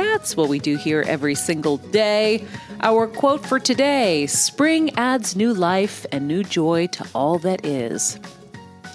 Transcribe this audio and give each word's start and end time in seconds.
That's 0.00 0.34
what 0.34 0.48
we 0.48 0.58
do 0.58 0.78
here 0.78 1.04
every 1.06 1.34
single 1.34 1.76
day. 1.76 2.46
Our 2.80 3.06
quote 3.06 3.44
for 3.44 3.60
today 3.60 4.26
Spring 4.28 4.94
adds 4.96 5.36
new 5.36 5.52
life 5.52 6.06
and 6.10 6.26
new 6.26 6.42
joy 6.42 6.86
to 6.86 7.06
all 7.14 7.38
that 7.40 7.66
is. 7.66 8.18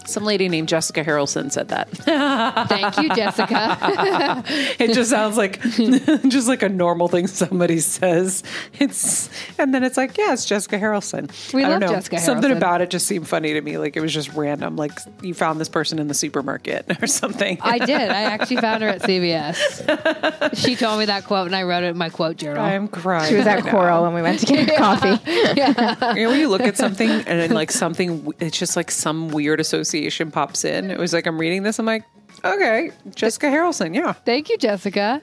Some 0.08 0.24
lady 0.24 0.48
named 0.50 0.70
Jessica 0.70 1.04
Harrelson 1.04 1.52
said 1.52 1.70
that. 1.70 1.90
Thank 2.70 2.98
you, 2.98 3.16
Jessica. 3.16 4.44
it 4.80 4.94
just 4.94 5.10
sounds 5.10 5.38
like 5.38 5.62
just 6.28 6.48
like 6.48 6.62
a 6.62 6.70
normal 6.70 7.08
thing 7.08 7.28
somebody 7.28 7.80
says. 7.80 8.44
It's 8.80 9.30
and 9.58 9.74
then 9.74 9.84
it's 9.84 9.98
like, 9.98 10.18
yeah, 10.18 10.34
it's 10.34 10.46
Jessica 10.46 10.78
Harrelson. 10.78 11.32
We 11.54 11.64
I 11.64 11.70
love 11.70 11.82
don't 11.82 11.90
know. 11.90 11.96
Jessica 11.96 12.20
Something 12.20 12.52
about 12.52 12.82
it 12.82 12.90
just 12.90 13.08
seemed 13.08 13.28
funny 13.28 13.54
to 13.54 13.62
me. 13.62 13.78
Like 13.78 13.98
it 13.98 14.02
was 14.02 14.14
just 14.14 14.32
random. 14.34 14.76
Like 14.76 14.92
you 15.22 15.34
found 15.34 15.60
this 15.60 15.70
person 15.70 15.98
in 16.00 16.08
the 16.08 16.14
supermarket 16.14 17.02
or 17.02 17.08
something. 17.08 17.58
I 17.62 17.80
did. 17.80 18.10
I 18.10 18.24
actually 18.24 18.58
found 18.58 18.84
her 18.84 18.90
at 18.90 19.02
CVS. 19.02 20.56
She 20.56 20.76
told 20.76 21.00
me 21.00 21.06
that 21.06 21.26
quote, 21.26 21.48
and 21.48 21.56
I 21.56 21.64
wrote 21.64 21.84
it 21.84 21.88
in 21.88 21.98
my 21.98 22.10
quote 22.10 22.38
journal. 22.38 22.64
I'm 22.64 22.88
crying. 22.88 23.30
She 23.30 23.36
was 23.36 23.48
at 23.48 23.64
right. 23.64 23.72
Coral 23.72 24.04
when 24.04 24.14
we 24.14 24.22
went 24.22 24.40
to 24.42 24.46
get 24.46 24.78
coffee. 24.78 25.20
Yeah. 25.56 26.14
You 26.14 26.24
know, 26.24 26.30
when 26.30 26.40
you 26.40 26.50
look 26.50 26.62
at 26.62 26.78
something 26.78 27.10
and 27.10 27.26
then 27.26 27.52
like 27.52 27.72
something, 27.72 28.34
it's 28.40 28.58
just 28.58 28.76
like 28.76 28.92
some 28.92 29.30
weird 29.30 29.60
association 29.60 29.95
pops 30.32 30.66
in. 30.66 30.92
It 30.92 30.98
was 30.98 31.14
like 31.14 31.26
I'm 31.26 31.40
reading 31.40 31.64
this. 31.64 31.80
I'm 31.80 31.86
like, 31.86 32.04
okay, 32.44 32.92
Jessica 33.16 33.48
Harrelson. 33.48 33.96
Yeah. 33.96 34.12
Thank 34.14 34.50
you, 34.50 34.58
Jessica. 34.58 35.22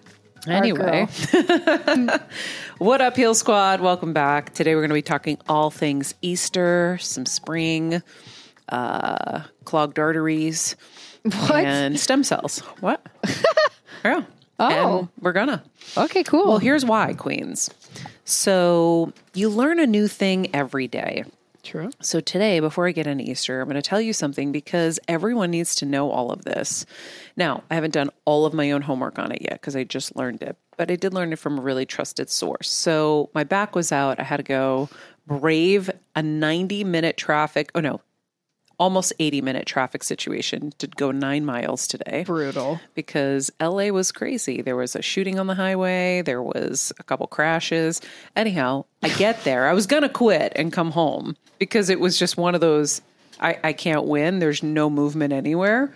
Anyway, 0.49 1.07
what 2.79 3.01
up, 3.01 3.15
Heal 3.17 3.35
Squad? 3.35 3.81
Welcome 3.81 4.13
back. 4.13 4.55
Today 4.55 4.75
we're 4.75 4.81
going 4.81 4.89
to 4.91 4.95
be 4.95 5.03
talking 5.03 5.39
all 5.49 5.71
things 5.71 6.15
Easter, 6.21 6.99
some 7.01 7.27
spring, 7.27 8.03
uh, 8.71 9.43
clogged 9.65 9.99
arteries, 10.01 10.75
What? 11.23 11.65
and 11.65 12.01
stem 12.01 12.25
cells. 12.25 12.59
What? 12.81 13.07
yeah. 14.05 14.25
Oh. 14.59 14.99
And 15.01 15.09
we're 15.21 15.33
gonna. 15.33 15.63
Okay, 15.97 16.25
cool. 16.25 16.49
Well, 16.49 16.59
here's 16.59 16.85
why, 16.85 17.13
Queens. 17.15 17.71
So 18.25 19.13
you 19.35 19.49
learn 19.49 19.79
a 19.79 19.87
new 19.87 20.09
thing 20.09 20.53
every 20.55 20.89
day. 20.89 21.25
True. 21.63 21.91
So, 22.01 22.19
today, 22.19 22.59
before 22.59 22.89
I 22.89 22.93
get 22.93 23.07
into 23.07 23.31
Easter, 23.31 23.61
I'm 23.61 23.69
going 23.69 23.81
to 23.81 23.89
tell 23.89 24.01
you 24.01 24.13
something 24.13 24.51
because 24.51 24.99
everyone 25.07 25.53
needs 25.53 25.77
to 25.77 25.87
know 25.87 26.11
all 26.11 26.33
of 26.33 26.45
this. 26.45 26.85
Now, 27.37 27.63
I 27.71 27.77
haven't 27.77 27.95
done 27.95 28.11
all 28.25 28.47
of 28.47 28.53
my 28.53 28.73
own 28.73 28.83
homework 28.83 29.17
on 29.19 29.31
it 29.31 29.43
yet 29.43 29.55
because 29.55 29.77
I 29.77 29.85
just 29.85 30.17
learned 30.17 30.43
it, 30.43 30.57
but 30.77 30.91
I 30.91 30.97
did 30.97 31.15
learn 31.15 31.33
it 31.33 31.39
from 31.39 31.59
a 31.59 31.63
really 31.63 31.87
trusted 31.87 32.31
source. 32.31 32.69
So, 32.69 33.31
my 33.33 33.45
back 33.45 33.77
was 33.77 33.93
out. 33.93 34.19
I 34.19 34.25
had 34.25 34.39
to 34.39 34.43
go 34.43 34.89
brave 35.27 35.89
a 36.17 36.23
90 36.23 36.83
minute 36.83 37.17
traffic, 37.17 37.71
oh 37.77 37.81
no, 37.81 38.01
almost 38.79 39.13
80 39.19 39.43
minute 39.43 39.67
traffic 39.67 40.03
situation 40.03 40.73
to 40.79 40.87
go 40.87 41.11
nine 41.11 41.45
miles 41.45 41.87
today 41.87 42.25
Brutal. 42.27 42.81
because 42.95 43.51
LA 43.61 43.89
was 43.89 44.13
crazy. 44.13 44.63
There 44.63 44.77
was 44.77 44.97
a 44.97 45.03
shooting 45.03 45.39
on 45.39 45.47
the 45.47 45.55
highway, 45.55 46.23
there 46.23 46.43
was 46.43 46.93
a 46.99 47.03
couple 47.03 47.27
crashes. 47.27 48.01
Anyhow, 48.37 48.85
I 49.03 49.09
get 49.11 49.45
there. 49.45 49.69
I 49.69 49.73
was 49.73 49.87
going 49.87 50.03
to 50.03 50.09
quit 50.09 50.53
and 50.57 50.73
come 50.73 50.91
home 50.93 51.37
because 51.59 51.91
it 51.91 52.01
was 52.01 52.19
just 52.19 52.37
one 52.37 52.55
of 52.55 52.61
those 52.61 53.03
I, 53.41 53.59
I 53.65 53.73
can't 53.73 54.05
win. 54.05 54.39
There's 54.39 54.63
no 54.63 54.89
movement 54.89 55.33
anywhere. 55.33 55.93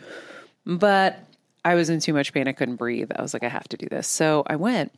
But 0.66 1.18
I 1.64 1.74
was 1.76 1.88
in 1.88 2.00
too 2.00 2.12
much 2.12 2.32
pain. 2.32 2.48
I 2.48 2.52
couldn't 2.52 2.76
breathe. 2.76 3.10
I 3.14 3.22
was 3.22 3.32
like, 3.32 3.44
I 3.44 3.48
have 3.48 3.68
to 3.68 3.76
do 3.76 3.88
this. 3.88 4.08
So 4.08 4.42
I 4.46 4.56
went. 4.56 4.92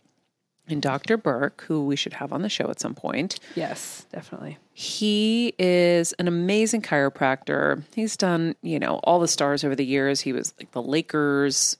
And 0.69 0.83
Dr. 0.83 1.17
Burke, 1.17 1.62
who 1.67 1.84
we 1.87 1.97
should 1.97 2.12
have 2.15 2.33
on 2.33 2.43
the 2.43 2.49
show 2.49 2.69
at 2.71 2.79
some 2.81 2.95
point, 2.95 3.41
Yes, 3.55 4.06
definitely. 4.12 4.59
he 4.75 5.55
is 5.59 6.12
an 6.15 6.29
amazing 6.29 6.83
chiropractor. 6.83 7.83
He's 7.95 8.17
done, 8.17 8.55
you 8.62 8.79
know, 8.79 8.97
all 9.05 9.19
the 9.19 9.29
stars 9.29 9.65
over 9.65 9.75
the 9.75 9.84
years. 9.87 10.21
He 10.21 10.33
was 10.33 10.53
like 10.59 10.73
the 10.73 10.83
Lakers 10.83 11.77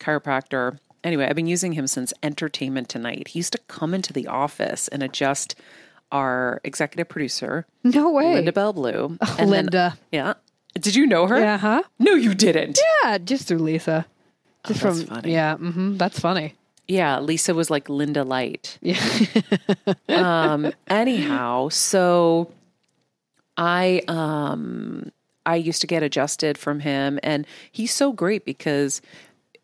chiropractor. 0.00 0.78
Anyway, 1.04 1.26
I've 1.26 1.36
been 1.36 1.46
using 1.46 1.72
him 1.72 1.86
since 1.86 2.12
Entertainment 2.22 2.88
Tonight. 2.88 3.28
He 3.28 3.38
used 3.38 3.52
to 3.52 3.58
come 3.68 3.94
into 3.94 4.12
the 4.12 4.26
office 4.26 4.88
and 4.88 5.02
adjust 5.02 5.54
our 6.10 6.60
executive 6.64 7.08
producer, 7.08 7.66
No 7.82 8.10
way. 8.10 8.34
Linda 8.34 8.52
Bell 8.52 8.72
Blau. 8.72 9.16
And 9.20 9.20
then- 9.38 9.48
Linda. 9.50 9.96
yeah. 10.10 10.34
Did 10.74 10.94
you 10.94 11.06
know 11.06 11.26
her? 11.26 11.38
Yeah, 11.38 11.58
huh? 11.58 11.82
No, 11.98 12.14
you 12.14 12.34
didn't. 12.34 12.78
Yeah, 13.04 13.18
just 13.18 13.46
through 13.48 13.58
Lisa. 13.58 14.06
Just 14.66 14.82
Oh, 14.84 14.88
that's 14.90 14.98
from 15.02 15.16
funny. 15.16 15.32
yeah, 15.32 15.56
hmm 15.56 15.96
that's 15.96 16.18
funny. 16.18 16.54
Yeah, 16.88 17.20
Lisa 17.20 17.54
was 17.54 17.70
like 17.70 17.88
Linda 17.88 18.24
Light. 18.24 18.78
Yeah, 18.82 19.00
um 20.08 20.72
anyhow 20.88 21.68
so 21.68 22.50
i 23.56 24.02
um 24.08 25.10
i 25.46 25.56
used 25.56 25.80
to 25.80 25.86
get 25.86 26.02
adjusted 26.02 26.56
from 26.58 26.80
him 26.80 27.18
and 27.22 27.46
he's 27.70 27.92
so 27.92 28.12
great 28.12 28.44
because 28.44 29.00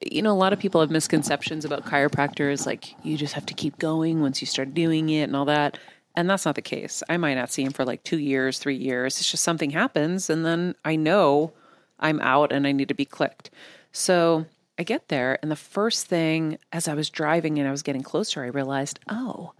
you 0.01 0.23
know 0.23 0.33
a 0.33 0.37
lot 0.37 0.53
of 0.53 0.59
people 0.59 0.81
have 0.81 0.91
misconceptions 0.91 1.65
about 1.65 1.85
chiropractors 1.85 2.67
like 2.67 2.95
you 3.05 3.17
just 3.17 3.35
have 3.35 3.47
to 3.47 3.55
keep 3.55 3.79
going 3.79 4.21
once 4.21 4.41
you 4.41 4.47
start 4.47 4.75
doing 4.75 5.09
it 5.11 5.25
and 5.25 5.37
all 5.37 5.45
that 5.45 5.79
and 6.17 6.29
that's 6.29 6.45
not 6.47 6.57
the 6.57 6.63
case. 6.63 7.01
I 7.09 7.17
might 7.17 7.35
not 7.35 7.53
see 7.53 7.63
him 7.63 7.73
for 7.73 7.85
like 7.85 8.03
two 8.03 8.19
years 8.19 8.59
three 8.59 8.77
years. 8.77 9.19
It's 9.19 9.31
just 9.31 9.45
something 9.45 9.71
happens 9.71 10.31
and 10.31 10.45
then 10.45 10.75
i 10.85 10.97
know 10.97 11.53
i'm 12.01 12.21
out 12.21 12.53
and 12.53 12.67
i 12.67 12.73
need 12.73 12.89
to 12.89 12.95
be 12.95 13.05
clicked. 13.05 13.51
So 13.93 14.47
i 14.79 14.83
get 14.83 15.09
there 15.09 15.39
and 15.43 15.51
the 15.51 15.57
first 15.57 16.07
thing 16.07 16.59
as 16.73 16.89
i 16.89 16.95
was 16.95 17.11
driving 17.11 17.59
and 17.59 17.69
i 17.69 17.71
was 17.71 17.83
getting 17.83 18.03
closer 18.03 18.43
i 18.43 18.47
realized 18.47 18.99
oh 19.09 19.53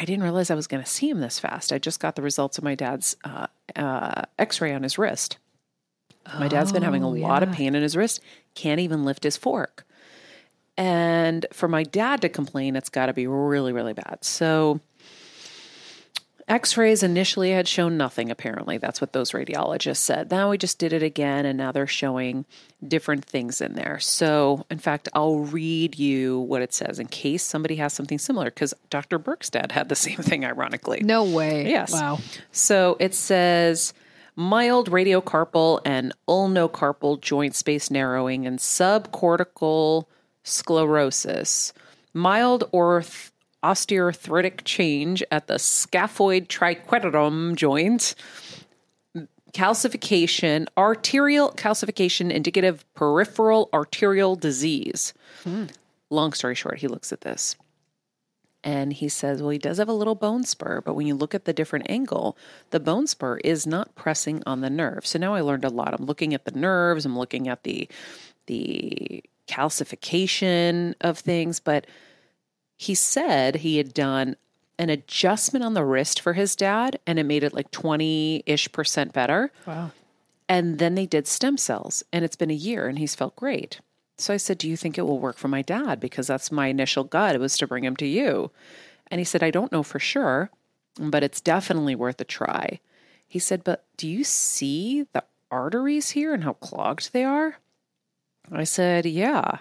I 0.00 0.06
didn't 0.06 0.22
realize 0.22 0.50
I 0.50 0.54
was 0.54 0.66
going 0.66 0.82
to 0.82 0.88
see 0.88 1.10
him 1.10 1.20
this 1.20 1.38
fast. 1.38 1.74
I 1.74 1.78
just 1.78 2.00
got 2.00 2.16
the 2.16 2.22
results 2.22 2.56
of 2.56 2.64
my 2.64 2.74
dad's 2.74 3.16
uh, 3.22 3.48
uh, 3.76 4.22
x 4.38 4.58
ray 4.62 4.72
on 4.72 4.82
his 4.82 4.96
wrist. 4.96 5.36
My 6.38 6.48
dad's 6.48 6.72
been 6.72 6.82
having 6.82 7.02
a 7.02 7.08
lot 7.08 7.42
of 7.42 7.52
pain 7.52 7.74
in 7.74 7.82
his 7.82 7.96
wrist, 7.96 8.20
can't 8.54 8.80
even 8.80 9.04
lift 9.04 9.24
his 9.24 9.36
fork. 9.36 9.84
And 10.76 11.44
for 11.52 11.68
my 11.68 11.82
dad 11.82 12.22
to 12.22 12.28
complain, 12.28 12.76
it's 12.76 12.88
got 12.88 13.06
to 13.06 13.12
be 13.12 13.26
really, 13.26 13.72
really 13.72 13.92
bad. 13.92 14.18
So, 14.22 14.80
X 16.50 16.76
rays 16.76 17.04
initially 17.04 17.52
had 17.52 17.68
shown 17.68 17.96
nothing, 17.96 18.28
apparently. 18.28 18.76
That's 18.76 19.00
what 19.00 19.12
those 19.12 19.30
radiologists 19.30 19.98
said. 19.98 20.32
Now 20.32 20.50
we 20.50 20.58
just 20.58 20.80
did 20.80 20.92
it 20.92 21.02
again, 21.02 21.46
and 21.46 21.56
now 21.56 21.70
they're 21.70 21.86
showing 21.86 22.44
different 22.86 23.24
things 23.24 23.60
in 23.60 23.74
there. 23.74 24.00
So, 24.00 24.66
in 24.68 24.78
fact, 24.78 25.08
I'll 25.14 25.38
read 25.38 25.96
you 25.96 26.40
what 26.40 26.60
it 26.60 26.74
says 26.74 26.98
in 26.98 27.06
case 27.06 27.44
somebody 27.44 27.76
has 27.76 27.92
something 27.92 28.18
similar, 28.18 28.46
because 28.46 28.74
Dr. 28.90 29.16
Burke's 29.18 29.48
dad 29.48 29.70
had 29.70 29.88
the 29.88 29.94
same 29.94 30.16
thing, 30.16 30.44
ironically. 30.44 31.02
No 31.04 31.22
way. 31.22 31.70
Yes. 31.70 31.92
Wow. 31.92 32.18
So 32.50 32.96
it 32.98 33.14
says 33.14 33.94
mild 34.34 34.90
radiocarpal 34.90 35.82
and 35.84 36.12
ulnocarpal 36.26 37.20
joint 37.20 37.54
space 37.54 37.92
narrowing 37.92 38.44
and 38.44 38.58
subcortical 38.58 40.06
sclerosis, 40.42 41.72
mild 42.12 42.64
orth- 42.72 43.29
osteoarthritic 43.62 44.62
change 44.64 45.22
at 45.30 45.46
the 45.46 45.54
scaphoid 45.54 46.48
triquetrum 46.48 47.54
joint, 47.54 48.14
calcification, 49.52 50.66
arterial 50.76 51.50
calcification 51.52 52.30
indicative 52.30 52.84
peripheral 52.94 53.68
arterial 53.72 54.36
disease. 54.36 55.12
Hmm. 55.44 55.66
Long 56.08 56.32
story 56.32 56.54
short, 56.54 56.78
he 56.78 56.88
looks 56.88 57.12
at 57.12 57.20
this 57.20 57.56
and 58.62 58.92
he 58.92 59.08
says, 59.08 59.40
Well, 59.40 59.50
he 59.50 59.58
does 59.58 59.78
have 59.78 59.88
a 59.88 59.94
little 59.94 60.14
bone 60.14 60.44
spur, 60.44 60.80
but 60.80 60.94
when 60.94 61.06
you 61.06 61.14
look 61.14 61.34
at 61.34 61.44
the 61.44 61.52
different 61.52 61.86
angle, 61.88 62.36
the 62.70 62.80
bone 62.80 63.06
spur 63.06 63.38
is 63.38 63.66
not 63.66 63.94
pressing 63.94 64.42
on 64.46 64.60
the 64.60 64.70
nerve. 64.70 65.06
So 65.06 65.18
now 65.18 65.34
I 65.34 65.40
learned 65.40 65.64
a 65.64 65.70
lot. 65.70 65.94
I'm 65.94 66.06
looking 66.06 66.34
at 66.34 66.44
the 66.44 66.52
nerves, 66.52 67.06
I'm 67.06 67.18
looking 67.18 67.48
at 67.48 67.62
the 67.62 67.88
the 68.46 69.22
calcification 69.46 70.94
of 71.00 71.18
things, 71.18 71.60
but 71.60 71.86
he 72.80 72.94
said 72.94 73.56
he 73.56 73.76
had 73.76 73.92
done 73.92 74.36
an 74.78 74.88
adjustment 74.88 75.62
on 75.62 75.74
the 75.74 75.84
wrist 75.84 76.18
for 76.18 76.32
his 76.32 76.56
dad 76.56 76.98
and 77.06 77.18
it 77.18 77.24
made 77.24 77.44
it 77.44 77.52
like 77.52 77.70
20 77.70 78.42
ish 78.46 78.72
percent 78.72 79.12
better. 79.12 79.52
Wow. 79.66 79.90
And 80.48 80.78
then 80.78 80.94
they 80.94 81.04
did 81.04 81.28
stem 81.28 81.58
cells, 81.58 82.02
and 82.10 82.24
it's 82.24 82.36
been 82.36 82.50
a 82.50 82.54
year, 82.54 82.88
and 82.88 82.98
he's 82.98 83.14
felt 83.14 83.36
great. 83.36 83.80
So 84.16 84.32
I 84.32 84.38
said, 84.38 84.56
Do 84.56 84.66
you 84.66 84.78
think 84.78 84.96
it 84.96 85.02
will 85.02 85.18
work 85.18 85.36
for 85.36 85.48
my 85.48 85.60
dad? 85.60 86.00
Because 86.00 86.26
that's 86.26 86.50
my 86.50 86.68
initial 86.68 87.04
gut. 87.04 87.34
It 87.34 87.40
was 87.40 87.58
to 87.58 87.66
bring 87.66 87.84
him 87.84 87.96
to 87.96 88.06
you. 88.06 88.50
And 89.08 89.18
he 89.18 89.26
said, 89.26 89.42
I 89.42 89.50
don't 89.50 89.70
know 89.70 89.82
for 89.82 89.98
sure, 89.98 90.50
but 90.98 91.22
it's 91.22 91.42
definitely 91.42 91.94
worth 91.94 92.18
a 92.18 92.24
try. 92.24 92.80
He 93.28 93.38
said, 93.38 93.62
But 93.62 93.84
do 93.98 94.08
you 94.08 94.24
see 94.24 95.06
the 95.12 95.24
arteries 95.50 96.10
here 96.10 96.32
and 96.32 96.44
how 96.44 96.54
clogged 96.54 97.12
they 97.12 97.24
are? 97.24 97.58
I 98.50 98.64
said, 98.64 99.04
Yeah, 99.04 99.58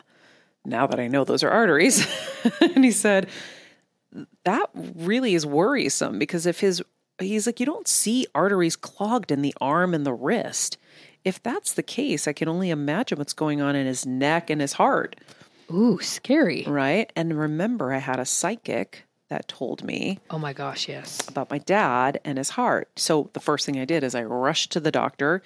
now 0.65 0.87
that 0.87 0.99
I 0.99 1.07
know 1.07 1.23
those 1.23 1.43
are 1.43 1.49
arteries. 1.49 2.05
and 2.61 2.83
he 2.83 2.91
said, 2.91 3.27
That 4.43 4.69
really 4.73 5.35
is 5.35 5.45
worrisome 5.45 6.19
because 6.19 6.45
if 6.45 6.59
his, 6.59 6.81
he's 7.19 7.45
like, 7.45 7.59
You 7.59 7.65
don't 7.65 7.87
see 7.87 8.27
arteries 8.35 8.75
clogged 8.75 9.31
in 9.31 9.41
the 9.41 9.53
arm 9.61 9.93
and 9.93 10.05
the 10.05 10.13
wrist. 10.13 10.77
If 11.25 11.41
that's 11.43 11.73
the 11.73 11.83
case, 11.83 12.27
I 12.27 12.33
can 12.33 12.47
only 12.47 12.69
imagine 12.69 13.17
what's 13.17 13.33
going 13.33 13.61
on 13.61 13.75
in 13.75 13.85
his 13.85 14.05
neck 14.05 14.49
and 14.49 14.61
his 14.61 14.73
heart, 14.73 15.17
Ooh, 15.71 15.99
scary. 16.01 16.63
right? 16.65 17.11
And 17.15 17.37
remember, 17.37 17.91
I 17.93 17.97
had 17.97 18.19
a 18.19 18.25
psychic 18.25 19.03
that 19.27 19.47
told 19.47 19.83
me 19.83 20.17
Oh 20.29 20.39
my 20.39 20.53
gosh, 20.53 20.87
yes. 20.87 21.19
about 21.27 21.51
my 21.51 21.57
dad 21.59 22.19
and 22.25 22.37
his 22.37 22.51
heart. 22.51 22.89
So 22.95 23.29
the 23.33 23.39
first 23.39 23.65
thing 23.65 23.77
I 23.77 23.85
did 23.85 24.03
is 24.03 24.15
I 24.15 24.23
rushed 24.23 24.71
to 24.71 24.79
the 24.79 24.91
doctor 24.91 25.43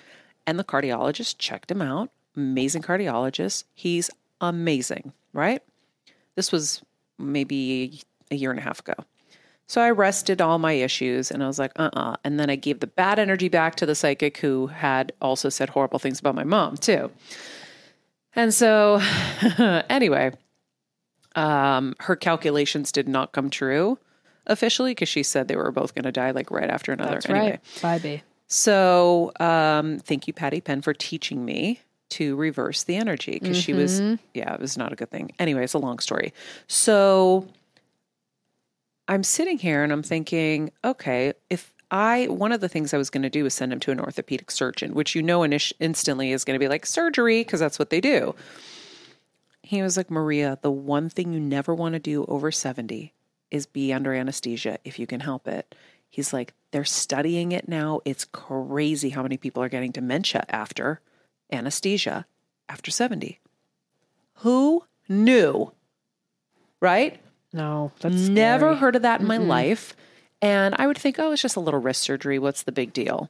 and 0.47 0.57
the 0.59 0.63
cardiologist 0.63 1.37
checked 1.37 1.71
him 1.71 1.81
out. 1.81 2.09
Amazing 2.37 2.83
cardiologist. 2.83 3.63
He's 3.73 4.09
amazing, 4.43 5.13
right? 5.33 5.61
This 6.35 6.51
was 6.51 6.81
maybe 7.19 8.01
a 8.31 8.35
year 8.35 8.51
and 8.51 8.59
a 8.59 8.63
half 8.63 8.79
ago. 8.79 8.95
So 9.67 9.81
I 9.81 9.91
rested 9.91 10.41
all 10.41 10.59
my 10.59 10.73
issues 10.73 11.31
and 11.31 11.43
I 11.43 11.47
was 11.47 11.57
like, 11.57 11.71
uh 11.77 11.89
uh 11.93 12.15
And 12.23 12.39
then 12.39 12.49
I 12.49 12.55
gave 12.55 12.79
the 12.79 12.87
bad 12.87 13.19
energy 13.19 13.49
back 13.49 13.75
to 13.75 13.85
the 13.85 13.95
psychic 13.95 14.37
who 14.37 14.67
had 14.67 15.13
also 15.21 15.49
said 15.49 15.69
horrible 15.69 15.99
things 15.99 16.19
about 16.19 16.35
my 16.35 16.43
mom, 16.43 16.77
too. 16.77 17.11
And 18.35 18.53
so, 18.53 18.99
anyway, 19.89 20.31
um, 21.35 21.95
her 21.99 22.15
calculations 22.15 22.91
did 22.91 23.07
not 23.07 23.31
come 23.31 23.49
true 23.49 23.97
officially 24.45 24.91
because 24.91 25.09
she 25.09 25.23
said 25.23 25.47
they 25.47 25.55
were 25.55 25.71
both 25.71 25.95
going 25.95 26.03
to 26.03 26.11
die 26.11 26.31
like 26.31 26.51
right 26.51 26.69
after 26.69 26.91
another. 26.91 27.13
That's 27.13 27.29
anyway, 27.29 27.49
right. 27.51 27.81
Bye, 27.81 27.99
B. 27.99 28.23
so 28.47 29.31
um, 29.39 29.99
thank 29.99 30.27
you, 30.27 30.33
Patty 30.33 30.61
Penn, 30.61 30.81
for 30.81 30.93
teaching 30.93 31.45
me 31.45 31.81
to 32.09 32.35
reverse 32.35 32.83
the 32.83 32.95
energy 32.95 33.39
because 33.39 33.57
she 33.57 33.73
was, 33.73 33.99
mm-hmm. 33.99 34.15
yeah, 34.33 34.53
it 34.53 34.59
was 34.59 34.77
not 34.77 34.93
a 34.93 34.95
good 34.95 35.09
thing. 35.09 35.31
Anyway, 35.39 35.63
it's 35.63 35.73
a 35.73 35.79
long 35.79 35.99
story. 35.99 36.33
So 36.67 37.47
I'm 39.07 39.23
sitting 39.23 39.57
here 39.57 39.83
and 39.83 39.91
I'm 39.91 40.03
thinking, 40.03 40.71
okay, 40.83 41.33
if 41.49 41.73
I, 41.91 42.27
one 42.27 42.51
of 42.51 42.61
the 42.61 42.69
things 42.69 42.93
I 42.93 42.97
was 42.97 43.09
going 43.09 43.23
to 43.23 43.29
do 43.29 43.43
was 43.43 43.53
send 43.53 43.73
him 43.73 43.79
to 43.81 43.91
an 43.91 43.99
orthopedic 43.99 44.51
surgeon, 44.51 44.93
which 44.93 45.15
you 45.15 45.21
know 45.21 45.41
init- 45.41 45.73
instantly 45.79 46.31
is 46.31 46.43
going 46.43 46.55
to 46.55 46.63
be 46.63 46.69
like 46.69 46.85
surgery 46.85 47.41
because 47.41 47.59
that's 47.59 47.79
what 47.79 47.89
they 47.89 48.01
do. 48.01 48.35
He 49.61 49.81
was 49.81 49.97
like, 49.97 50.11
Maria, 50.11 50.59
the 50.61 50.71
one 50.71 51.09
thing 51.09 51.33
you 51.33 51.39
never 51.39 51.73
want 51.73 51.93
to 51.93 51.99
do 51.99 52.25
over 52.25 52.51
70 52.51 53.13
is 53.49 53.65
be 53.65 53.93
under 53.93 54.13
anesthesia 54.13 54.79
if 54.83 54.99
you 54.99 55.07
can 55.07 55.19
help 55.19 55.47
it. 55.47 55.75
He's 56.09 56.33
like, 56.33 56.53
they're 56.71 56.85
studying 56.85 57.51
it 57.51 57.67
now. 57.67 58.01
It's 58.05 58.25
crazy 58.25 59.09
how 59.09 59.23
many 59.23 59.37
people 59.37 59.63
are 59.63 59.69
getting 59.69 59.91
dementia 59.91 60.45
after 60.49 60.99
anesthesia 61.51 62.25
after 62.69 62.91
70. 62.91 63.39
Who 64.37 64.83
knew? 65.07 65.71
Right? 66.79 67.19
No, 67.51 67.91
that's 67.99 68.15
Never 68.15 68.67
scary. 68.67 68.75
heard 68.77 68.95
of 68.95 69.01
that 69.03 69.21
in 69.21 69.27
my 69.27 69.37
life. 69.37 69.95
And 70.41 70.75
I 70.77 70.87
would 70.87 70.97
think, 70.97 71.19
oh, 71.19 71.31
it's 71.31 71.41
just 71.41 71.55
a 71.55 71.59
little 71.61 71.79
wrist 71.79 72.01
surgery. 72.01 72.39
What's 72.39 72.63
the 72.63 72.71
big 72.71 72.91
deal? 72.93 73.29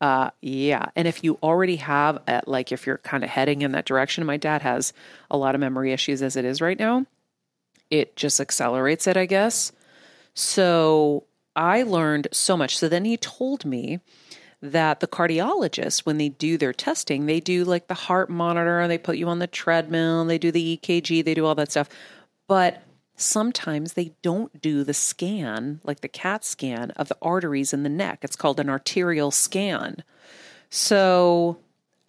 Uh, 0.00 0.30
yeah. 0.42 0.86
And 0.94 1.08
if 1.08 1.24
you 1.24 1.38
already 1.42 1.76
have, 1.76 2.20
uh 2.28 2.42
like, 2.46 2.70
if 2.72 2.86
you're 2.86 2.98
kind 2.98 3.24
of 3.24 3.30
heading 3.30 3.62
in 3.62 3.72
that 3.72 3.86
direction, 3.86 4.26
my 4.26 4.36
dad 4.36 4.60
has 4.62 4.92
a 5.30 5.38
lot 5.38 5.54
of 5.54 5.60
memory 5.60 5.92
issues 5.92 6.20
as 6.20 6.36
it 6.36 6.44
is 6.44 6.60
right 6.60 6.78
now. 6.78 7.06
It 7.88 8.14
just 8.16 8.40
accelerates 8.40 9.06
it, 9.06 9.16
I 9.16 9.24
guess. 9.24 9.72
So 10.34 11.24
I 11.54 11.82
learned 11.82 12.28
so 12.32 12.56
much. 12.58 12.76
So 12.76 12.88
then 12.90 13.06
he 13.06 13.16
told 13.16 13.64
me 13.64 14.00
that 14.62 15.00
the 15.00 15.06
cardiologists, 15.06 16.06
when 16.06 16.18
they 16.18 16.30
do 16.30 16.56
their 16.56 16.72
testing, 16.72 17.26
they 17.26 17.40
do 17.40 17.64
like 17.64 17.88
the 17.88 17.94
heart 17.94 18.30
monitor, 18.30 18.88
they 18.88 18.98
put 18.98 19.18
you 19.18 19.28
on 19.28 19.38
the 19.38 19.46
treadmill, 19.46 20.24
they 20.24 20.38
do 20.38 20.50
the 20.50 20.78
EKG, 20.78 21.24
they 21.24 21.34
do 21.34 21.44
all 21.44 21.54
that 21.54 21.70
stuff. 21.70 21.88
But 22.48 22.82
sometimes 23.16 23.94
they 23.94 24.12
don't 24.22 24.60
do 24.60 24.84
the 24.84 24.94
scan, 24.94 25.80
like 25.84 26.00
the 26.00 26.08
CAT 26.08 26.44
scan 26.44 26.90
of 26.92 27.08
the 27.08 27.16
arteries 27.20 27.72
in 27.72 27.82
the 27.82 27.88
neck. 27.88 28.20
It's 28.22 28.36
called 28.36 28.60
an 28.60 28.70
arterial 28.70 29.30
scan. 29.30 30.02
So 30.70 31.58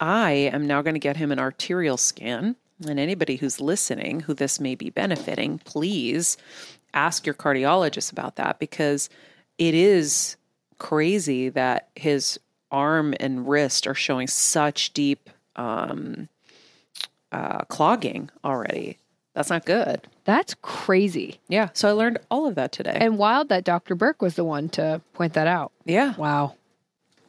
I 0.00 0.30
am 0.32 0.66
now 0.66 0.82
going 0.82 0.94
to 0.94 1.00
get 1.00 1.16
him 1.16 1.32
an 1.32 1.38
arterial 1.38 1.96
scan. 1.96 2.56
And 2.86 3.00
anybody 3.00 3.36
who's 3.36 3.60
listening 3.60 4.20
who 4.20 4.34
this 4.34 4.60
may 4.60 4.74
be 4.74 4.90
benefiting, 4.90 5.58
please 5.58 6.36
ask 6.94 7.26
your 7.26 7.34
cardiologist 7.34 8.12
about 8.12 8.36
that 8.36 8.58
because 8.58 9.08
it 9.58 9.74
is 9.74 10.36
crazy 10.78 11.48
that 11.50 11.88
his 11.94 12.38
arm 12.70 13.14
and 13.20 13.48
wrist 13.48 13.86
are 13.86 13.94
showing 13.94 14.26
such 14.26 14.92
deep 14.92 15.30
um, 15.56 16.28
uh, 17.32 17.60
clogging 17.64 18.30
already. 18.44 18.98
That's 19.34 19.50
not 19.50 19.64
good. 19.64 20.08
That's 20.24 20.54
crazy. 20.62 21.40
Yeah. 21.48 21.68
So 21.72 21.88
I 21.88 21.92
learned 21.92 22.18
all 22.30 22.46
of 22.46 22.54
that 22.56 22.72
today. 22.72 22.96
And 23.00 23.18
wild 23.18 23.48
that 23.50 23.64
Dr. 23.64 23.94
Burke 23.94 24.20
was 24.20 24.34
the 24.34 24.44
one 24.44 24.68
to 24.70 25.00
point 25.14 25.34
that 25.34 25.46
out. 25.46 25.72
yeah. 25.84 26.14
Wow. 26.16 26.54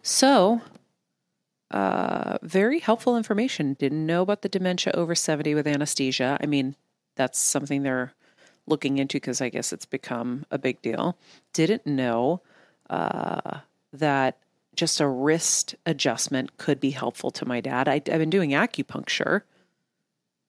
So, 0.01 0.61
uh, 1.71 2.37
very 2.41 2.79
helpful 2.79 3.15
information. 3.15 3.73
Didn't 3.73 4.05
know 4.05 4.23
about 4.23 4.41
the 4.41 4.49
dementia 4.49 4.93
over 4.93 5.13
70 5.13 5.53
with 5.53 5.67
anesthesia. 5.67 6.37
I 6.41 6.45
mean, 6.47 6.75
that's 7.15 7.37
something 7.37 7.83
they're 7.83 8.13
looking 8.65 8.97
into 8.97 9.17
because 9.17 9.41
I 9.41 9.49
guess 9.49 9.71
it's 9.73 9.85
become 9.85 10.45
a 10.49 10.57
big 10.57 10.81
deal. 10.81 11.17
Didn't 11.53 11.85
know 11.85 12.41
uh, 12.89 13.59
that 13.93 14.37
just 14.75 14.99
a 15.01 15.07
wrist 15.07 15.75
adjustment 15.85 16.57
could 16.57 16.79
be 16.79 16.91
helpful 16.91 17.31
to 17.31 17.45
my 17.45 17.59
dad. 17.59 17.87
I, 17.87 17.95
I've 17.95 18.03
been 18.05 18.29
doing 18.29 18.51
acupuncture. 18.51 19.41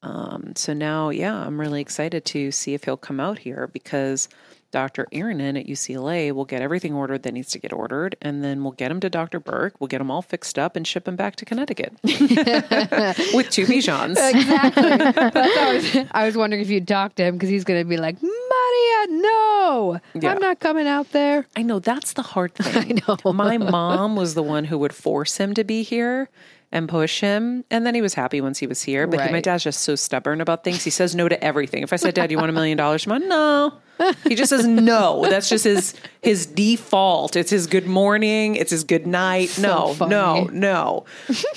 Um, 0.03 0.53
so 0.57 0.73
now, 0.73 1.11
yeah, 1.11 1.35
I'm 1.35 1.61
really 1.61 1.81
excited 1.81 2.25
to 2.27 2.51
see 2.51 2.75
if 2.75 2.85
he'll 2.85 2.97
come 2.97 3.21
out 3.21 3.41
here 3.41 3.69
because 3.73 4.29
Dr. 4.73 5.07
Aaronin 5.13 5.59
at 5.59 5.67
UCLA 5.67 6.33
will 6.33 6.45
get 6.45 6.63
everything 6.63 6.95
ordered 6.95 7.25
that 7.25 7.33
needs 7.35 7.51
to 7.51 7.59
get 7.59 7.73
ordered, 7.73 8.17
and 8.23 8.45
then 8.45 8.63
we'll 8.63 8.73
get 8.73 8.91
him 8.91 9.01
to 9.01 9.11
Dr. 9.11 9.41
Burke. 9.41 9.75
We'll 9.81 9.89
get 9.89 10.01
him 10.01 10.11
all 10.11 10.23
fixed 10.23 10.59
up 10.59 10.77
and 10.77 10.87
ship 10.87 11.09
him 11.09 11.17
back 11.17 11.35
to 11.37 11.45
Connecticut 11.45 11.93
with 12.03 13.51
two 13.51 13.67
Bijans. 13.67 14.17
Exactly. 14.17 14.83
I, 15.43 15.73
was, 15.75 16.07
I 16.13 16.25
was 16.27 16.37
wondering 16.37 16.63
if 16.63 16.71
you'd 16.71 16.87
talk 16.87 17.15
to 17.17 17.25
him 17.25 17.35
because 17.37 17.49
he's 17.49 17.65
going 17.65 17.81
to 17.83 17.89
be 17.89 17.97
like, 17.97 18.23
Maria, 18.23 19.07
no, 19.23 20.01
Yeah. 20.15 20.33
I'm 20.33 20.39
not 20.41 20.61
coming 20.61 20.87
out 20.87 21.11
there. 21.13 21.47
I 21.57 21.63
know 21.63 21.79
that's 21.81 22.13
the 22.13 22.23
hard 22.23 22.55
thing. 22.57 23.01
I 23.01 23.15
know. 23.25 23.33
My 23.33 23.59
mom 23.59 24.15
was 24.17 24.35
the 24.35 24.43
one 24.43 24.65
who 24.65 24.79
would 24.79 24.95
force 24.95 25.37
him 25.37 25.55
to 25.55 25.65
be 25.65 25.83
here 25.83 26.29
and 26.73 26.89
push 26.89 27.21
him, 27.21 27.65
and 27.73 27.85
then 27.85 27.97
he 27.97 28.03
was 28.03 28.15
happy 28.15 28.41
once 28.41 28.59
he 28.59 28.67
was 28.69 28.83
here. 28.83 29.09
But 29.09 29.27
he, 29.27 29.33
my 29.33 29.41
dad's 29.41 29.65
just 29.65 29.81
so 29.81 29.97
stubborn 29.97 30.41
about 30.41 30.63
things. 30.63 30.85
He 30.85 30.91
says 30.91 31.17
no 31.17 31.29
to 31.29 31.43
everything. 31.43 31.83
If 31.83 31.93
I 31.93 31.97
said, 31.97 32.15
"Dad, 32.15 32.31
you 32.31 32.37
want 32.39 32.51
a 32.51 32.53
million 32.53 32.79
dollars?" 32.79 33.07
I'm 33.07 33.19
like, 33.19 33.29
"No." 33.29 33.75
He 34.25 34.35
just 34.35 34.51
says 34.51 34.67
no. 34.67 35.25
That's 35.29 35.49
just 35.49 35.65
his 35.65 35.95
his 36.23 36.47
default. 36.47 37.37
It's 37.37 37.51
his 37.51 37.67
good 37.67 37.87
morning. 37.87 38.57
It's 38.57 38.71
his 38.71 38.85
good 38.85 39.07
night. 39.07 39.59
no, 39.61 39.95
funny. 39.95 40.11
no, 40.11 40.45
no. 40.53 41.05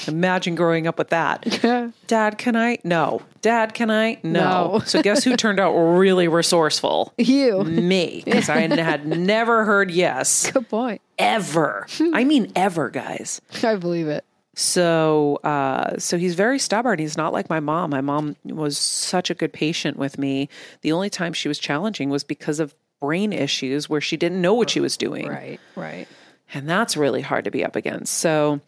Imagine 0.07 0.55
growing 0.55 0.87
up 0.87 0.97
with 0.97 1.09
that. 1.09 1.93
Dad, 2.07 2.37
can 2.37 2.55
I? 2.55 2.77
No. 2.83 3.21
Dad, 3.41 3.73
can 3.73 3.91
I? 3.91 4.19
No. 4.23 4.73
No. 4.73 4.79
so 4.85 5.01
guess 5.01 5.23
who 5.23 5.35
turned 5.35 5.59
out 5.59 5.71
really 5.73 6.27
resourceful? 6.27 7.13
You. 7.17 7.63
Me, 7.63 8.21
because 8.25 8.49
I 8.49 8.59
had 8.67 9.05
never 9.05 9.65
heard 9.65 9.91
yes 9.91 10.49
Good 10.53 10.69
point. 10.69 11.01
ever. 11.17 11.85
I 12.13 12.23
mean 12.23 12.51
ever, 12.55 12.89
guys. 12.89 13.41
I 13.63 13.75
believe 13.75 14.07
it. 14.07 14.23
So, 14.55 15.37
uh, 15.43 15.97
so 15.97 16.17
he's 16.17 16.35
very 16.35 16.59
stubborn. 16.59 16.99
He's 16.99 17.17
not 17.17 17.33
like 17.33 17.49
my 17.49 17.59
mom. 17.59 17.89
My 17.89 18.01
mom 18.01 18.35
was 18.45 18.77
such 18.77 19.29
a 19.29 19.33
good 19.33 19.51
patient 19.51 19.97
with 19.97 20.17
me. 20.17 20.47
The 20.81 20.91
only 20.91 21.09
time 21.09 21.33
she 21.33 21.47
was 21.47 21.57
challenging 21.57 22.09
was 22.09 22.23
because 22.23 22.59
of 22.59 22.75
brain 23.01 23.33
issues 23.33 23.89
where 23.89 24.01
she 24.01 24.15
didn't 24.15 24.41
know 24.41 24.53
what 24.53 24.69
she 24.69 24.79
was 24.79 24.95
doing. 24.95 25.27
Right. 25.27 25.59
Right. 25.75 26.07
And 26.53 26.69
that's 26.69 26.95
really 26.95 27.21
hard 27.21 27.45
to 27.45 27.51
be 27.51 27.65
up 27.65 27.75
against. 27.75 28.13
So, 28.13 28.61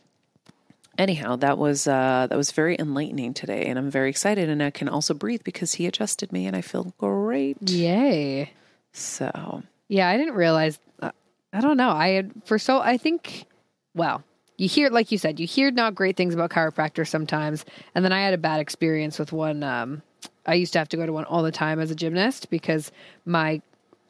anyhow, 0.98 1.36
that 1.38 1.58
was 1.60 1.88
uh, 1.88 2.25
that 2.30 2.36
was 2.36 2.51
very 2.51 2.75
enlightening 2.80 3.36
today, 3.36 3.65
and 3.65 3.77
I'm 3.77 3.92
very 3.92 4.10
excited. 4.10 4.50
And 4.50 4.63
I 4.63 4.72
can 4.72 4.89
also 4.89 5.13
breathe 5.13 5.42
because 5.44 5.75
he 5.75 5.86
adjusted 5.86 6.34
me, 6.34 6.48
and 6.48 6.56
I 6.56 6.62
feel 6.62 6.94
great. 6.98 7.58
Yay. 7.70 8.51
So, 8.92 9.62
Yeah, 9.88 10.10
I 10.10 10.18
didn't 10.18 10.34
realize. 10.34 10.80
Uh, 11.00 11.12
I 11.54 11.62
don't 11.62 11.77
know. 11.77 11.92
I 11.92 12.10
had 12.10 12.32
for 12.46 12.58
so 12.58 12.80
I 12.80 12.98
think. 12.98 13.46
Well, 13.94 14.24
you 14.57 14.67
hear 14.69 14.89
like 14.89 15.12
you 15.12 15.17
said, 15.17 15.39
you 15.39 15.47
hear 15.47 15.71
not 15.71 15.95
great 15.95 16.15
things 16.17 16.33
about 16.33 16.50
chiropractors 16.50 17.07
sometimes, 17.07 17.65
and 17.93 18.03
then 18.05 18.12
I 18.12 18.21
had 18.21 18.33
a 18.33 18.38
bad 18.38 18.59
experience 18.59 19.19
with 19.19 19.31
one. 19.31 19.63
Um, 19.63 20.01
I 20.45 20.53
used 20.55 20.74
to 20.74 20.79
have 20.79 20.89
to 20.89 20.97
go 20.97 21.05
to 21.05 21.13
one 21.13 21.25
all 21.25 21.43
the 21.43 21.51
time 21.51 21.79
as 21.79 21.91
a 21.91 21.95
gymnast 21.95 22.50
because 22.50 22.91
my 23.25 23.62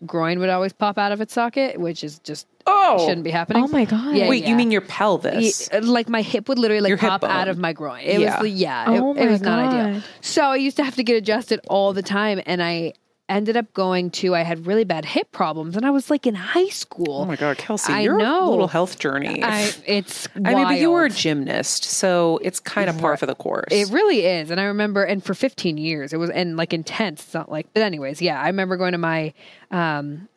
groin 0.05 0.39
would 0.39 0.49
always 0.49 0.73
pop 0.73 0.97
out 0.97 1.11
of 1.11 1.21
its 1.21 1.33
socket, 1.33 1.79
which 1.79 2.03
is 2.03 2.19
just 2.19 2.47
Oh. 2.67 2.97
shouldn't 3.05 3.23
be 3.23 3.29
happening. 3.31 3.63
Oh 3.63 3.67
my 3.67 3.85
God. 3.85 4.15
Yeah, 4.15 4.27
wait, 4.27 4.43
yeah. 4.43 4.49
you 4.49 4.55
mean 4.55 4.71
your 4.71 4.81
pelvis? 4.81 5.69
Yeah, 5.71 5.79
like 5.83 6.09
my 6.09 6.21
hip 6.23 6.49
would 6.49 6.57
literally 6.57 6.81
like 6.81 6.99
hip 6.99 7.09
pop 7.09 7.23
out 7.23 7.47
of 7.47 7.57
my 7.59 7.73
groin. 7.73 8.01
It 8.01 8.19
Yeah. 8.19 8.41
was 8.41 8.51
yeah, 8.51 8.85
Oh 8.87 9.13
it, 9.13 9.17
it 9.21 9.25
my 9.25 9.31
was 9.31 9.41
not 9.41 9.59
ideal. 9.71 10.01
So 10.21 10.41
I 10.43 10.55
used 10.55 10.75
to 10.77 10.83
have 10.83 10.95
to 10.95 11.03
get 11.03 11.15
adjusted 11.15 11.59
all 11.67 11.93
the 11.93 12.01
time, 12.03 12.41
and 12.45 12.61
I 12.63 12.93
ended 13.27 13.57
up 13.57 13.73
going 13.73 14.11
to. 14.11 14.35
I 14.35 14.41
had 14.41 14.67
really 14.67 14.83
bad 14.83 15.05
hip 15.05 15.31
problems, 15.31 15.75
and 15.75 15.85
I 15.85 15.89
was 15.89 16.09
like 16.09 16.27
in 16.27 16.35
high 16.35 16.69
school. 16.69 17.21
Oh 17.21 17.25
my 17.25 17.35
God, 17.35 17.57
Kelsey, 17.57 17.91
I 17.91 18.01
your 18.01 18.17
know. 18.17 18.49
little 18.49 18.67
health 18.67 18.99
journey. 18.99 19.43
I, 19.43 19.71
it's 19.85 20.27
I 20.35 20.53
mean, 20.53 20.63
but 20.63 20.79
you 20.79 20.91
were 20.91 21.05
a 21.05 21.09
gymnast, 21.09 21.83
so 21.83 22.39
it's 22.43 22.59
kind 22.59 22.89
of 22.89 22.97
par 22.97 23.17
for 23.17 23.25
the 23.25 23.35
course. 23.35 23.71
It 23.71 23.89
really 23.89 24.25
is. 24.25 24.51
And 24.51 24.59
I 24.59 24.65
remember, 24.65 25.03
and 25.03 25.23
for 25.23 25.33
15 25.33 25.77
years, 25.77 26.13
it 26.13 26.17
was, 26.17 26.29
and 26.29 26.57
like 26.57 26.73
intense. 26.73 27.23
It's 27.23 27.33
not 27.33 27.51
like, 27.51 27.67
but 27.73 27.81
anyways, 27.81 28.21
yeah, 28.21 28.39
I 28.39 28.47
remember 28.47 28.77
going 28.77 28.91
to 28.91 28.97
my 28.97 29.33
um, 29.71 30.27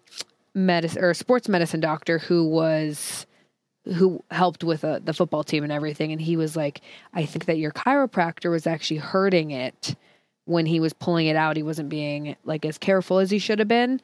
medicine 0.54 1.04
or 1.04 1.12
sports 1.14 1.49
medicine 1.49 1.80
doctor 1.80 2.18
who 2.18 2.49
was, 2.49 3.26
who 3.85 4.23
helped 4.30 4.64
with 4.64 4.85
uh, 4.85 5.00
the 5.02 5.12
football 5.12 5.45
team 5.45 5.62
and 5.62 5.73
everything. 5.73 6.12
And 6.12 6.21
he 6.21 6.37
was 6.37 6.57
like, 6.57 6.80
I 7.14 7.25
think 7.25 7.47
that 7.47 7.59
your 7.59 7.73
chiropractor 7.73 8.50
was 8.50 8.66
actually 8.66 8.99
hurting 8.99 9.50
it 9.50 9.95
when 10.48 10.66
he 10.66 10.80
was 10.80 10.92
pulling 10.92 11.26
it 11.26 11.36
out. 11.36 11.56
He 11.56 11.62
wasn't 11.62 11.88
being 11.90 12.34
like 12.44 12.64
as 12.64 12.78
careful 12.78 13.18
as 13.18 13.30
he 13.30 13.38
should 13.38 13.58
have 13.58 13.68
been. 13.68 14.00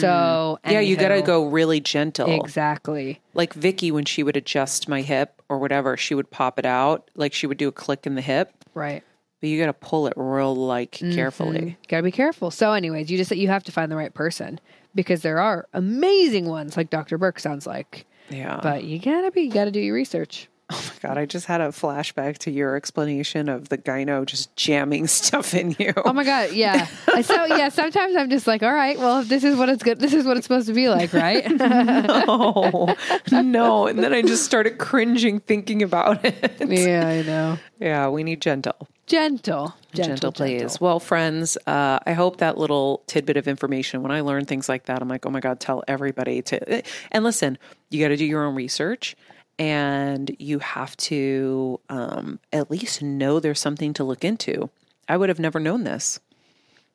So, 0.00 0.58
yeah, 0.64 0.80
you 0.80 0.96
got 0.96 1.08
to 1.08 1.22
go 1.22 1.46
really 1.46 1.80
gentle. 1.80 2.40
Exactly. 2.40 3.20
Like 3.34 3.52
Vicky, 3.54 3.90
when 3.90 4.04
she 4.04 4.22
would 4.22 4.36
adjust 4.36 4.88
my 4.88 5.02
hip 5.02 5.42
or 5.48 5.58
whatever, 5.58 5.96
she 5.96 6.14
would 6.14 6.30
pop 6.30 6.58
it 6.58 6.66
out. 6.66 7.10
Like 7.14 7.32
she 7.32 7.46
would 7.46 7.58
do 7.58 7.68
a 7.68 7.72
click 7.72 8.06
in 8.06 8.14
the 8.14 8.20
hip, 8.22 8.52
Right. 8.74 9.02
but 9.40 9.48
you 9.48 9.58
got 9.60 9.66
to 9.66 9.72
pull 9.72 10.06
it 10.06 10.14
real 10.16 10.54
like 10.54 10.92
Mm-hmm. 10.92 11.14
carefully. 11.14 11.76
Gotta 11.88 12.02
be 12.02 12.12
careful. 12.12 12.50
So, 12.50 12.72
anyways, 12.72 13.10
you 13.10 13.16
just 13.18 13.30
you 13.34 13.48
have 13.48 13.64
to 13.64 13.72
find 13.72 13.90
the 13.90 13.96
right 13.96 14.12
person 14.14 14.60
because 14.94 15.22
there 15.22 15.38
are 15.38 15.66
amazing 15.72 16.46
ones, 16.46 16.76
like 16.76 16.90
Dr. 16.90 17.18
Burke 17.18 17.38
sounds 17.40 17.66
like. 17.66 18.06
Yeah. 18.28 18.60
But 18.62 18.84
you 18.84 18.98
gotta 18.98 19.30
be, 19.30 19.42
you 19.42 19.50
gotta 19.52 19.70
do 19.70 19.80
your 19.80 19.94
research. 19.94 20.48
oh 20.72 20.92
my 20.94 21.08
God, 21.08 21.18
I 21.18 21.26
just 21.26 21.46
had 21.46 21.60
a 21.60 21.68
flashback 21.68 22.38
to 22.38 22.50
your 22.50 22.76
explanation 22.76 23.48
of 23.48 23.68
the 23.70 23.78
gyno 23.78 24.24
just 24.24 24.54
jamming 24.54 25.06
stuff 25.08 25.52
in 25.54 25.74
you. 25.78 25.92
Oh 25.96 26.12
my 26.12 26.24
god, 26.24 26.52
yeah. 26.52 26.86
So 27.20 27.44
yeah, 27.44 27.68
sometimes 27.68 28.16
I'm 28.16 28.30
just 28.30 28.46
like, 28.46 28.62
all 28.62 28.72
right, 28.72 28.98
well, 28.98 29.22
this 29.22 29.44
is 29.44 29.54
what 29.56 29.68
it's 29.68 29.82
good, 29.82 30.00
this 30.00 30.14
is 30.14 30.24
what 30.24 30.36
it's 30.36 30.46
supposed 30.46 30.68
to 30.68 30.72
be 30.72 30.88
like, 30.88 31.12
right? 31.12 31.48
no, 31.50 32.96
no. 33.30 33.86
And 33.86 33.98
then 33.98 34.14
I 34.14 34.22
just 34.22 34.44
started 34.44 34.78
cringing 34.78 35.40
thinking 35.40 35.82
about 35.82 36.24
it. 36.24 36.56
yeah, 36.66 37.06
I 37.06 37.22
know. 37.22 37.58
Yeah, 37.78 38.08
we 38.08 38.24
need 38.24 38.40
gentle. 38.40 38.88
Gentle, 39.06 39.74
gentle, 39.92 40.14
gentle, 40.14 40.32
please. 40.32 40.80
Well, 40.80 41.00
friends, 41.00 41.58
uh, 41.66 41.98
I 42.06 42.12
hope 42.12 42.36
that 42.38 42.56
little 42.56 43.02
tidbit 43.06 43.36
of 43.36 43.48
information, 43.48 44.02
when 44.02 44.12
I 44.12 44.20
learn 44.20 44.46
things 44.46 44.68
like 44.68 44.86
that, 44.86 45.02
I'm 45.02 45.08
like, 45.08 45.26
oh 45.26 45.30
my 45.30 45.40
God, 45.40 45.60
tell 45.60 45.82
everybody 45.88 46.40
to. 46.42 46.82
And 47.10 47.24
listen, 47.24 47.58
you 47.90 48.02
got 48.02 48.08
to 48.08 48.16
do 48.16 48.24
your 48.24 48.44
own 48.44 48.54
research 48.54 49.16
and 49.60 50.34
you 50.38 50.58
have 50.60 50.96
to 50.96 51.78
um, 51.90 52.40
at 52.50 52.70
least 52.70 53.02
know 53.02 53.38
there's 53.38 53.60
something 53.60 53.92
to 53.92 54.02
look 54.04 54.24
into. 54.24 54.70
I 55.06 55.18
would 55.18 55.28
have 55.28 55.38
never 55.38 55.60
known 55.60 55.84
this. 55.84 56.18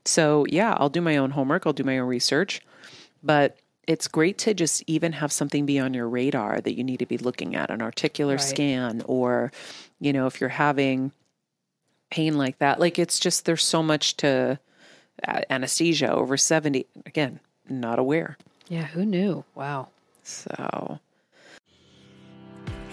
So, 0.03 0.45
yeah, 0.50 0.75
I'll 0.77 0.89
do 0.89 1.00
my 1.00 1.15
own 1.17 1.31
homework, 1.31 1.65
I'll 1.65 1.74
do 1.74 1.84
my 1.84 2.00
own 2.00 2.07
research, 2.07 2.62
but 3.22 3.57
it's 3.88 4.07
great 4.07 4.39
to 4.39 4.55
just 4.55 4.84
even 4.88 5.12
have 5.13 5.31
something 5.31 5.67
be 5.67 5.79
on 5.79 5.93
your 5.93 6.10
radar 6.10 6.60
that 6.60 6.75
you 6.75 6.84
need 6.84 6.98
to 6.98 7.05
be 7.05 7.19
looking 7.19 7.55
at 7.55 7.69
an 7.69 7.84
arterial 7.84 8.31
Right. 8.31 8.41
scan 8.41 9.03
or, 9.05 9.51
you 10.00 10.12
know, 10.12 10.25
if 10.25 10.41
you're 10.41 10.50
having 10.50 11.12
pain 12.10 12.36
like 12.36 12.57
that. 12.57 12.79
Like 12.79 12.98
it's 12.98 13.19
just 13.19 13.45
there's 13.45 13.63
so 13.63 13.84
much 13.84 14.17
to 14.17 14.60
uh, 15.27 15.41
anesthesia 15.51 16.12
over 16.12 16.36
70 16.36 16.88
again, 17.05 17.39
not 17.69 18.00
aware. 18.00 18.38
Yeah, 18.67 18.86
who 18.86 19.05
knew? 19.05 19.43
Wow. 19.53 19.89
So, 20.24 21.00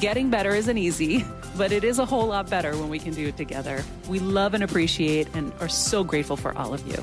Getting 0.00 0.28
better 0.28 0.54
isn't 0.54 0.76
easy, 0.76 1.24
but 1.56 1.70
it 1.70 1.84
is 1.84 1.98
a 1.98 2.04
whole 2.04 2.26
lot 2.26 2.50
better 2.50 2.76
when 2.76 2.88
we 2.88 2.98
can 2.98 3.14
do 3.14 3.28
it 3.28 3.36
together. 3.36 3.82
We 4.08 4.18
love 4.18 4.54
and 4.54 4.64
appreciate 4.64 5.28
and 5.34 5.52
are 5.60 5.68
so 5.68 6.02
grateful 6.02 6.36
for 6.36 6.56
all 6.58 6.74
of 6.74 6.86
you. 6.86 6.96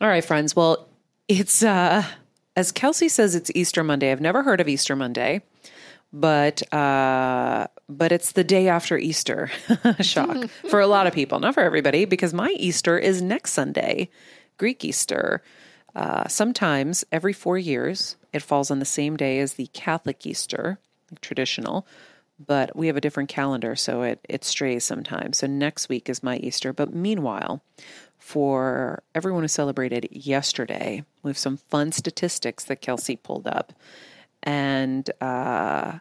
all 0.00 0.08
right, 0.08 0.24
friends. 0.24 0.56
Well, 0.56 0.88
it's 1.28 1.62
uh 1.62 2.04
as 2.56 2.72
Kelsey 2.72 3.08
says 3.08 3.34
it's 3.34 3.50
Easter 3.54 3.84
Monday. 3.84 4.10
I've 4.10 4.20
never 4.20 4.42
heard 4.42 4.60
of 4.60 4.68
Easter 4.68 4.96
Monday, 4.96 5.42
but 6.12 6.62
uh 6.72 7.66
but 7.88 8.10
it's 8.10 8.32
the 8.32 8.44
day 8.44 8.68
after 8.68 8.96
Easter. 8.96 9.50
Shock 10.00 10.48
for 10.68 10.80
a 10.80 10.86
lot 10.86 11.06
of 11.06 11.12
people, 11.12 11.38
not 11.38 11.54
for 11.54 11.62
everybody 11.62 12.06
because 12.06 12.32
my 12.32 12.50
Easter 12.58 12.98
is 12.98 13.20
next 13.20 13.52
Sunday, 13.52 14.08
Greek 14.56 14.84
Easter. 14.84 15.42
Uh, 15.94 16.26
sometimes 16.28 17.04
every 17.12 17.32
four 17.32 17.58
years, 17.58 18.16
it 18.32 18.42
falls 18.42 18.70
on 18.70 18.78
the 18.78 18.84
same 18.84 19.16
day 19.16 19.38
as 19.38 19.54
the 19.54 19.66
Catholic 19.68 20.26
Easter, 20.26 20.78
traditional, 21.20 21.86
but 22.44 22.74
we 22.74 22.86
have 22.86 22.96
a 22.96 23.00
different 23.00 23.28
calendar, 23.28 23.76
so 23.76 24.02
it, 24.02 24.20
it 24.28 24.44
strays 24.44 24.84
sometimes. 24.84 25.38
So 25.38 25.46
next 25.46 25.88
week 25.88 26.08
is 26.08 26.22
my 26.22 26.38
Easter. 26.38 26.72
But 26.72 26.94
meanwhile, 26.94 27.62
for 28.18 29.02
everyone 29.14 29.42
who 29.42 29.48
celebrated 29.48 30.08
yesterday, 30.10 31.04
we 31.22 31.30
have 31.30 31.38
some 31.38 31.56
fun 31.56 31.92
statistics 31.92 32.64
that 32.64 32.80
Kelsey 32.80 33.16
pulled 33.16 33.46
up. 33.46 33.72
And 34.42 35.08
uh, 35.20 35.98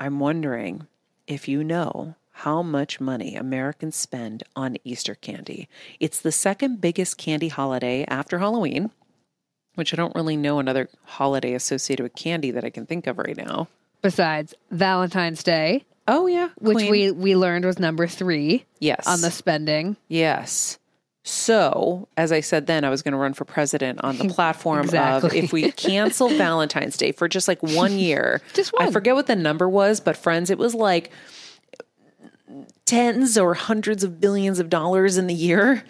I'm 0.00 0.18
wondering 0.20 0.86
if 1.26 1.46
you 1.46 1.62
know 1.62 2.14
how 2.30 2.62
much 2.62 3.00
money 3.00 3.34
Americans 3.34 3.96
spend 3.96 4.44
on 4.54 4.76
Easter 4.84 5.16
candy. 5.16 5.68
It's 5.98 6.20
the 6.20 6.32
second 6.32 6.80
biggest 6.80 7.18
candy 7.18 7.48
holiday 7.48 8.04
after 8.06 8.38
Halloween, 8.38 8.90
which 9.78 9.94
I 9.94 9.96
don't 9.96 10.14
really 10.14 10.36
know 10.36 10.58
another 10.58 10.88
holiday 11.04 11.54
associated 11.54 12.02
with 12.02 12.14
candy 12.14 12.50
that 12.50 12.64
I 12.64 12.70
can 12.70 12.84
think 12.84 13.06
of 13.06 13.16
right 13.18 13.36
now. 13.36 13.68
besides 14.02 14.52
Valentine's 14.70 15.42
Day, 15.42 15.84
Oh 16.06 16.26
yeah, 16.26 16.48
which 16.58 16.88
we 16.90 17.10
we 17.10 17.36
learned 17.36 17.64
was 17.64 17.78
number 17.78 18.06
three 18.06 18.64
yes 18.80 19.06
on 19.06 19.20
the 19.20 19.30
spending. 19.30 19.96
yes. 20.08 20.78
So, 21.24 22.08
as 22.16 22.32
I 22.32 22.40
said 22.40 22.66
then, 22.66 22.84
I 22.84 22.88
was 22.88 23.02
going 23.02 23.12
to 23.12 23.18
run 23.18 23.34
for 23.34 23.44
president 23.44 24.02
on 24.02 24.16
the 24.16 24.28
platform 24.34 24.88
of 24.88 25.34
if 25.34 25.52
we 25.52 25.70
cancel 25.72 26.28
Valentine's 26.46 26.96
Day 26.96 27.12
for 27.12 27.28
just 27.28 27.48
like 27.48 27.62
one 27.62 27.98
year. 27.98 28.40
Just 28.54 28.72
one. 28.72 28.84
I 28.88 28.90
forget 28.90 29.14
what 29.14 29.26
the 29.26 29.36
number 29.36 29.68
was, 29.68 30.00
but 30.00 30.16
friends, 30.16 30.48
it 30.48 30.56
was 30.56 30.74
like 30.74 31.10
tens 32.86 33.36
or 33.36 33.52
hundreds 33.54 34.04
of 34.04 34.20
billions 34.20 34.58
of 34.58 34.70
dollars 34.70 35.18
in 35.18 35.26
the 35.26 35.34
year. 35.34 35.84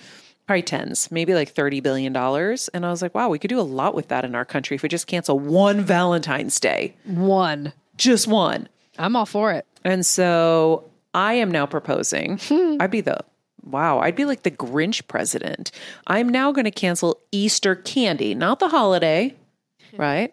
Probably 0.49 0.62
tens, 0.62 1.12
maybe 1.12 1.35
like 1.35 1.55
$30 1.55 1.83
billion. 1.83 2.17
And 2.17 2.87
I 2.87 2.90
was 2.90 3.02
like, 3.02 3.14
wow, 3.14 3.28
we 3.28 3.38
could 3.38 3.50
do 3.50 3.61
a 3.61 3.62
lot 3.62 3.95
with 3.95 4.09
that 4.09 4.25
in 4.25 4.35
our 4.35 4.47
country 4.47 4.76
if 4.76 4.83
we 4.83 4.88
just 4.88 5.07
cancel 5.07 5.38
one 5.38 5.83
Valentine's 5.83 6.59
Day. 6.59 6.97
One. 7.05 7.75
Just 7.99 8.26
one. 8.26 8.67
I'm 8.99 9.14
all 9.14 9.26
for 9.26 9.52
it. 9.52 9.67
And 9.85 10.07
so 10.07 10.88
I 11.12 11.35
am 11.35 11.50
now 11.50 11.67
proposing. 11.67 12.40
I'd 12.81 12.90
be 12.90 13.02
the 13.02 13.19
wow, 13.62 13.99
I'd 13.99 14.17
be 14.17 14.25
like 14.25 14.43
the 14.43 14.50
Grinch 14.50 15.07
president. 15.07 15.71
I'm 16.07 16.31
now 16.31 16.50
going 16.50 16.64
to 16.64 16.71
cancel 16.71 17.21
Easter 17.31 17.75
candy, 17.75 18.35
not 18.35 18.59
the 18.59 18.69
holiday, 18.69 19.35
right? 19.99 20.33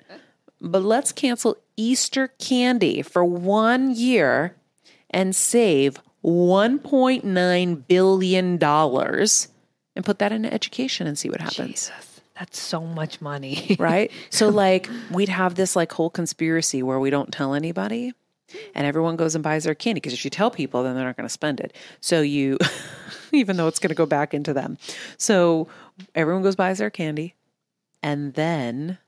But 0.62 0.84
let's 0.84 1.12
cancel 1.12 1.57
Easter 1.75 2.29
candy 2.39 3.01
for 3.01 3.25
one 3.25 3.91
year 3.93 4.55
and 5.10 5.36
save 5.36 6.00
$1.9 6.24 7.88
billion 7.89 8.57
and 9.96 10.06
put 10.06 10.20
that 10.20 10.32
into 10.32 10.54
education 10.54 11.08
and 11.08 11.18
see 11.18 11.30
what 11.30 11.42
happens 11.42 11.70
Jesus, 11.70 12.22
That's 12.38 12.60
so 12.60 12.82
much 12.82 13.22
money. 13.22 13.75
right? 13.80 14.12
so 14.30 14.50
like 14.50 14.90
we'd 15.12 15.30
have 15.30 15.56
this 15.56 15.75
like 15.75 15.92
whole 15.92 16.10
conspiracy 16.10 16.84
where 16.84 17.00
we 17.00 17.10
don't 17.10 17.32
tell 17.32 17.54
anybody 17.54 18.14
and 18.74 18.86
everyone 18.86 19.16
goes 19.16 19.36
and 19.36 19.44
buys 19.44 19.64
their 19.64 19.75
candy 19.75 20.00
because 20.00 20.14
if 20.14 20.24
you 20.24 20.30
tell 20.30 20.52
people 20.52 20.84
then 20.84 20.96
they're 20.96 21.06
not 21.06 21.18
going 21.18 21.28
to 21.28 21.34
spend 21.34 21.60
it. 21.60 21.75
So 22.02 22.22
you 22.22 22.58
even 23.32 23.58
though 23.58 23.68
it's 23.68 23.80
going 23.80 23.90
to 23.90 23.96
go 23.96 24.06
back 24.06 24.34
into 24.34 24.54
them. 24.54 24.78
So 25.18 25.68
everyone 26.14 26.44
goes 26.44 26.56
buys 26.56 26.78
their 26.78 26.90
candy 26.90 27.36
and 28.04 28.34
then 28.34 29.00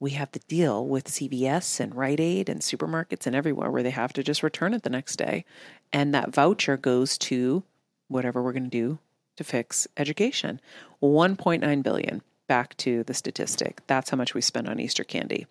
we 0.00 0.10
have 0.10 0.32
the 0.32 0.40
deal 0.40 0.84
with 0.84 1.04
CVS 1.04 1.78
and 1.78 1.94
Rite 1.94 2.18
Aid 2.18 2.48
and 2.48 2.60
supermarkets 2.60 3.26
and 3.26 3.36
everywhere 3.36 3.70
where 3.70 3.84
they 3.84 3.90
have 3.90 4.12
to 4.14 4.24
just 4.24 4.42
return 4.42 4.74
it 4.74 4.82
the 4.82 4.90
next 4.90 5.16
day 5.16 5.44
and 5.92 6.12
that 6.14 6.34
voucher 6.34 6.76
goes 6.76 7.16
to 7.18 7.62
whatever 8.08 8.42
we're 8.42 8.52
going 8.52 8.64
to 8.64 8.70
do 8.70 8.98
to 9.36 9.44
fix 9.44 9.86
education. 9.96 10.60
1.9 11.02 11.82
billion 11.82 12.22
back 12.48 12.76
to 12.78 13.02
the 13.04 13.14
statistic. 13.14 13.80
That's 13.86 14.10
how 14.10 14.16
much 14.16 14.34
we 14.34 14.40
spend 14.40 14.68
on 14.68 14.78
Easter 14.80 15.04
candy. 15.04 15.46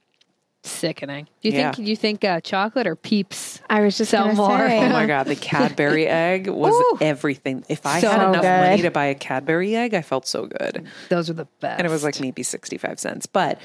Sickening. 0.64 1.28
Do 1.42 1.50
you 1.50 1.56
Yeah. 1.58 1.72
think 1.72 1.88
you 1.88 1.96
think 1.96 2.24
uh, 2.24 2.40
chocolate 2.40 2.86
or 2.86 2.96
Peeps? 2.96 3.60
I 3.68 3.82
was 3.82 3.98
just 3.98 4.12
Sell 4.12 4.26
gonna 4.26 4.36
more. 4.36 4.60
say. 4.60 4.78
Oh 4.86 4.90
my 4.90 5.08
god, 5.08 5.24
the 5.26 5.36
Cadbury 5.50 6.06
egg 6.08 6.48
was 6.48 6.72
Ooh. 6.76 6.98
everything. 7.02 7.66
If 7.68 7.84
I 7.88 8.00
So 8.00 8.10
had 8.12 8.20
enough 8.30 8.44
good. 8.44 8.70
money 8.70 8.82
to 8.84 8.92
buy 8.92 9.06
a 9.06 9.16
Cadbury 9.16 9.76
egg, 9.76 9.96
I 9.96 10.04
felt 10.04 10.28
so 10.28 10.46
good. 10.46 10.86
Those 11.10 11.32
are 11.32 11.34
the 11.34 11.48
best. 11.62 11.80
And 11.80 11.88
it 11.88 11.90
was 11.90 12.04
like 12.04 12.20
maybe 12.20 12.44
65 12.44 13.00
cents. 13.00 13.26
But 13.26 13.60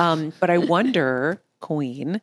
um 0.00 0.32
but 0.40 0.50
I 0.50 0.58
wonder, 0.58 1.40
Queen, 1.60 2.20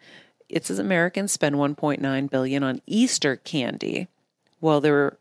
it 0.49 0.65
says 0.65 0.77
Americans 0.77 1.31
spend 1.31 1.55
1.9 1.55 2.29
billion 2.29 2.63
on 2.63 2.81
Easter 2.85 3.37
candy. 3.37 4.09
Well, 4.59 4.81
there 4.81 5.17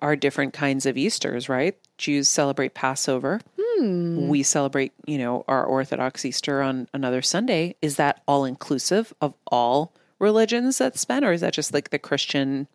are 0.00 0.16
different 0.16 0.52
kinds 0.52 0.86
of 0.86 0.96
Easters, 0.96 1.48
right? 1.48 1.76
Jews 1.98 2.28
celebrate 2.28 2.74
Passover. 2.74 3.40
We 3.80 4.42
celebrate, 4.42 4.92
you 5.06 5.18
know, 5.18 5.44
our 5.46 5.64
Orthodox 5.64 6.24
Easter 6.24 6.62
on 6.62 6.88
another 6.92 7.22
Sunday. 7.22 7.76
Is 7.80 7.94
that 7.96 8.22
all 8.26 8.44
inclusive 8.44 9.14
of 9.20 9.34
all 9.46 9.92
religions 10.18 10.78
that 10.78 10.98
spend, 10.98 11.24
or 11.24 11.30
is 11.32 11.42
that 11.42 11.52
just 11.54 11.72
like 11.72 11.90
the 11.90 11.98
Christian 11.98 12.66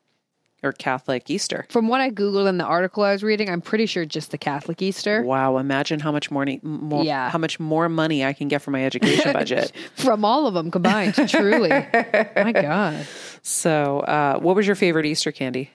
or 0.64 0.72
Catholic 0.72 1.30
Easter? 1.30 1.66
From 1.70 1.90
what 1.90 2.00
I 2.00 2.10
googled 2.10 2.48
in 2.48 2.58
the 2.58 2.64
article 2.64 3.04
I 3.04 3.12
was 3.12 3.22
reading, 3.22 3.50
I'm 3.50 3.60
pretty 3.60 3.86
sure 3.86 4.06
just 4.06 4.32
the 4.32 4.38
Catholic 4.38 4.82
Easter. 4.82 5.24
Wow! 5.24 5.58
Imagine 5.58 6.00
how 6.00 6.14
much 6.14 6.32
more, 6.32 6.46
more 6.62 7.04
Yeah. 7.04 7.30
how 7.30 7.38
much 7.38 7.60
more 7.60 7.90
money 7.90 8.24
I 8.24 8.32
can 8.32 8.48
get 8.48 8.62
for 8.62 8.72
my 8.72 8.86
education 8.86 9.34
budget. 9.34 9.74
From 9.98 10.24
all 10.24 10.48
of 10.48 10.54
them 10.54 10.72
combined, 10.72 11.16
truly. 11.28 11.68
My 12.38 12.54
God. 12.54 13.06
So, 13.42 14.00
uh, 14.00 14.40
what 14.40 14.56
was 14.56 14.66
your 14.66 14.78
favorite 14.78 15.06
Easter 15.06 15.34
candy? 15.34 15.70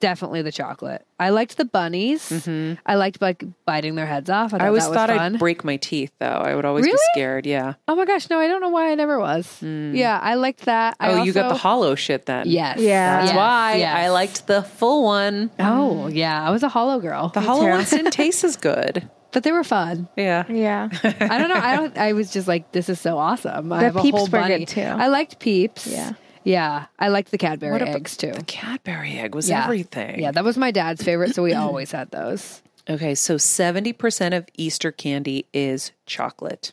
Definitely 0.00 0.40
the 0.42 0.50
chocolate. 0.52 1.04
I 1.20 1.28
liked 1.28 1.56
the 1.58 1.64
bunnies. 1.66 2.48
I 2.86 2.94
liked 2.94 3.20
like 3.20 3.44
biting 3.66 3.94
their 3.96 4.06
heads 4.06 4.30
off. 4.30 4.54
I, 4.54 4.58
thought 4.58 4.60
Mm-hmm. 4.60 4.64
I 4.64 4.68
always 4.68 4.82
that 4.84 4.90
was 4.90 4.96
thought 4.96 5.08
fun. 5.10 5.34
I'd 5.34 5.38
break 5.38 5.62
my 5.62 5.76
teeth, 5.76 6.10
though. 6.18 6.26
I 6.26 6.54
would 6.54 6.64
always 6.64 6.86
be 6.86 6.92
scared. 7.12 7.44
Yeah. 7.44 7.74
oh 7.86 7.94
my 7.94 8.04
gosh, 8.06 8.30
no, 8.30 8.38
I 8.40 8.48
don't 8.48 8.62
know 8.62 8.70
why 8.70 8.90
I 8.90 8.94
never 8.94 9.18
was. 9.20 9.62
Yeah, 9.62 10.18
I 10.22 10.34
liked 10.36 10.64
that. 10.64 10.96
I 11.00 11.12
oh, 11.12 11.22
you 11.22 11.32
got 11.34 11.48
the 11.50 11.54
hollow 11.58 11.94
shit 11.94 12.24
then. 12.26 12.48
Yes. 12.48 12.78
Yeah. 12.80 13.16
That's 13.18 13.28
Yes, 13.32 13.36
why 13.36 13.74
yes. 13.76 13.94
I 13.96 14.08
liked 14.08 14.46
the 14.46 14.62
full 14.62 15.04
one. 15.04 15.50
Oh, 15.58 16.06
yeah. 16.08 16.42
I 16.46 16.50
was 16.50 16.62
a 16.62 16.68
hollow 16.68 16.98
girl. 16.98 17.28
The 17.28 17.40
hollow 17.42 17.64
too. 17.64 17.70
ones 17.70 17.90
didn't 17.90 18.10
taste 18.24 18.42
as 18.44 18.56
good. 18.56 19.08
but 19.32 19.42
they 19.42 19.52
were 19.52 19.64
fun. 19.64 20.08
Yeah. 20.16 20.44
Yeah. 20.48 20.88
I 21.02 21.38
don't 21.38 21.48
know. 21.48 21.56
I 21.60 21.76
don't 21.76 21.98
I 21.98 22.12
was 22.14 22.32
just 22.32 22.48
like, 22.48 22.72
this 22.72 22.88
is 22.88 23.00
so 23.00 23.18
awesome. 23.18 23.70
I 23.72 23.78
The 23.80 23.84
have 23.84 23.96
a 23.96 24.00
Peeps 24.02 24.16
whole 24.16 24.26
were 24.28 24.30
bunny. 24.40 24.58
good, 24.60 24.68
too. 24.68 24.80
I 24.82 25.08
liked 25.08 25.38
peeps. 25.40 25.86
Yeah. 25.86 26.12
Yeah. 26.44 26.86
I 26.98 27.08
liked 27.08 27.30
the 27.30 27.38
Cadbury 27.38 27.72
What 27.72 27.82
about 27.82 27.96
eggs 27.96 28.16
too. 28.16 28.32
The 28.32 28.44
Cadbury 28.44 29.18
egg 29.18 29.34
was 29.34 29.48
Yeah. 29.48 29.64
everything. 29.64 30.20
Yeah, 30.20 30.30
that 30.30 30.44
was 30.44 30.56
my 30.56 30.70
dad's 30.70 31.02
favorite, 31.02 31.34
so 31.34 31.42
we 31.42 31.54
always 31.54 31.90
had 31.92 32.10
those. 32.10 32.62
Okay, 32.86 33.14
so 33.14 33.36
70% 33.36 34.36
of 34.36 34.46
Easter 34.58 34.92
candy 34.92 35.46
is 35.54 35.92
chocolate. 36.04 36.72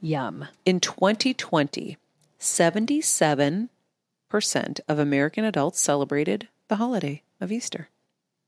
Yum. 0.00 0.46
In 0.64 0.78
2020, 0.78 1.96
77% 2.38 3.68
of 4.88 4.98
American 5.00 5.44
adults 5.44 5.80
celebrated 5.80 6.46
the 6.68 6.76
holiday 6.76 7.22
of 7.40 7.50
Easter. 7.50 7.88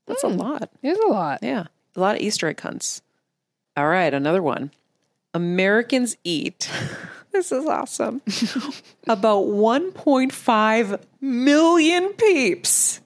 That's 0.07 0.23
a 0.23 0.29
hmm. 0.29 0.37
lot. 0.37 0.69
There's 0.81 0.97
a 0.99 1.07
lot. 1.07 1.39
Yeah. 1.41 1.65
A 1.97 1.99
lot 1.99 2.15
of 2.15 2.21
Easter 2.21 2.47
egg 2.47 2.61
hunts. 2.61 3.01
All 3.75 3.87
right, 3.87 4.13
another 4.13 4.41
one. 4.41 4.71
Americans 5.33 6.15
eat, 6.23 6.69
this 7.35 7.51
is 7.51 7.65
awesome, 7.65 8.21
about 9.07 9.45
1.5 9.45 11.01
million 11.19 12.13
peeps. 12.13 13.01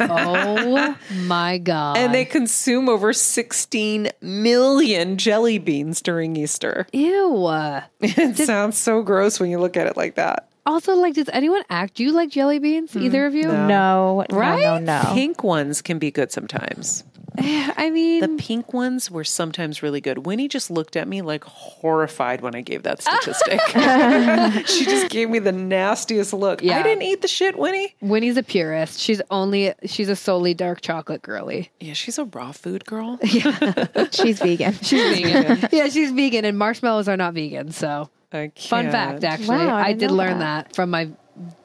Oh 0.00 0.96
my 1.26 1.58
god. 1.58 1.98
And 1.98 2.14
they 2.14 2.24
consume 2.24 2.88
over 2.88 3.12
16 3.12 4.08
million 4.22 5.18
jelly 5.18 5.58
beans 5.58 6.00
during 6.00 6.36
Easter. 6.36 6.86
Ew. 6.92 7.50
It 8.00 8.36
sounds 8.38 8.78
so 8.78 9.02
gross 9.02 9.38
when 9.38 9.50
you 9.50 9.58
look 9.58 9.76
at 9.76 9.86
it 9.86 9.96
like 9.96 10.14
that. 10.14 10.48
Also, 10.66 10.94
like, 10.94 11.12
does 11.12 11.28
anyone 11.30 11.62
act? 11.68 11.94
Do 11.96 12.04
you 12.04 12.12
like 12.12 12.30
jelly 12.30 12.58
beans? 12.58 12.94
Hmm. 12.94 13.02
Either 13.02 13.26
of 13.26 13.34
you? 13.34 13.48
No. 13.48 14.24
Right? 14.30 14.62
No. 14.62 14.78
No. 14.78 15.02
No. 15.02 15.10
Pink 15.12 15.44
ones 15.44 15.82
can 15.82 15.98
be 15.98 16.10
good 16.10 16.32
sometimes. 16.32 17.04
I 17.76 17.90
mean, 17.90 18.20
The 18.20 18.42
pink 18.42 18.72
ones 18.72 19.10
were 19.10 19.24
sometimes 19.24 19.82
really 19.82 20.00
good. 20.00 20.24
Winnie 20.26 20.46
just 20.48 20.70
looked 20.70 20.94
at 20.96 21.08
me 21.08 21.20
like 21.22 21.42
horrified 21.44 22.40
when 22.42 22.54
I 22.54 22.60
gave 22.60 22.84
that 22.84 23.02
statistic. 23.02 23.60
she 24.66 24.84
just 24.84 25.10
gave 25.10 25.28
me 25.30 25.38
the 25.40 25.52
nastiest 25.52 26.32
look. 26.32 26.62
I 26.64 26.82
didn't 26.82 27.02
eat 27.02 27.22
the 27.22 27.28
shit, 27.28 27.58
Winnie. 27.58 27.94
Winnie's 28.00 28.36
a 28.36 28.42
purist. 28.42 29.00
She's 29.00 29.20
only 29.30 29.72
she's 29.84 30.08
a 30.08 30.16
solely 30.16 30.54
dark 30.54 30.80
chocolate 30.80 31.22
girly. 31.22 31.70
Yeah, 31.80 31.94
she's 31.94 32.18
a 32.18 32.24
raw 32.26 32.52
food 32.52 32.84
girl. 32.84 33.18
Yeah, 33.34 34.06
she's 34.12 34.38
vegan. 34.38 34.74
She's 34.82 35.20
vegan. 35.20 35.68
yeah, 35.72 35.88
she's 35.88 36.12
vegan, 36.12 36.44
and 36.44 36.56
marshmallows 36.56 37.08
are 37.08 37.16
not 37.16 37.34
vegan. 37.34 37.72
So, 37.72 38.08
I 38.32 38.52
fun 38.56 38.84
can't. 38.84 38.92
fact, 38.92 39.24
actually, 39.24 39.48
Wow, 39.58 39.74
I 39.76 39.80
I, 39.80 39.86
didn't 39.88 39.98
did 40.00 40.10
know 40.10 40.14
learn 40.14 40.38
that. 40.38 40.66
that. 40.68 40.74
from 40.76 40.90
my 40.90 41.08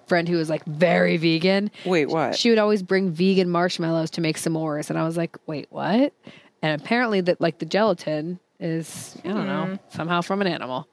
friend 0.10 0.28
who 0.28 0.36
was 0.38 0.50
like 0.50 0.65
very 0.65 1.15
vegan. 1.17 1.72
Wait, 1.86 2.08
what? 2.08 2.36
She 2.36 2.50
would 2.50 2.60
always 2.60 2.84
bring 2.84 3.12
vegan 3.12 3.50
marshmallows 3.50 4.10
to 4.12 4.22
make 4.22 4.38
s'mores, 4.38 4.89
and 4.89 5.00
I 5.00 5.04
was 5.04 5.15
like, 5.15 5.38
wait, 5.48 5.67
what? 5.69 6.13
And 6.62 6.82
apparently, 6.82 7.22
that 7.22 7.39
like 7.39 7.60
the 7.60 7.65
gelatin 7.65 8.39
is 8.60 9.15
I 9.24 9.30
don't 9.30 9.48
know 9.48 9.80
somehow 9.89 10.22
from 10.22 10.41
an 10.41 10.48
animal. 10.48 10.88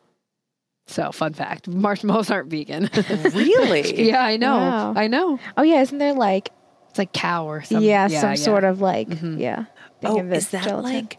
So, 0.87 1.11
fun 1.11 1.33
fact: 1.33 1.66
marshmallows 1.87 2.31
aren't 2.31 2.48
vegan. 2.50 2.88
really? 3.35 4.09
yeah, 4.09 4.22
I 4.22 4.37
know. 4.37 4.57
Wow. 4.59 4.92
I 4.94 5.09
know. 5.09 5.40
Oh 5.57 5.62
yeah, 5.64 5.81
isn't 5.81 5.98
there 5.98 6.12
like 6.14 6.50
It's 6.90 6.98
like 6.98 7.12
cow 7.12 7.46
or 7.46 7.62
something. 7.64 7.85
yeah, 7.88 8.07
some 8.07 8.37
sort 8.37 8.62
of 8.62 8.81
like 8.81 9.09
Mm-hmm. 9.09 9.38
yeah. 9.38 9.64
Oh, 10.05 10.14
Think 10.14 10.20
of 10.26 10.33
it 10.33 10.37
is 10.37 10.50
that 10.50 10.62
gelatin. 10.64 10.85
like? 10.85 11.18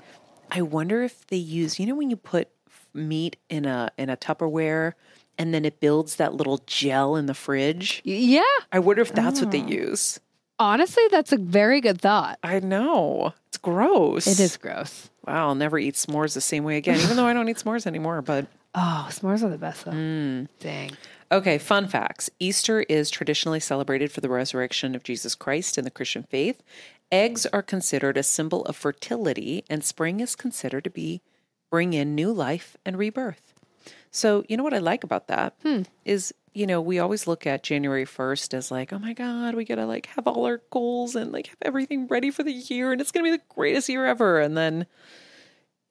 I 0.49 0.61
wonder 0.61 1.03
if 1.03 1.27
they 1.27 1.35
use. 1.35 1.77
You 1.79 1.87
know 1.87 1.95
when 1.95 2.09
you 2.09 2.15
put 2.15 2.47
meat 2.93 3.35
in 3.49 3.65
a 3.65 3.91
in 3.97 4.09
a 4.09 4.15
Tupperware 4.15 4.93
and 5.37 5.53
then 5.53 5.65
it 5.65 5.79
builds 5.79 6.15
that 6.17 6.33
little 6.33 6.59
gel 6.67 7.15
in 7.15 7.25
the 7.25 7.33
fridge. 7.33 8.01
Yeah. 8.03 8.41
I 8.71 8.79
wonder 8.79 9.01
if 9.01 9.13
that's 9.13 9.41
what 9.41 9.51
they 9.51 9.61
Oh. 9.61 9.67
use. 9.67 10.19
Honestly, 10.59 11.03
that's 11.11 11.31
a 11.31 11.37
very 11.37 11.81
good 11.81 12.01
thought. 12.01 12.39
I 12.43 12.59
know 12.59 13.33
it's 13.47 13.57
gross. 13.57 14.25
It 14.27 14.39
is 14.39 14.57
gross. 14.57 15.09
Wow, 15.25 15.49
I'll 15.49 15.55
never 15.55 15.77
eat 15.77 15.93
s'mores 15.95 16.33
the 16.33 16.41
same 16.41 16.63
way 16.63 16.77
again. 16.77 16.99
Even 16.99 17.15
though 17.17 17.25
I 17.27 17.33
don't 17.33 17.47
eat 17.49 17.57
s'mores 17.57 17.85
anymore, 17.85 18.21
but 18.21 18.47
Oh, 18.75 19.07
s'mores 19.11 19.43
are 19.43 19.49
the 19.49 19.57
best 19.57 19.85
though. 19.85 19.91
Mm. 19.91 20.47
Dang. 20.59 20.91
Okay, 21.31 21.57
fun 21.57 21.87
facts. 21.87 22.29
Easter 22.39 22.81
is 22.83 23.09
traditionally 23.09 23.59
celebrated 23.59 24.11
for 24.11 24.21
the 24.21 24.29
resurrection 24.29 24.95
of 24.95 25.03
Jesus 25.03 25.35
Christ 25.35 25.77
in 25.77 25.83
the 25.83 25.91
Christian 25.91 26.23
faith. 26.23 26.63
Eggs 27.11 27.45
are 27.47 27.61
considered 27.61 28.17
a 28.17 28.23
symbol 28.23 28.63
of 28.65 28.75
fertility, 28.75 29.63
and 29.69 29.83
spring 29.83 30.19
is 30.21 30.35
considered 30.35 30.83
to 30.85 30.89
be 30.89 31.21
bring 31.69 31.93
in 31.93 32.15
new 32.15 32.31
life 32.31 32.77
and 32.85 32.97
rebirth. 32.97 33.46
So, 34.17 34.43
you 34.49 34.57
know 34.57 34.63
what 34.63 34.73
I 34.73 34.79
like 34.79 35.03
about 35.03 35.27
that 35.27 35.53
hmm. 35.61 35.83
is, 36.03 36.33
you 36.55 36.65
know, 36.65 36.81
we 36.81 36.97
always 36.97 37.27
look 37.27 37.45
at 37.45 37.61
January 37.61 38.05
1st 38.05 38.55
as 38.55 38.71
like, 38.71 38.91
oh 38.91 38.97
my 38.97 39.13
God, 39.13 39.53
we 39.53 39.63
got 39.63 39.75
to 39.75 39.85
like 39.85 40.07
have 40.07 40.25
all 40.25 40.45
our 40.45 40.59
goals 40.71 41.15
and 41.15 41.31
like 41.31 41.47
have 41.47 41.57
everything 41.61 42.07
ready 42.07 42.31
for 42.31 42.41
the 42.41 42.51
year 42.51 42.91
and 42.91 42.99
it's 42.99 43.11
going 43.11 43.23
to 43.23 43.31
be 43.31 43.37
the 43.37 43.43
greatest 43.53 43.89
year 43.89 44.07
ever. 44.07 44.39
And 44.39 44.57
then, 44.57 44.87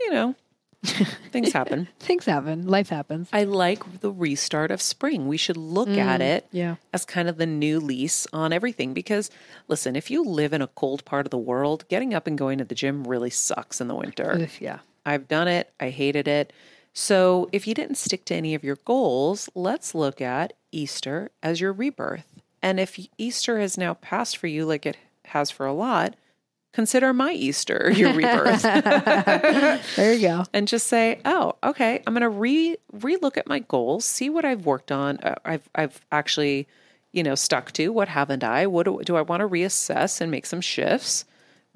you 0.00 0.10
know, 0.10 0.34
things 1.30 1.52
happen. 1.52 1.86
Things 2.00 2.24
happen. 2.24 2.66
Life 2.66 2.88
happens. 2.88 3.28
I 3.32 3.44
like 3.44 4.00
the 4.00 4.10
restart 4.10 4.72
of 4.72 4.82
spring. 4.82 5.28
We 5.28 5.36
should 5.36 5.56
look 5.56 5.88
at 5.88 6.20
mm, 6.20 6.24
it 6.24 6.48
yeah. 6.50 6.76
as 6.92 7.04
kind 7.04 7.28
of 7.28 7.36
the 7.36 7.46
new 7.46 7.78
lease 7.78 8.26
on 8.32 8.52
everything 8.52 8.92
because 8.92 9.30
listen, 9.68 9.94
if 9.94 10.10
you 10.10 10.24
live 10.24 10.52
in 10.52 10.62
a 10.62 10.66
cold 10.66 11.04
part 11.04 11.28
of 11.28 11.30
the 11.30 11.38
world, 11.38 11.84
getting 11.88 12.12
up 12.12 12.26
and 12.26 12.36
going 12.36 12.58
to 12.58 12.64
the 12.64 12.74
gym 12.74 13.04
really 13.06 13.30
sucks 13.30 13.80
in 13.80 13.86
the 13.86 13.94
winter. 13.94 14.48
Yeah. 14.58 14.80
I've 15.04 15.28
done 15.28 15.46
it. 15.46 15.72
I 15.78 15.90
hated 15.90 16.26
it. 16.26 16.52
So, 16.98 17.50
if 17.52 17.66
you 17.66 17.74
didn't 17.74 17.96
stick 17.98 18.24
to 18.24 18.34
any 18.34 18.54
of 18.54 18.64
your 18.64 18.78
goals, 18.86 19.50
let's 19.54 19.94
look 19.94 20.22
at 20.22 20.54
Easter 20.72 21.30
as 21.42 21.60
your 21.60 21.74
rebirth. 21.74 22.40
And 22.62 22.80
if 22.80 22.98
Easter 23.18 23.60
has 23.60 23.76
now 23.76 23.92
passed 23.92 24.38
for 24.38 24.46
you 24.46 24.64
like 24.64 24.86
it 24.86 24.96
has 25.26 25.50
for 25.50 25.66
a 25.66 25.74
lot, 25.74 26.16
consider 26.72 27.12
my 27.12 27.32
Easter 27.32 27.90
your 27.94 28.14
rebirth. 28.14 28.62
There 29.96 30.14
you 30.14 30.20
go. 30.26 30.44
and 30.54 30.66
just 30.66 30.86
say, 30.86 31.20
"Oh, 31.26 31.56
okay, 31.62 32.02
I'm 32.06 32.14
going 32.14 32.22
to 32.22 32.30
re 32.30 32.78
relook 32.94 33.36
at 33.36 33.46
my 33.46 33.58
goals, 33.58 34.06
see 34.06 34.30
what 34.30 34.46
I've 34.46 34.64
worked 34.64 34.90
on. 34.90 35.18
Uh, 35.18 35.34
I've 35.44 35.68
I've 35.74 36.00
actually, 36.10 36.66
you 37.12 37.22
know, 37.22 37.34
stuck 37.34 37.72
to. 37.72 37.90
What 37.90 38.08
haven't 38.08 38.42
I? 38.42 38.66
What 38.66 38.84
do, 38.84 39.02
do 39.04 39.16
I 39.16 39.20
want 39.20 39.40
to 39.42 39.48
reassess 39.48 40.22
and 40.22 40.30
make 40.30 40.46
some 40.46 40.62
shifts?" 40.62 41.26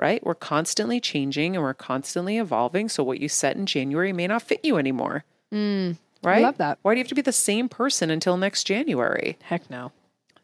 Right? 0.00 0.24
We're 0.24 0.34
constantly 0.34 0.98
changing 0.98 1.54
and 1.54 1.62
we're 1.62 1.74
constantly 1.74 2.38
evolving. 2.38 2.88
So 2.88 3.04
what 3.04 3.20
you 3.20 3.28
set 3.28 3.56
in 3.56 3.66
January 3.66 4.14
may 4.14 4.26
not 4.26 4.42
fit 4.42 4.60
you 4.64 4.78
anymore. 4.78 5.24
Mm, 5.52 5.98
right? 6.22 6.38
I 6.38 6.40
love 6.40 6.56
that. 6.56 6.78
Why 6.80 6.94
do 6.94 6.98
you 6.98 7.04
have 7.04 7.08
to 7.08 7.14
be 7.14 7.20
the 7.20 7.32
same 7.32 7.68
person 7.68 8.10
until 8.10 8.38
next 8.38 8.64
January? 8.64 9.36
Heck 9.42 9.68
no. 9.68 9.92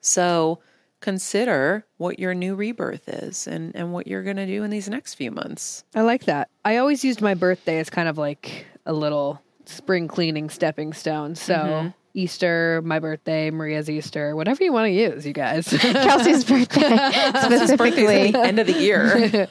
So 0.03 0.59
consider 1.01 1.87
what 1.97 2.19
your 2.19 2.35
new 2.35 2.55
rebirth 2.55 3.09
is 3.09 3.47
and, 3.47 3.75
and 3.75 3.93
what 3.93 4.07
you're 4.07 4.23
going 4.23 4.37
to 4.37 4.47
do 4.47 4.63
in 4.63 4.71
these 4.71 4.89
next 4.89 5.15
few 5.15 5.31
months. 5.31 5.85
I 5.95 6.03
like 6.03 6.25
that. 6.25 6.51
I 6.65 6.77
always 6.77 7.03
used 7.05 7.23
my 7.23 7.35
birthday 7.35 7.79
as 7.79 7.89
kind 7.89 8.09
of 8.09 8.19
like 8.19 8.67
a 8.85 8.93
little 8.93 9.41
spring 9.65 10.07
cleaning 10.09 10.51
stepping 10.51 10.93
stone. 10.93 11.35
So 11.35 11.55
mm-hmm. 11.55 11.89
Easter, 12.17 12.81
my 12.85 12.99
birthday, 12.99 13.51
Maria's 13.51 13.89
Easter, 13.91 14.35
whatever 14.35 14.65
you 14.65 14.73
want 14.73 14.87
to 14.87 14.91
use, 14.91 15.27
you 15.27 15.33
guys. 15.35 15.69
Kelsey's 15.79 16.45
birthday 16.45 16.81
specifically. 17.43 18.29
at 18.29 18.35
end 18.47 18.59
of 18.59 18.67
the 18.67 18.73
year. 18.73 19.49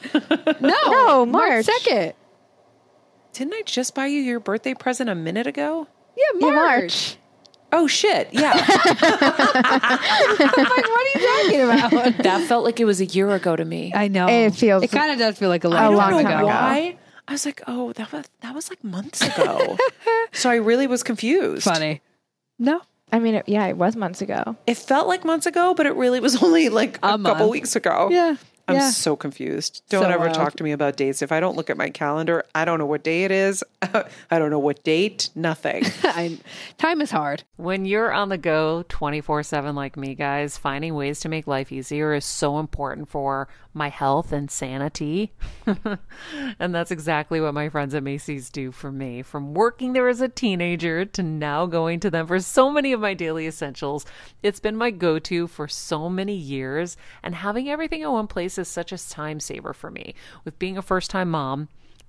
no, 0.60 0.70
No, 0.92 1.26
March. 1.26 1.66
second. 1.66 2.14
Didn't 3.34 3.54
I 3.54 3.62
just 3.66 3.94
buy 3.96 4.08
you 4.08 4.20
your 4.22 4.40
birthday 4.40 4.74
present 4.74 5.10
a 5.10 5.16
minute 5.16 5.46
ago? 5.48 5.88
Yeah, 6.18 6.24
Yeah, 6.40 6.50
March. 6.52 6.82
March. 6.82 7.18
Oh 7.72 7.88
shit! 7.88 8.30
Yeah, 8.32 8.54
I'm 8.54 8.60
like, 9.74 10.88
what 10.88 11.08
are 11.08 11.20
you 11.20 11.44
talking 11.44 11.62
about? 11.62 12.24
That 12.24 12.46
felt 12.48 12.64
like 12.64 12.80
it 12.80 12.86
was 12.86 13.02
a 13.02 13.06
year 13.06 13.30
ago 13.32 13.56
to 13.56 13.66
me. 13.66 13.92
I 13.94 14.08
know. 14.08 14.28
It 14.30 14.56
feels 14.56 14.84
It 14.84 14.92
kind 14.92 15.12
of 15.12 15.18
does 15.20 15.38
feel 15.38 15.50
like 15.50 15.66
a, 15.66 15.68
a 15.68 15.70
long 15.70 15.96
long 15.96 16.12
time 16.12 16.24
time 16.24 16.26
ago. 16.26 16.38
ago. 16.38 16.46
why? 16.48 16.98
I 17.28 17.32
was 17.34 17.46
like, 17.46 17.62
oh, 17.68 17.92
that 17.94 18.14
was 18.14 18.26
that 18.42 18.56
was 18.56 18.70
like 18.70 18.82
months 18.84 19.22
ago. 19.22 19.78
so 20.32 20.50
I 20.50 20.56
really 20.56 20.88
was 20.88 21.04
confused. 21.04 21.64
Funny. 21.64 22.02
No. 22.60 22.82
I 23.12 23.20
mean, 23.20 23.36
it, 23.36 23.48
yeah, 23.48 23.66
it 23.68 23.78
was 23.78 23.96
months 23.96 24.22
ago. 24.22 24.56
It 24.66 24.78
felt 24.78 25.08
like 25.08 25.24
months 25.24 25.46
ago, 25.46 25.74
but 25.74 25.86
it 25.86 25.96
really 25.96 26.20
was 26.20 26.42
only 26.44 26.70
like 26.70 26.98
a, 27.04 27.14
A 27.14 27.20
couple 27.22 27.50
weeks 27.50 27.76
ago. 27.76 28.10
Yeah. 28.12 28.36
I'm 28.68 28.76
yeah. 28.78 28.90
so 28.90 29.16
confused. 29.16 29.84
Don't 29.90 30.02
So 30.02 30.10
ever 30.10 30.24
wild. 30.26 30.34
talk 30.34 30.56
to 30.56 30.64
me 30.64 30.72
about 30.72 30.98
dates. 30.98 31.22
If 31.22 31.32
I 31.32 31.40
don't 31.40 31.56
look 31.56 31.70
at 31.70 31.78
my 31.78 31.92
calendar, 31.92 32.44
I 32.56 32.66
don't 32.66 32.80
know 32.80 32.88
what 32.88 33.04
day 33.04 33.24
it 33.24 33.30
is. 33.30 33.64
I 33.84 34.40
don't 34.40 34.50
know 34.50 34.58
what 34.58 34.84
date, 34.84 35.30
nothing. 35.36 35.84
I, 36.04 36.40
time 36.80 37.00
is 37.00 37.12
hard. 37.12 37.44
When 37.58 37.86
you're 37.86 38.12
on 38.12 38.30
the 38.30 38.40
go 38.40 38.84
24 38.90 39.44
7 39.44 39.76
like 39.76 39.96
me, 39.98 40.16
guys, 40.16 40.58
finding 40.58 40.96
ways 40.96 41.20
to 41.20 41.30
make 41.30 41.46
life 41.46 41.72
easier 41.72 42.12
is 42.16 42.26
so 42.26 42.58
important 42.58 43.08
for 43.08 43.48
my 43.76 43.90
health 43.90 44.32
and 44.32 44.50
sanity. 44.50 45.34
and 46.60 46.74
that's 46.74 46.92
exactly 46.92 47.42
what 47.42 47.54
my 47.54 47.70
friends 47.70 47.94
at 47.94 48.04
Macy's 48.04 48.50
do 48.50 48.72
for 48.72 48.92
me. 48.92 49.22
From 49.22 49.54
working 49.54 49.94
there 49.94 50.08
as 50.08 50.22
a 50.22 50.30
teenager 50.30 51.04
to 51.06 51.22
now 51.22 51.66
going 51.66 52.00
to 52.00 52.10
them 52.10 52.26
for 52.26 52.40
so 52.40 52.72
many 52.72 52.94
of 52.94 53.02
my 53.02 53.14
daily 53.14 53.46
essentials, 53.46 54.06
it's 54.42 54.60
been 54.60 54.78
my 54.78 54.92
go 54.92 55.20
to 55.20 55.48
for 55.48 55.68
so 55.68 56.10
many 56.10 56.36
years. 56.36 56.96
And 57.22 57.36
having 57.36 57.70
everything 57.70 58.02
in 58.02 58.12
one 58.12 58.28
place 58.28 58.58
is 58.58 58.68
such 58.68 58.92
a 58.92 59.10
time 59.10 59.40
saver 59.40 59.74
for 59.74 59.92
me. 59.92 60.16
With 60.46 60.58
being 60.58 60.78
a 60.78 60.82
first 60.82 61.12
time 61.12 61.30
mom, 61.30 61.68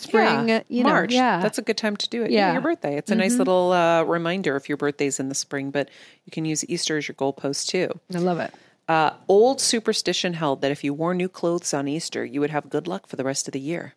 spring. 0.00 0.48
Yeah, 0.48 0.62
you 0.68 0.82
know, 0.84 0.90
March. 0.90 1.12
yeah, 1.12 1.40
That's 1.40 1.58
a 1.58 1.62
good 1.62 1.76
time 1.76 1.96
to 1.96 2.08
do 2.08 2.22
it. 2.22 2.30
Yeah. 2.30 2.48
Yeah, 2.48 2.52
your 2.54 2.62
birthday. 2.62 2.96
It's 2.96 3.10
a 3.10 3.14
nice 3.14 3.36
little 3.36 3.72
uh, 3.72 4.02
reminder 4.04 4.56
if 4.56 4.68
your 4.68 4.76
birthday's 4.78 5.18
in 5.20 5.28
the 5.28 5.34
spring, 5.34 5.70
but 5.70 5.88
you 6.24 6.30
can 6.30 6.44
use 6.44 6.64
Easter 6.68 6.96
as 6.96 7.08
your 7.08 7.14
goalpost 7.16 7.66
too. 7.66 7.98
I 8.14 8.18
love 8.18 8.38
it. 8.40 8.52
Uh, 8.88 9.10
old 9.28 9.60
superstition 9.60 10.32
held 10.34 10.62
that 10.62 10.70
if 10.70 10.82
you 10.82 10.94
wore 10.94 11.14
new 11.14 11.28
clothes 11.28 11.74
on 11.74 11.86
Easter, 11.88 12.24
you 12.24 12.40
would 12.40 12.50
have 12.50 12.70
good 12.70 12.86
luck 12.86 13.06
for 13.06 13.16
the 13.16 13.24
rest 13.24 13.46
of 13.46 13.52
the 13.52 13.60
year. 13.60 13.94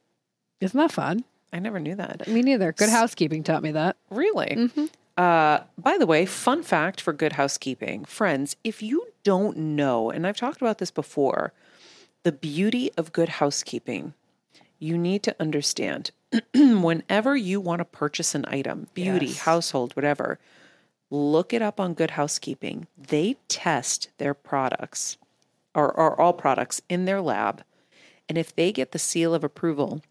Isn't 0.59 0.77
that 0.77 0.91
fun? 0.91 1.23
I 1.53 1.59
never 1.59 1.79
knew 1.79 1.95
that. 1.95 2.27
Me 2.27 2.41
neither. 2.41 2.71
Good 2.73 2.89
housekeeping 2.89 3.43
taught 3.43 3.63
me 3.63 3.71
that. 3.71 3.95
Really? 4.09 4.69
Uh, 5.17 5.59
by 5.77 5.97
the 5.97 6.05
way, 6.05 6.25
fun 6.25 6.63
fact 6.63 6.99
for 7.01 7.13
good 7.13 7.33
housekeeping 7.33 8.05
friends, 8.05 8.55
if 8.63 8.81
you 8.81 9.05
don't 9.23 9.55
know, 9.57 10.09
and 10.09 10.25
I've 10.25 10.37
talked 10.37 10.61
about 10.61 10.77
this 10.79 10.91
before, 10.91 11.53
the 12.23 12.31
beauty 12.31 12.89
of 12.97 13.11
good 13.11 13.29
housekeeping, 13.29 14.13
you 14.81 14.97
need 14.97 15.21
to 15.23 15.35
understand 15.39 16.11
whenever 16.55 17.35
you 17.37 17.61
want 17.61 17.79
to 17.79 17.85
purchase 17.85 18.33
an 18.35 18.43
item, 18.47 18.87
beauty, 18.93 19.27
Yes. 19.27 19.39
household, 19.39 19.95
whatever, 19.95 20.39
look 21.09 21.53
it 21.53 21.61
up 21.61 21.79
on 21.79 21.93
Good 21.93 22.11
Housekeeping. 22.11 22.87
They 22.97 23.35
test 23.47 24.09
their 24.17 24.33
products 24.33 25.17
or, 25.75 25.93
or 25.93 26.19
all 26.19 26.33
products 26.33 26.81
in 26.89 27.05
their 27.05 27.21
lab. 27.21 27.63
And 28.27 28.37
if 28.37 28.55
they 28.55 28.71
get 28.71 28.91
the 28.91 28.99
seal 28.99 29.35
of 29.35 29.43
approval, 29.43 30.01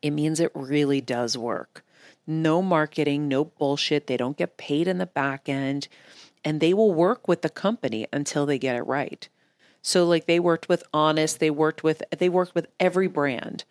it 0.00 0.10
means 0.10 0.38
it 0.38 0.52
really 0.54 1.00
does 1.00 1.36
work. 1.36 1.84
No 2.26 2.62
marketing, 2.62 3.26
no 3.26 3.46
bullshit. 3.46 4.06
They 4.06 4.16
don't 4.16 4.36
get 4.36 4.58
paid 4.58 4.86
in 4.86 4.98
the 4.98 5.06
back 5.06 5.48
end, 5.48 5.88
and 6.44 6.60
they 6.60 6.72
will 6.74 6.92
work 6.94 7.26
with 7.26 7.42
the 7.42 7.48
company 7.48 8.06
until 8.12 8.46
they 8.46 8.58
get 8.58 8.76
it 8.76 8.82
right. 8.82 9.28
So 9.82 10.04
like 10.04 10.26
they 10.26 10.38
worked 10.38 10.68
with 10.68 10.84
Honest, 10.92 11.40
they 11.40 11.50
worked 11.50 11.82
with 11.82 12.02
they 12.16 12.28
worked 12.28 12.54
with 12.54 12.66
every 12.78 13.08
brand. 13.08 13.64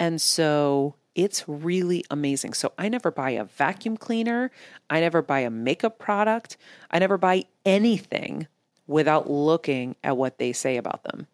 And 0.00 0.20
so 0.20 0.96
it's 1.14 1.44
really 1.46 2.04
amazing. 2.10 2.54
So 2.54 2.72
I 2.78 2.88
never 2.88 3.10
buy 3.10 3.30
a 3.30 3.44
vacuum 3.44 3.96
cleaner, 3.96 4.50
I 4.88 5.00
never 5.00 5.22
buy 5.22 5.40
a 5.40 5.50
makeup 5.50 5.98
product, 5.98 6.56
I 6.90 6.98
never 6.98 7.18
buy 7.18 7.44
anything 7.64 8.48
without 8.86 9.30
looking 9.30 9.94
at 10.02 10.16
what 10.16 10.38
they 10.38 10.52
say 10.52 10.76
about 10.76 11.04
them. 11.04 11.28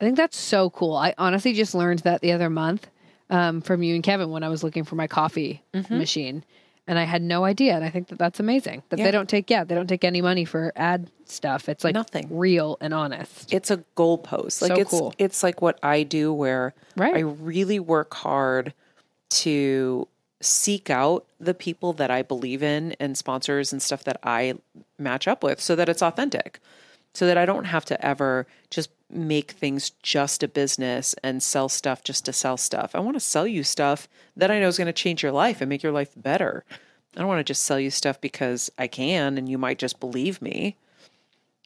I 0.00 0.04
think 0.04 0.16
that's 0.16 0.36
so 0.36 0.70
cool. 0.70 0.94
I 0.94 1.14
honestly 1.16 1.54
just 1.54 1.74
learned 1.74 2.00
that 2.00 2.20
the 2.20 2.32
other 2.32 2.50
month 2.50 2.88
um, 3.30 3.60
from 3.60 3.82
you 3.82 3.94
and 3.94 4.02
Kevin 4.04 4.30
when 4.30 4.42
I 4.42 4.48
was 4.48 4.62
looking 4.62 4.84
for 4.84 4.96
my 4.96 5.06
coffee 5.06 5.62
Mm-hmm. 5.74 5.98
machine, 5.98 6.44
and 6.88 6.98
I 6.98 7.04
had 7.04 7.22
no 7.22 7.44
idea. 7.44 7.74
And 7.76 7.84
I 7.84 7.90
think 7.90 8.08
that 8.08 8.18
that's 8.18 8.40
amazing 8.40 8.82
that 8.88 8.98
Yeah. 8.98 9.04
they 9.04 9.10
don't 9.12 9.28
take 9.28 9.48
yeah 9.50 9.62
they 9.62 9.74
don't 9.76 9.86
take 9.86 10.02
any 10.04 10.20
money 10.22 10.44
for 10.44 10.72
ad 10.74 11.10
stuff. 11.26 11.68
It's 11.68 11.84
like 11.84 11.94
Nothing. 11.94 12.26
real 12.30 12.76
and 12.80 12.92
honest. 12.94 13.52
It's 13.52 13.70
a 13.70 13.76
goalpost. 13.96 14.62
Like 14.62 14.72
So 14.74 14.80
it's 14.80 14.90
cool. 14.90 15.14
it's 15.18 15.42
like 15.42 15.62
what 15.62 15.78
I 15.82 16.02
do 16.02 16.32
where 16.32 16.74
Right. 16.96 17.14
I 17.16 17.20
really 17.20 17.78
work 17.78 18.14
hard 18.14 18.72
to 19.30 20.08
seek 20.40 20.88
out 20.88 21.26
the 21.40 21.54
people 21.54 21.92
that 21.94 22.10
I 22.10 22.22
believe 22.22 22.62
in 22.62 22.94
and 23.00 23.16
sponsors 23.18 23.72
and 23.72 23.82
stuff 23.82 24.04
that 24.04 24.18
I 24.22 24.54
match 24.98 25.28
up 25.28 25.42
with 25.42 25.60
so 25.60 25.76
that 25.76 25.88
it's 25.88 26.02
authentic. 26.02 26.60
So 27.14 27.26
that 27.26 27.38
I 27.38 27.46
don't 27.46 27.64
have 27.64 27.84
to 27.86 28.04
ever 28.04 28.46
just 28.70 28.90
make 29.10 29.52
things 29.52 29.90
just 30.02 30.42
a 30.42 30.48
business 30.48 31.14
and 31.22 31.42
sell 31.42 31.68
stuff 31.68 32.04
just 32.04 32.24
to 32.26 32.32
sell 32.32 32.56
stuff. 32.56 32.94
I 32.94 33.00
want 33.00 33.16
to 33.16 33.20
sell 33.20 33.46
you 33.46 33.64
stuff 33.64 34.08
that 34.36 34.50
I 34.50 34.60
know 34.60 34.68
is 34.68 34.78
going 34.78 34.86
to 34.86 34.92
change 34.92 35.22
your 35.22 35.32
life 35.32 35.60
and 35.60 35.68
make 35.68 35.82
your 35.82 35.92
life 35.92 36.10
better. 36.16 36.64
I 37.16 37.20
don't 37.20 37.28
want 37.28 37.40
to 37.40 37.50
just 37.50 37.64
sell 37.64 37.80
you 37.80 37.90
stuff 37.90 38.20
because 38.20 38.70
I 38.78 38.86
can 38.86 39.38
and 39.38 39.48
you 39.48 39.58
might 39.58 39.78
just 39.78 39.98
believe 39.98 40.42
me. 40.42 40.76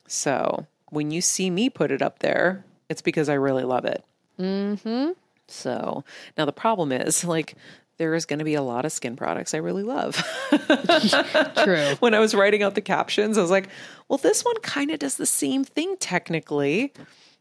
So 0.07 0.66
when 0.90 1.11
you 1.11 1.20
see 1.20 1.50
me 1.50 1.68
put 1.68 1.90
it 1.90 2.02
up 2.02 2.20
there, 2.20 2.64
it's 2.88 3.02
because 3.02 3.28
I 3.28 3.35
really 3.35 3.64
love 3.64 3.85
it. 3.85 4.05
Mm-hmm. 4.38 5.11
So 5.48 6.05
now 6.38 6.44
the 6.44 6.52
problem 6.52 6.92
is 6.92 7.24
like 7.37 7.55
there 7.98 8.14
is 8.14 8.26
going 8.26 8.38
to 8.38 8.44
be 8.44 8.55
a 8.55 8.62
lot 8.62 8.85
of 8.85 8.92
skin 8.92 9.16
products 9.16 9.55
I 9.55 9.59
really 9.59 9.83
love. 9.83 10.16
True. 11.64 11.94
when 12.00 12.14
I 12.14 12.18
was 12.18 12.35
writing 12.35 12.62
out 12.62 12.74
the 12.74 12.81
captions, 12.81 13.38
I 13.38 13.42
was 13.42 13.50
like, 13.50 13.68
well, 14.09 14.18
this 14.18 14.44
one 14.44 14.59
kind 14.62 14.90
of 14.90 14.98
does 14.98 15.16
the 15.16 15.26
same 15.26 15.64
thing 15.64 15.96
technically, 15.98 16.92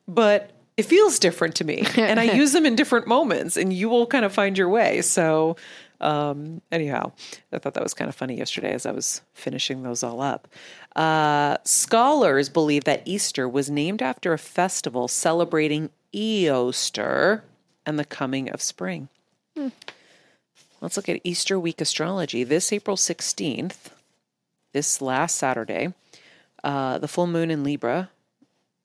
but 0.07 0.51
it 0.77 0.83
feels 0.83 1.19
different 1.19 1.55
to 1.55 1.63
me. 1.63 1.85
and 1.97 2.19
I 2.19 2.23
use 2.23 2.51
them 2.53 2.65
in 2.65 2.75
different 2.75 3.07
moments, 3.07 3.57
and 3.57 3.71
you 3.71 3.89
will 3.89 4.07
kind 4.07 4.25
of 4.25 4.33
find 4.33 4.57
your 4.57 4.69
way. 4.69 5.01
So, 5.01 5.55
um, 5.99 6.61
anyhow, 6.71 7.11
I 7.51 7.59
thought 7.59 7.75
that 7.75 7.83
was 7.83 7.93
kind 7.93 8.09
of 8.09 8.15
funny 8.15 8.37
yesterday 8.37 8.73
as 8.73 8.85
I 8.85 8.91
was 8.91 9.21
finishing 9.33 9.83
those 9.83 10.03
all 10.03 10.21
up. 10.21 10.47
Uh, 10.95 11.57
scholars 11.63 12.49
believe 12.49 12.83
that 12.85 13.03
Easter 13.05 13.47
was 13.47 13.69
named 13.69 14.01
after 14.01 14.33
a 14.33 14.37
festival 14.37 15.07
celebrating 15.07 15.89
Easter 16.11 17.43
and 17.85 17.97
the 17.97 18.05
coming 18.05 18.49
of 18.49 18.61
spring. 18.61 19.09
Let's 20.81 20.97
look 20.97 21.09
at 21.09 21.21
Easter 21.23 21.59
week 21.59 21.79
astrology. 21.79 22.43
This 22.43 22.73
April 22.73 22.97
16th, 22.97 23.91
this 24.73 24.99
last 24.99 25.35
Saturday, 25.35 25.93
uh, 26.63 26.97
the 26.97 27.07
full 27.07 27.27
moon 27.27 27.51
in 27.51 27.63
Libra 27.63 28.09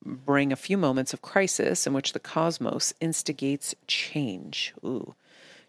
bring 0.04 0.52
a 0.52 0.56
few 0.56 0.76
moments 0.76 1.14
of 1.14 1.22
crisis 1.22 1.87
in 1.87 1.94
which 1.94 2.12
the 2.12 2.20
cosmos 2.20 2.92
instigates 3.00 3.74
change. 3.87 4.74
Ooh. 4.85 5.14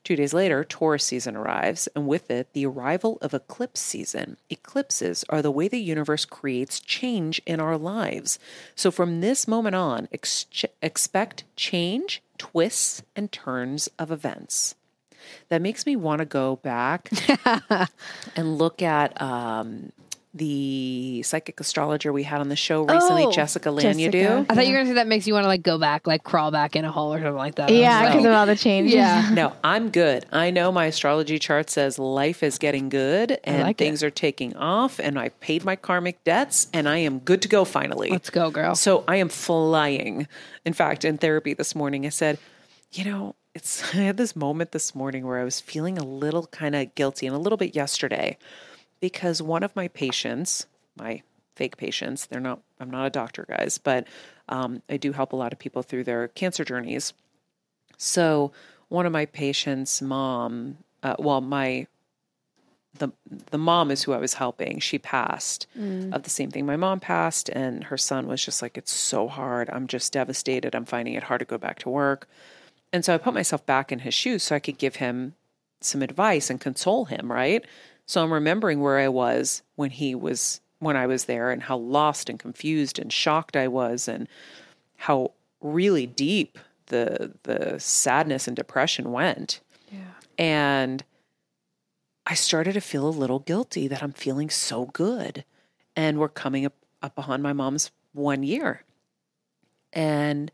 Two 0.03 0.17
days 0.17 0.33
later, 0.33 0.65
Taurus 0.65 1.05
season 1.05 1.37
arrives, 1.37 1.87
and 1.95 2.07
with 2.07 2.29
it, 2.29 2.51
the 2.51 2.65
arrival 2.65 3.17
of 3.21 3.33
eclipse 3.33 3.79
season. 3.79 4.35
Eclipses 4.49 5.23
are 5.29 5.41
the 5.41 5.49
way 5.49 5.69
the 5.69 5.79
universe 5.79 6.25
creates 6.25 6.81
change 6.81 7.41
in 7.45 7.61
our 7.61 7.77
lives. 7.77 8.37
So 8.75 8.91
from 8.91 9.21
this 9.21 9.47
moment 9.47 9.75
on, 9.75 10.09
ex- 10.11 10.45
expect 10.81 11.45
change, 11.55 12.21
twists, 12.37 13.01
and 13.15 13.31
turns 13.31 13.89
of 13.97 14.11
events. 14.11 14.75
That 15.49 15.61
makes 15.61 15.85
me 15.85 15.95
want 15.95 16.19
to 16.19 16.25
go 16.25 16.57
back 16.57 17.09
and 18.35 18.57
look 18.57 18.81
at 18.81 19.19
um, 19.21 19.91
the 20.33 21.23
psychic 21.23 21.59
astrologer 21.59 22.13
we 22.13 22.23
had 22.23 22.41
on 22.41 22.49
the 22.49 22.55
show 22.55 22.83
recently, 22.83 23.23
Oh, 23.25 23.31
Jessica 23.31 23.69
Lanyadoo. 23.69 24.11
Jessica. 24.11 24.45
I 24.49 24.55
thought 24.55 24.67
you 24.67 24.73
were 24.73 24.79
gonna 24.79 24.89
say 24.89 24.93
that 24.95 25.07
makes 25.07 25.25
you 25.25 25.33
want 25.33 25.45
to 25.45 25.47
like 25.47 25.63
go 25.63 25.77
back, 25.77 26.05
like 26.05 26.23
crawl 26.23 26.51
back 26.51 26.75
in 26.75 26.85
a 26.85 26.91
hole 26.91 27.13
or 27.13 27.17
something 27.17 27.35
like 27.35 27.55
that. 27.55 27.71
Yeah, 27.71 28.01
because 28.01 28.17
like, 28.17 28.25
of 28.25 28.33
all 28.33 28.45
the 28.45 28.55
changes. 28.55 28.93
yeah. 28.93 29.29
No, 29.33 29.53
I'm 29.63 29.89
good. 29.89 30.25
I 30.31 30.51
know 30.51 30.71
my 30.71 30.85
astrology 30.85 31.39
chart 31.39 31.69
says 31.69 31.97
life 31.97 32.43
is 32.43 32.57
getting 32.57 32.89
good 32.89 33.39
and 33.43 33.63
like 33.63 33.77
things 33.77 34.03
are 34.03 34.09
taking 34.11 34.55
off, 34.55 34.99
and 34.99 35.17
I 35.17 35.29
paid 35.29 35.63
my 35.63 35.75
karmic 35.75 36.23
debts, 36.23 36.67
and 36.73 36.87
I 36.87 36.97
am 36.97 37.19
good 37.19 37.41
to 37.43 37.47
go 37.47 37.65
finally. 37.65 38.09
Let's 38.09 38.29
go, 38.29 38.51
girl. 38.51 38.75
So 38.75 39.03
I 39.07 39.15
am 39.17 39.29
flying. 39.29 40.27
In 40.65 40.73
fact, 40.73 41.05
in 41.05 41.17
therapy 41.17 41.53
this 41.53 41.73
morning, 41.73 42.05
I 42.05 42.09
said, 42.09 42.37
you 42.91 43.05
know, 43.05 43.35
it's 43.57 43.83
I 43.93 43.97
had 43.97 44.17
this 44.17 44.35
moment 44.35 44.71
this 44.71 44.95
morning 44.95 45.25
where 45.25 45.39
I 45.39 45.43
was 45.43 45.59
feeling 45.59 45.97
a 45.97 46.05
little 46.05 46.47
kind 46.47 46.75
of 46.75 46.95
guilty 46.95 47.27
and 47.27 47.35
a 47.35 47.39
little 47.39 47.57
bit 47.57 47.75
yesterday 47.75 48.37
because 49.01 49.41
one 49.41 49.63
of 49.63 49.75
my 49.75 49.89
patients, 49.89 50.67
my 50.95 51.21
fake 51.55 51.75
patients, 51.75 52.27
they're 52.27 52.39
not, 52.39 52.61
I'm 52.79 52.89
not 52.89 53.07
a 53.07 53.09
doctor, 53.09 53.45
guys, 53.49 53.77
but 53.77 54.07
um, 54.47 54.81
I 54.89 54.97
do 54.97 55.11
help 55.11 55.33
a 55.33 55.35
lot 55.35 55.53
of 55.53 55.59
people 55.59 55.81
through 55.81 56.05
their 56.05 56.29
cancer 56.29 56.63
journeys. 56.63 57.13
So 57.97 58.51
one 58.89 59.05
of 59.05 59.11
my 59.11 59.25
patients' 59.25 60.01
mom, 60.01 60.77
uh, 61.03 61.15
well, 61.19 61.41
my 61.41 61.87
the 62.99 63.11
the 63.51 63.57
mom 63.59 63.91
is 63.91 64.03
who 64.03 64.13
I 64.13 64.17
was 64.17 64.35
helping. 64.35 64.79
She 64.79 64.97
passed 64.97 65.67
of 66.13 66.23
the 66.23 66.31
same 66.31 66.49
thing. 66.49 66.65
My 66.65 66.77
mom 66.77 66.99
passed, 66.99 67.47
and 67.49 67.83
her 67.85 67.97
son 67.97 68.25
was 68.27 68.43
just 68.43 68.61
like, 68.63 68.75
"It's 68.75 68.91
so 68.91 69.27
hard. 69.27 69.69
I'm 69.71 69.85
just 69.85 70.13
devastated. 70.13 70.73
I'm 70.73 70.85
finding 70.85 71.13
it 71.13 71.23
hard 71.23 71.39
to 71.39 71.45
go 71.45 71.59
back 71.59 71.77
to 71.79 71.89
work." 71.89 72.27
And 72.93 73.03
so 73.03 73.13
I 73.13 73.17
put 73.17 73.33
myself 73.33 73.65
back 73.65 73.91
in 73.91 73.99
his 73.99 74.13
shoes 74.13 74.43
so 74.43 74.55
I 74.55 74.59
could 74.59 74.77
give 74.77 74.97
him 74.97 75.35
some 75.81 76.01
advice 76.01 76.49
and 76.49 76.59
console 76.59 77.05
him. 77.05 77.31
Right. 77.31 77.63
So 78.05 78.23
I'm 78.23 78.33
remembering 78.33 78.81
where 78.81 78.97
I 78.97 79.09
was 79.09 79.61
when 79.75 79.91
he 79.91 80.15
was 80.15 80.61
when 80.79 80.95
I 80.95 81.07
was 81.07 81.25
there, 81.25 81.49
and 81.51 81.63
how 81.63 81.77
lost 81.77 82.29
and 82.29 82.39
confused 82.39 82.99
and 82.99 83.11
shocked 83.11 83.55
I 83.55 83.67
was, 83.67 84.07
and 84.07 84.27
how 84.95 85.31
really 85.59 86.05
deep 86.05 86.59
the 86.87 87.33
the 87.43 87.79
sadness 87.79 88.47
and 88.47 88.55
depression 88.55 89.11
went. 89.11 89.59
Yeah. 89.91 90.13
And 90.37 91.03
I 92.25 92.33
started 92.33 92.73
to 92.73 92.81
feel 92.81 93.07
a 93.07 93.09
little 93.09 93.39
guilty 93.39 93.87
that 93.87 94.03
I'm 94.03 94.11
feeling 94.11 94.49
so 94.49 94.85
good. 94.85 95.45
And 95.95 96.19
we're 96.19 96.27
coming 96.27 96.65
up, 96.65 96.73
up 97.01 97.29
on 97.29 97.41
my 97.41 97.53
mom's 97.53 97.89
one 98.11 98.43
year. 98.43 98.83
And 99.93 100.51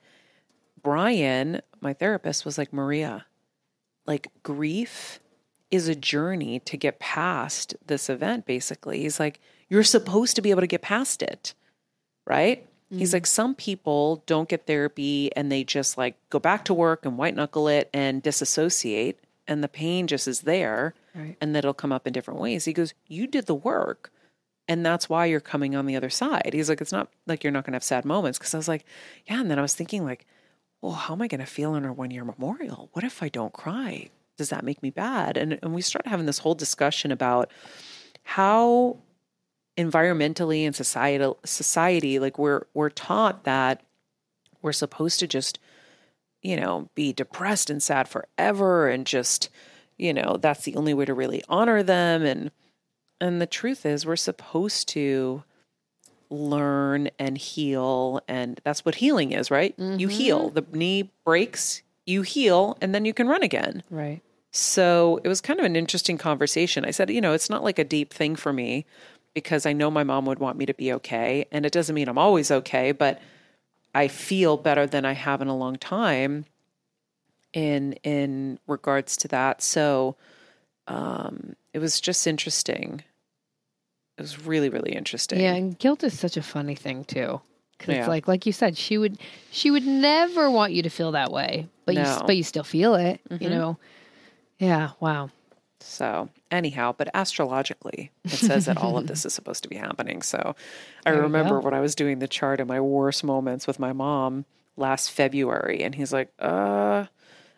Brian, 0.84 1.62
my 1.82 1.94
therapist, 1.94 2.46
was 2.46 2.58
like, 2.58 2.74
Maria, 2.74 3.26
like 4.06 4.28
grief 4.44 5.20
is 5.72 5.88
a 5.88 5.96
journey 5.96 6.60
to 6.60 6.78
get 6.78 7.00
past 7.00 7.76
this 7.86 8.10
event, 8.10 8.46
basically. 8.46 9.02
He's 9.02 9.20
like, 9.20 9.40
you're 9.70 9.84
supposed 9.84 10.36
to 10.36 10.42
be 10.42 10.52
able 10.52 10.62
to 10.62 10.68
get 10.68 10.82
past 10.82 11.24
it, 11.24 11.56
right? 12.28 12.68
He's 12.92 13.10
mm. 13.10 13.14
like, 13.14 13.26
some 13.26 13.56
people 13.56 14.22
don't 14.28 14.48
get 14.50 14.68
therapy 14.68 15.36
and 15.36 15.52
they 15.52 15.64
just 15.64 15.98
like 15.98 16.16
go 16.30 16.38
back 16.38 16.66
to 16.66 16.74
work 16.74 17.06
and 17.06 17.18
white 17.18 17.36
knuckle 17.36 17.68
it 17.68 17.90
and 17.94 18.22
disassociate, 18.22 19.20
and 19.48 19.64
the 19.64 19.68
pain 19.68 20.08
just 20.08 20.28
is 20.28 20.42
there 20.42 20.94
Right. 21.16 21.38
and 21.40 21.54
that 21.54 21.60
it'll 21.60 21.74
come 21.74 21.92
up 21.92 22.08
in 22.08 22.14
different 22.14 22.40
ways. 22.40 22.66
He 22.66 22.74
goes, 22.74 22.94
You 23.08 23.28
did 23.28 23.46
the 23.46 23.56
work. 23.56 24.12
And 24.68 24.86
that's 24.86 25.10
why 25.10 25.26
you're 25.26 25.42
coming 25.42 25.76
on 25.76 25.86
the 25.86 25.96
other 25.96 26.10
side. 26.10 26.52
He's 26.54 26.70
like, 26.70 26.82
It's 26.82 26.92
not 26.92 27.10
like 27.28 27.44
you're 27.44 27.52
not 27.52 27.66
going 27.66 27.74
to 27.74 27.76
have 27.76 27.84
sad 27.84 28.04
moments. 28.04 28.40
Cause 28.40 28.54
I 28.54 28.58
was 28.58 28.68
like, 28.68 28.86
Yeah. 29.26 29.40
And 29.42 29.52
then 29.52 29.60
I 29.60 29.62
was 29.62 29.76
thinking, 29.76 30.04
like, 30.04 30.26
well, 30.84 30.92
how 30.92 31.14
am 31.14 31.22
I 31.22 31.30
going 31.30 31.40
to 31.40 31.46
feel 31.46 31.76
in 31.76 31.86
our 31.86 31.94
one 31.94 32.12
year 32.12 32.26
memorial? 32.26 32.90
What 32.92 33.06
if 33.06 33.24
I 33.24 33.30
don't 33.30 33.54
cry? 33.54 34.10
Does 34.38 34.50
that 34.50 34.66
make 34.66 34.84
me 34.84 34.90
bad? 34.90 35.38
And, 35.38 35.58
and 35.64 35.74
we 35.74 35.82
started 35.82 36.10
having 36.10 36.26
this 36.26 36.40
whole 36.40 36.56
discussion 36.56 37.10
about 37.10 37.50
how 38.24 38.98
environmentally 39.78 40.66
and 40.66 40.76
societal 40.76 41.40
society, 41.46 42.20
like 42.20 42.38
we're 42.38 42.64
we're 42.74 42.90
taught 42.90 43.46
that 43.46 43.82
we're 44.62 44.74
supposed 44.74 45.22
to 45.22 45.28
just, 45.28 45.58
you 46.42 46.58
know, 46.58 46.90
be 46.96 47.14
depressed 47.14 47.70
and 47.70 47.82
sad 47.82 48.10
forever 48.10 48.90
and 48.90 49.08
just, 49.08 49.48
you 49.98 50.14
know, 50.14 50.38
that's 50.42 50.66
the 50.66 50.76
only 50.76 50.94
way 50.94 51.06
to 51.06 51.14
really 51.14 51.42
honor 51.48 51.82
them. 51.82 52.24
And 52.24 52.52
and 53.22 53.42
the 53.42 53.48
truth 53.48 53.86
is 53.86 54.06
we're 54.06 54.18
supposed 54.18 54.90
to 54.90 55.44
learn 56.34 57.10
and 57.20 57.38
heal 57.38 58.22
and 58.28 58.60
that's 58.64 58.84
what 58.84 58.96
healing 58.96 59.32
is, 59.32 59.52
right? 59.52 59.76
You 59.78 60.08
heal. 60.08 60.50
The 60.50 60.66
knee 60.72 61.12
breaks, 61.26 61.84
you 62.06 62.24
heal, 62.24 62.78
and 62.82 62.94
then 62.94 63.06
you 63.06 63.14
can 63.14 63.28
run 63.28 63.44
again. 63.44 63.84
Right. 63.90 64.22
So 64.52 65.20
it 65.24 65.28
was 65.28 65.42
kind 65.42 65.60
of 65.60 65.66
an 65.66 65.76
interesting 65.76 66.18
conversation. 66.18 66.86
I 66.86 66.92
said, 66.92 67.10
you 67.10 67.22
know, 67.22 67.34
it's 67.34 67.50
not 67.50 67.64
like 67.64 67.80
a 67.80 67.84
deep 67.84 68.14
thing 68.14 68.36
for 68.36 68.54
me 68.54 68.86
because 69.34 69.66
I 69.66 69.74
know 69.74 69.90
my 69.90 70.04
mom 70.04 70.26
would 70.26 70.40
want 70.40 70.58
me 70.58 70.66
to 70.66 70.74
be 70.74 70.94
okay. 70.94 71.46
And 71.52 71.66
it 71.66 71.74
doesn't 71.74 71.96
mean 71.96 72.08
I'm 72.08 72.20
always 72.20 72.52
okay, 72.52 72.92
but 72.92 73.20
I 73.96 74.08
feel 74.08 74.58
better 74.58 74.86
than 74.86 75.06
I 75.06 75.14
have 75.14 75.42
in 75.42 75.48
a 75.48 75.58
long 75.58 75.78
time 75.78 76.46
in 77.54 77.94
in 78.04 78.60
regards 78.68 79.16
to 79.18 79.28
that. 79.30 79.62
So 79.62 80.16
um 80.88 81.56
it 81.74 81.80
was 81.80 82.02
just 82.02 82.28
interesting. 82.28 83.04
It 84.18 84.22
was 84.22 84.46
really, 84.46 84.70
really 84.70 84.94
interesting. 84.94 85.40
Yeah, 85.40 85.54
and 85.54 85.78
guilt 85.78 86.04
is 86.04 86.18
such 86.18 86.38
a 86.38 86.44
funny 86.44 86.76
thing 86.76 87.04
too. 87.04 87.42
because 87.78 87.94
Yeah. 87.96 88.00
it's 88.02 88.08
like 88.08 88.28
like 88.28 88.46
you 88.46 88.52
said, 88.54 88.78
she 88.78 88.98
would 88.98 89.18
she 89.52 89.72
would 89.72 89.86
never 89.86 90.50
want 90.52 90.74
you 90.74 90.84
to 90.84 90.90
feel 90.90 91.12
that 91.14 91.32
way, 91.32 91.68
but 91.86 91.96
you 91.96 92.02
No. 92.02 92.08
Mm-hmm. 92.10 92.26
but 92.28 92.38
you 92.38 92.44
still 92.44 92.64
feel 92.64 92.96
it. 92.96 93.20
You 93.40 93.50
know. 93.50 93.78
Yeah. 94.60 94.92
Wow. 95.00 95.30
So, 95.86 96.30
anyhow, 96.50 96.96
but 96.98 97.10
astrologically, 97.14 98.10
it 98.24 98.30
says 98.32 98.68
that 98.68 98.78
all 98.78 98.98
of 98.98 99.08
this 99.08 99.26
is 99.26 99.34
supposed 99.34 99.64
to 99.64 99.70
be 99.70 99.76
happening. 99.76 100.22
So, 100.22 100.56
I 101.06 101.12
There 101.12 101.22
remember 101.22 101.60
when 101.60 101.74
I 101.74 101.82
was 101.82 101.94
doing 101.94 102.20
the 102.20 102.28
chart 102.28 102.62
in 102.62 102.68
my 102.68 102.80
worst 102.80 103.22
moments 103.24 103.68
with 103.68 103.80
my 103.80 103.92
mom 103.92 104.46
last 104.78 105.12
February, 105.12 105.84
and 105.84 105.94
he's 105.94 106.14
like, 106.14 106.32
uh, 106.40 107.08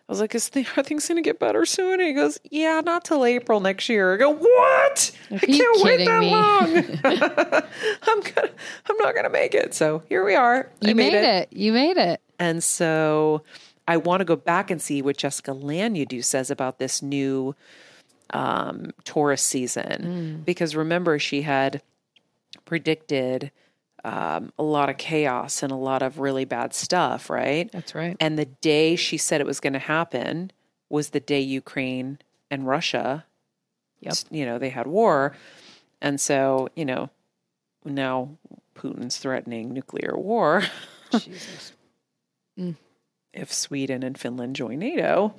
I 0.08 0.12
was 0.12 0.20
like, 0.22 0.36
is 0.36 0.50
th- 0.52 0.68
are 0.78 0.84
things 0.84 1.08
going 1.08 1.16
to 1.18 1.22
get 1.28 1.40
better 1.40 1.66
soon? 1.66 1.94
And 2.00 2.08
he 2.08 2.14
goes, 2.14 2.38
yeah, 2.52 2.82
not 2.86 3.04
till 3.06 3.26
April 3.26 3.60
next 3.60 3.90
year. 3.90 4.14
I 4.14 4.18
go, 4.18 4.34
what? 4.34 5.12
I 5.32 5.34
you 5.34 5.40
can't 5.40 5.84
wait 5.84 6.06
that 6.06 6.20
me? 6.20 6.32
long. 6.32 6.76
I'm 8.08 8.22
gonna, 8.22 8.50
I'm 8.90 8.98
not 8.98 9.16
gonna 9.16 9.30
make 9.30 9.56
it. 9.56 9.74
So 9.74 10.04
here 10.08 10.24
we 10.24 10.36
are. 10.36 10.70
I 10.84 10.88
You 10.90 10.96
made, 10.96 11.14
it. 11.14 11.52
You 11.52 11.74
made 11.74 11.98
it. 11.98 12.22
and 12.40 12.64
so 12.64 13.42
I 13.88 13.98
want 13.98 14.22
to 14.22 14.26
go 14.26 14.36
back 14.36 14.70
and 14.72 14.82
see 14.82 15.02
what 15.02 15.18
Jessica 15.18 15.52
Lanyadoo 15.52 16.24
says 16.24 16.52
about 16.52 16.78
this 16.80 17.02
new 17.02 17.56
um, 18.32 18.92
Taurus 19.06 19.42
season. 19.42 20.44
Because 20.46 20.76
remember, 20.76 21.18
she 21.20 21.42
had 21.44 21.82
predicted 22.66 23.52
um, 24.06 24.54
a 24.60 24.64
lot 24.64 24.90
of 24.90 24.98
chaos 24.98 25.64
and 25.64 25.72
a 25.72 25.76
lot 25.76 26.04
of 26.04 26.20
really 26.20 26.46
bad 26.46 26.76
stuff, 26.76 27.28
right? 27.28 27.72
That's 27.72 27.96
right. 27.96 28.16
And 28.20 28.38
the 28.38 28.46
day 28.46 28.96
she 28.96 29.18
said 29.18 29.42
it 29.42 29.48
was 29.48 29.60
going 29.60 29.74
to 29.74 29.80
happen 29.80 30.52
was 30.90 31.10
the 31.10 31.20
day 31.20 31.42
Ukraine 31.42 32.20
and 32.52 32.68
Russia, 32.68 33.26
Yep. 34.02 34.14
you 34.30 34.46
know, 34.46 34.60
they 34.60 34.70
had 34.70 34.86
war. 34.86 35.36
And 36.02 36.22
so, 36.22 36.70
you 36.76 36.86
know, 36.86 37.10
now 37.84 38.38
Putin's 38.76 39.18
threatening 39.18 39.74
nuclear 39.74 40.14
war. 40.16 40.62
Jesus. 41.12 41.74
if 43.34 43.52
Sweden 43.52 44.04
and 44.04 44.20
Finland 44.20 44.56
join 44.56 44.80
NATO. 44.80 45.34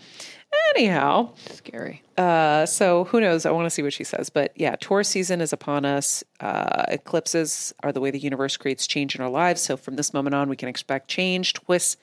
Anyhow, 0.75 1.33
Scary. 1.51 2.03
uh, 2.19 2.67
so 2.67 3.05
who 3.05 3.21
knows? 3.21 3.47
I 3.47 3.51
want 3.51 3.67
to 3.67 3.71
see 3.71 3.83
what 3.83 3.93
she 3.93 4.05
says. 4.05 4.31
But 4.31 4.53
yeah, 4.57 4.77
Taurus 4.81 5.09
season 5.09 5.41
is 5.41 5.53
upon 5.53 5.85
us. 5.85 6.23
Uh, 6.41 6.85
eclipses 6.89 7.75
are 7.83 7.93
the 7.93 8.01
way 8.01 8.11
the 8.11 8.19
universe 8.19 8.57
creates 8.57 8.87
change 8.87 9.15
in 9.15 9.21
our 9.23 9.31
lives. 9.31 9.63
So 9.63 9.77
from 9.77 9.97
this 9.97 10.13
moment 10.13 10.35
on, 10.35 10.49
we 10.49 10.57
can 10.57 10.69
expect 10.69 11.09
change, 11.09 11.55
twists, 11.55 11.97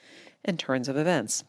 and 0.46 0.58
turns 0.58 0.88
of 0.88 0.98
events. 0.98 1.44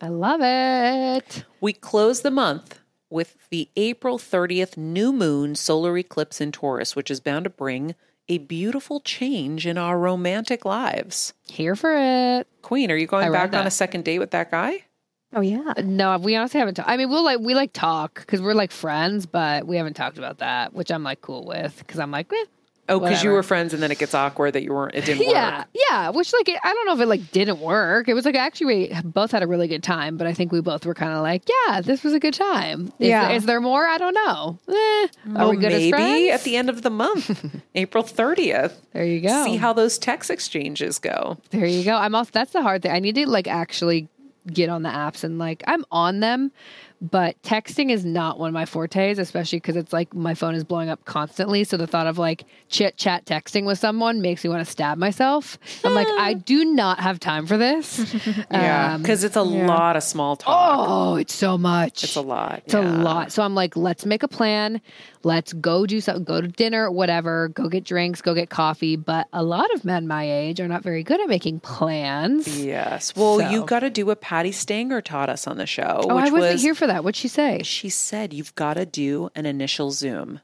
I 0.00 0.08
love 0.08 0.40
it. 0.42 1.44
We 1.60 1.72
close 1.72 2.22
the 2.22 2.30
month 2.30 2.80
with 3.10 3.36
the 3.50 3.68
April 3.76 4.18
30th 4.18 4.76
new 4.76 5.12
moon 5.12 5.54
solar 5.54 5.96
eclipse 5.96 6.40
in 6.40 6.50
Taurus, 6.50 6.96
which 6.96 7.10
is 7.10 7.20
bound 7.20 7.44
to 7.44 7.50
bring 7.50 7.94
a 8.28 8.38
beautiful 8.38 9.00
change 9.00 9.66
in 9.66 9.78
our 9.78 9.98
romantic 9.98 10.64
lives. 10.64 11.34
Here 11.46 11.76
for 11.76 11.94
it. 11.96 12.48
Queen, 12.62 12.90
are 12.90 12.96
you 12.96 13.06
going 13.06 13.28
I 13.28 13.30
back 13.30 13.54
on 13.54 13.66
a 13.66 13.70
second 13.70 14.04
date 14.04 14.18
with 14.18 14.32
that 14.32 14.50
guy? 14.50 14.84
Oh 15.34 15.40
yeah. 15.40 15.72
No, 15.82 16.16
we 16.18 16.36
honestly 16.36 16.60
haven't. 16.60 16.74
talked. 16.76 16.88
I 16.88 16.96
mean, 16.96 17.08
we'll 17.10 17.24
like 17.24 17.40
we 17.40 17.54
like 17.54 17.72
talk 17.72 18.14
because 18.20 18.40
we're 18.40 18.54
like 18.54 18.70
friends, 18.70 19.26
but 19.26 19.66
we 19.66 19.76
haven't 19.76 19.94
talked 19.94 20.18
about 20.18 20.38
that, 20.38 20.72
which 20.74 20.90
I'm 20.90 21.02
like 21.02 21.20
cool 21.20 21.44
with 21.44 21.76
because 21.78 21.98
I'm 21.98 22.10
like, 22.10 22.32
eh. 22.32 22.44
Oh, 22.86 23.00
because 23.00 23.24
you 23.24 23.30
were 23.30 23.42
friends, 23.42 23.72
and 23.72 23.82
then 23.82 23.90
it 23.90 23.98
gets 23.98 24.12
awkward 24.12 24.50
that 24.52 24.62
you 24.62 24.74
weren't. 24.74 24.94
It 24.94 25.06
didn't 25.06 25.20
work. 25.26 25.32
yeah, 25.34 25.64
yeah. 25.88 26.10
Which 26.10 26.34
like 26.34 26.50
I 26.62 26.74
don't 26.74 26.84
know 26.84 26.92
if 26.92 27.00
it 27.00 27.06
like 27.06 27.30
didn't 27.32 27.58
work. 27.60 28.08
It 28.10 28.12
was 28.14 28.26
like 28.26 28.34
actually 28.34 28.66
we 28.92 29.00
both 29.04 29.30
had 29.30 29.42
a 29.42 29.46
really 29.46 29.68
good 29.68 29.82
time, 29.82 30.18
but 30.18 30.26
I 30.26 30.34
think 30.34 30.52
we 30.52 30.60
both 30.60 30.84
were 30.84 30.92
kind 30.92 31.12
of 31.14 31.22
like, 31.22 31.44
yeah, 31.66 31.80
this 31.80 32.04
was 32.04 32.12
a 32.12 32.20
good 32.20 32.34
time. 32.34 32.92
Is, 32.98 33.08
Yeah. 33.08 33.30
is 33.30 33.46
there 33.46 33.62
more? 33.62 33.86
I 33.86 33.96
don't 33.96 34.12
know. 34.12 34.58
Eh, 34.68 34.72
are 34.74 35.08
Well, 35.32 35.50
we 35.52 35.56
good 35.56 35.72
as 35.72 35.78
maybe 35.80 35.90
friends? 35.92 36.30
at 36.32 36.42
the 36.44 36.56
end 36.58 36.68
of 36.68 36.82
the 36.82 36.90
month, 36.90 37.56
April 37.74 38.04
30th. 38.04 38.74
there 38.92 39.06
you 39.06 39.22
go. 39.22 39.44
See 39.46 39.56
how 39.56 39.72
those 39.72 39.96
text 39.96 40.28
exchanges 40.30 40.98
go. 40.98 41.38
There 41.52 41.64
you 41.64 41.84
go. 41.84 41.96
I'm 41.96 42.14
also 42.14 42.30
that's 42.34 42.52
the 42.52 42.60
hard 42.60 42.82
thing. 42.82 42.92
I 42.92 42.98
need 42.98 43.14
to 43.14 43.26
like 43.26 43.48
actually 43.48 44.08
get 44.52 44.68
on 44.68 44.82
the 44.82 44.88
apps 44.90 45.24
and 45.24 45.38
like 45.38 45.62
I'm 45.66 45.84
on 45.90 46.20
them, 46.20 46.52
but 47.00 47.40
texting 47.42 47.90
is 47.90 48.04
not 48.04 48.38
one 48.38 48.48
of 48.48 48.54
my 48.54 48.66
fortes, 48.66 49.18
especially 49.18 49.58
because 49.58 49.76
it's 49.76 49.92
like 49.92 50.14
my 50.14 50.34
phone 50.34 50.54
is 50.54 50.64
blowing 50.64 50.88
up 50.88 51.04
constantly. 51.04 51.64
So 51.64 51.76
the 51.76 51.86
thought 51.86 52.06
of 52.06 52.18
like 52.18 52.44
chit 52.68 52.96
chat 52.96 53.24
texting 53.26 53.64
with 53.64 53.78
someone 53.78 54.20
makes 54.20 54.44
me 54.44 54.50
want 54.50 54.64
to 54.64 54.70
stab 54.70 54.98
myself. 54.98 55.58
I'm 55.84 55.94
like, 55.94 56.08
I 56.08 56.34
do 56.34 56.64
not 56.64 57.00
have 57.00 57.20
time 57.20 57.46
for 57.46 57.56
this. 57.58 58.14
Yeah. 58.50 58.94
Um, 58.94 59.02
Because 59.02 59.24
it's 59.24 59.36
a 59.36 59.42
lot 59.42 59.96
of 59.96 60.02
small 60.02 60.36
talk. 60.36 60.86
oh, 60.88 61.16
it's 61.16 61.34
so 61.34 61.56
much. 61.58 62.04
It's 62.04 62.16
a 62.16 62.20
lot. 62.20 62.62
It's 62.64 62.74
a 62.74 62.80
lot. 62.80 63.32
So 63.32 63.42
I'm 63.42 63.54
like, 63.54 63.76
let's 63.76 64.04
make 64.06 64.22
a 64.22 64.28
plan. 64.28 64.80
Let's 65.24 65.52
go 65.52 65.86
do 65.86 66.00
something, 66.00 66.24
go 66.24 66.40
to 66.40 66.48
dinner, 66.48 66.90
whatever, 66.90 67.48
go 67.48 67.68
get 67.68 67.84
drinks, 67.84 68.20
go 68.22 68.34
get 68.34 68.50
coffee. 68.50 68.96
But 68.96 69.28
a 69.32 69.42
lot 69.42 69.72
of 69.74 69.84
men 69.84 70.06
my 70.06 70.30
age 70.30 70.60
are 70.60 70.68
not 70.68 70.82
very 70.82 71.02
good 71.02 71.20
at 71.20 71.28
making 71.28 71.60
plans. 71.60 72.62
Yes. 72.62 73.14
Well, 73.16 73.50
you 73.52 73.60
So- 73.60 73.64
got 73.64 73.80
to 73.80 73.90
do 73.90 74.06
what 74.06 74.20
Patti 74.20 74.52
Stanger 74.52 75.00
taught 75.00 75.28
us 75.28 75.46
on 75.46 75.56
the 75.56 75.66
show. 75.66 76.00
Oh, 76.04 76.16
I 76.16 76.30
wasn't 76.30 76.54
was, 76.54 76.62
here 76.62 76.74
for 76.74 76.86
that. 76.86 77.04
What'd 77.04 77.16
she 77.16 77.28
say? 77.28 77.62
She 77.62 77.88
said 77.88 78.32
you've 78.32 78.54
got 78.54 78.74
to 78.74 78.86
do 78.86 79.30
an 79.34 79.46
initial 79.46 79.90
Zoom. 79.90 80.40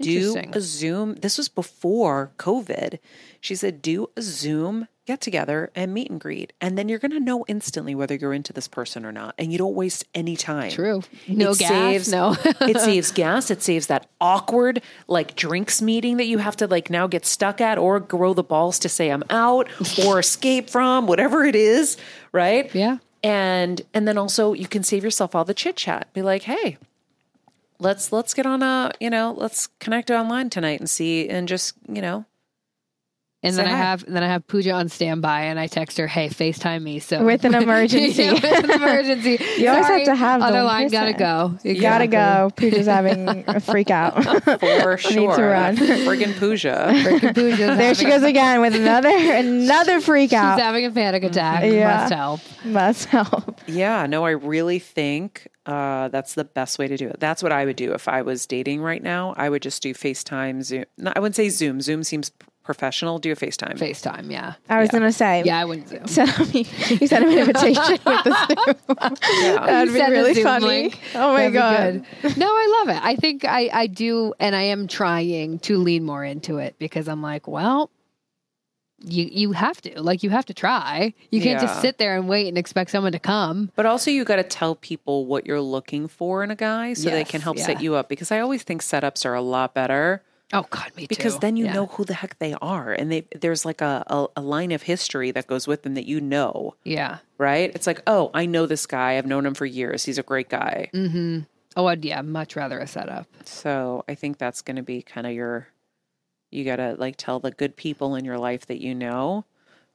Do 0.00 0.36
a 0.52 0.60
Zoom. 0.60 1.14
This 1.16 1.38
was 1.38 1.48
before 1.48 2.32
COVID. 2.36 2.98
She 3.40 3.54
said, 3.54 3.82
do 3.82 4.10
a 4.16 4.22
Zoom 4.22 4.88
get 5.04 5.20
together 5.20 5.70
and 5.74 5.92
meet 5.92 6.08
and 6.10 6.20
greet. 6.20 6.52
And 6.60 6.78
then 6.78 6.88
you're 6.88 7.00
going 7.00 7.10
to 7.10 7.18
know 7.20 7.44
instantly 7.48 7.94
whether 7.94 8.14
you're 8.14 8.32
into 8.32 8.52
this 8.52 8.68
person 8.68 9.04
or 9.04 9.10
not. 9.10 9.34
And 9.36 9.50
you 9.50 9.58
don't 9.58 9.74
waste 9.74 10.04
any 10.14 10.36
time. 10.36 10.70
True. 10.70 11.02
No 11.26 11.50
It 11.50 11.58
gas. 11.58 11.68
saves- 11.70 12.12
no. 12.12 12.36
it 12.60 12.78
saves 12.78 13.10
gas. 13.22 13.50
It 13.50 13.62
saves 13.62 13.88
that 13.88 14.06
awkward 14.20 14.80
like 15.08 15.34
drinks 15.34 15.82
meeting 15.82 16.18
that 16.18 16.26
you 16.26 16.38
have 16.38 16.56
to 16.58 16.66
like 16.68 16.88
now 16.88 17.06
get 17.08 17.26
stuck 17.26 17.60
at 17.60 17.78
or 17.78 17.98
grow 17.98 18.32
the 18.32 18.44
balls 18.44 18.78
to 18.80 18.88
say 18.88 19.10
I'm 19.10 19.24
out 19.28 19.68
or 20.06 20.20
escape 20.20 20.70
from, 20.70 21.06
whatever 21.08 21.44
it 21.44 21.56
is, 21.56 21.96
right? 22.30 22.72
yeah. 22.74 22.98
And 23.24 23.82
and 23.94 24.06
then 24.08 24.18
also 24.18 24.52
you 24.52 24.66
can 24.66 24.82
save 24.82 25.04
yourself 25.04 25.34
all 25.36 25.44
the 25.44 25.54
chit 25.54 25.76
chat. 25.76 26.12
Be 26.12 26.22
like, 26.22 26.42
hey, 26.42 26.76
let's 27.78 28.12
let's 28.12 28.34
get 28.34 28.46
on 28.46 28.62
a 28.64 28.90
you 29.00 29.10
know 29.10 29.34
let's 29.36 29.68
connect 29.78 30.10
online 30.10 30.50
tonight 30.50 30.80
and 30.80 30.90
see 30.90 31.28
and 31.28 31.46
just 31.48 31.74
you 31.88 32.02
know 32.02 32.24
And 33.44 33.54
Say 33.56 33.64
then 33.64 33.72
I 33.72 33.76
have 33.76 34.04
and 34.06 34.14
then 34.14 34.22
I 34.22 34.28
have 34.28 34.46
Pooja 34.46 34.70
on 34.70 34.88
standby 34.88 35.42
and 35.42 35.58
I 35.58 35.66
text 35.66 35.98
her, 35.98 36.06
hey, 36.06 36.28
FaceTime 36.28 36.82
me. 36.82 37.00
So 37.00 37.24
With 37.24 37.44
an 37.44 37.54
emergency. 37.62 38.22
Yeah, 38.22 38.32
with 38.34 38.44
an 38.44 38.70
emergency. 38.70 39.38
You 39.58 39.68
always 39.68 39.86
have 39.86 40.04
to 40.04 40.14
have 40.14 40.42
other 40.42 40.58
them. 40.58 40.64
line 40.66 40.84
Listen. 40.84 40.98
gotta 40.98 41.12
go. 41.12 41.58
You 41.64 41.80
gotta 41.80 42.06
go. 42.06 42.50
Pooja's 42.56 42.86
having 42.86 43.44
a 43.48 43.58
freak 43.72 43.90
out. 43.90 44.22
for 44.60 44.96
sure. 44.96 45.36
to 45.36 45.42
run. 45.42 45.76
Friggin' 45.76 46.36
Pooja. 46.38 46.90
Frickin' 46.92 47.34
Pooja's 47.34 47.78
there 47.78 47.94
she 47.94 48.04
goes 48.04 48.22
again 48.22 48.60
with 48.60 48.74
another 48.76 49.08
another 49.10 50.00
freak 50.00 50.32
out. 50.32 50.56
She's 50.56 50.62
having 50.64 50.84
a 50.86 50.90
panic 50.90 51.24
attack. 51.24 51.64
Yeah. 51.64 51.96
Must 52.02 52.12
help. 52.14 52.40
Must 52.64 53.04
help. 53.06 53.60
Yeah, 53.66 54.06
no, 54.06 54.24
I 54.24 54.30
really 54.30 54.78
think 54.78 55.48
uh, 55.66 56.08
that's 56.08 56.34
the 56.34 56.44
best 56.44 56.78
way 56.78 56.86
to 56.88 56.96
do 56.96 57.08
it. 57.08 57.18
That's 57.20 57.42
what 57.42 57.52
I 57.52 57.64
would 57.64 57.76
do 57.76 57.92
if 57.92 58.08
I 58.08 58.22
was 58.22 58.46
dating 58.46 58.82
right 58.82 59.02
now. 59.02 59.34
I 59.36 59.48
would 59.48 59.62
just 59.62 59.82
do 59.82 59.94
FaceTime, 59.94 60.62
Zoom. 60.62 60.84
No, 60.98 61.12
I 61.14 61.20
wouldn't 61.20 61.36
say 61.36 61.48
Zoom. 61.48 61.80
Zoom 61.80 62.02
seems 62.04 62.30
professional. 62.62 63.18
Do 63.18 63.32
a 63.32 63.36
FaceTime. 63.36 63.78
FaceTime, 63.78 64.30
yeah. 64.30 64.54
I 64.68 64.80
was 64.80 64.90
gonna 64.90 65.12
say. 65.12 65.42
Yeah, 65.44 65.58
I 65.58 65.64
wouldn't 65.64 65.88
zoom. 65.88 66.06
Send 66.06 66.54
me, 66.54 66.66
you 66.88 67.06
sent 67.06 67.24
him 67.24 67.30
an 67.30 67.38
invitation 67.38 67.98
with 68.04 68.24
the 68.24 68.76
Zoom. 68.88 68.96
That'd 69.66 69.88
You 69.88 69.94
be 69.94 70.10
really 70.10 70.42
funny. 70.42 70.66
link. 70.66 71.00
Oh 71.14 71.32
my 71.32 71.48
That'd 71.48 72.04
god. 72.22 72.36
No, 72.36 72.46
I 72.46 72.84
love 72.84 72.96
it. 72.96 73.02
I 73.04 73.16
think 73.16 73.44
I, 73.44 73.68
I 73.72 73.86
do, 73.86 74.34
and 74.38 74.54
I 74.54 74.62
am 74.62 74.88
trying 74.88 75.58
to 75.60 75.78
lean 75.78 76.04
more 76.04 76.24
into 76.24 76.58
it 76.58 76.76
because 76.78 77.08
I'm 77.08 77.22
like, 77.22 77.48
well, 77.48 77.90
you 79.04 79.28
you 79.30 79.52
have 79.52 79.80
to 79.82 80.00
like 80.00 80.22
you 80.22 80.30
have 80.30 80.46
to 80.46 80.54
try. 80.54 81.14
You 81.30 81.40
can't 81.40 81.60
Yeah. 81.60 81.66
just 81.66 81.80
sit 81.80 81.98
there 81.98 82.16
and 82.16 82.28
wait 82.28 82.48
and 82.48 82.56
expect 82.56 82.90
someone 82.90 83.12
to 83.12 83.18
come. 83.18 83.70
But 83.74 83.86
also, 83.86 84.10
you 84.10 84.24
got 84.24 84.36
to 84.36 84.44
tell 84.44 84.74
people 84.76 85.26
what 85.26 85.46
you're 85.46 85.60
looking 85.60 86.08
for 86.08 86.44
in 86.44 86.50
a 86.50 86.56
guy 86.56 86.94
so 86.94 87.10
they 87.10 87.24
can 87.24 87.40
help 87.40 87.58
yeah. 87.58 87.66
set 87.66 87.82
you 87.82 87.94
up. 87.94 88.08
Because 88.08 88.30
I 88.30 88.40
always 88.40 88.62
think 88.62 88.82
setups 88.82 89.24
are 89.26 89.34
a 89.34 89.42
lot 89.42 89.74
better 89.74 90.22
Oh 90.52 90.66
God, 90.70 90.90
me 90.96 91.02
too. 91.04 91.08
because 91.08 91.38
then 91.38 91.56
you 91.56 91.64
Yeah. 91.64 91.72
know 91.74 91.86
who 91.86 92.04
the 92.04 92.14
heck 92.14 92.38
they 92.38 92.54
are, 92.60 92.92
and 92.92 93.10
they 93.10 93.26
there's 93.40 93.64
like 93.64 93.80
a, 93.80 94.04
a 94.06 94.26
a 94.36 94.42
line 94.42 94.70
of 94.72 94.82
history 94.82 95.30
that 95.30 95.46
goes 95.46 95.66
with 95.66 95.82
them 95.82 95.94
that 95.94 96.06
you 96.06 96.20
know, 96.20 96.74
Yeah. 96.84 97.18
right? 97.38 97.70
It's 97.74 97.86
like, 97.86 98.02
oh, 98.06 98.30
I 98.34 98.44
know 98.46 98.66
this 98.66 98.84
guy. 98.86 99.16
I've 99.16 99.26
known 99.26 99.46
him 99.46 99.54
for 99.54 99.64
years. 99.66 100.04
He's 100.04 100.18
a 100.18 100.22
great 100.22 100.48
guy. 100.50 100.90
Mm-hmm. 100.92 101.40
Oh, 101.74 101.86
I'd, 101.86 102.04
yeah. 102.04 102.20
Much 102.20 102.54
rather 102.54 102.78
a 102.78 102.86
setup. 102.86 103.26
So 103.46 104.04
I 104.06 104.14
think 104.14 104.36
that's 104.36 104.60
going 104.60 104.76
to 104.76 104.82
be 104.82 105.00
kind 105.02 105.26
of 105.26 105.32
your. 105.32 105.68
You 106.50 106.64
got 106.66 106.76
to 106.76 106.96
like 106.98 107.16
tell 107.16 107.40
the 107.40 107.50
good 107.50 107.76
people 107.76 108.14
in 108.14 108.26
your 108.26 108.36
life 108.38 108.66
that 108.66 108.82
you 108.82 108.94
know, 108.94 109.46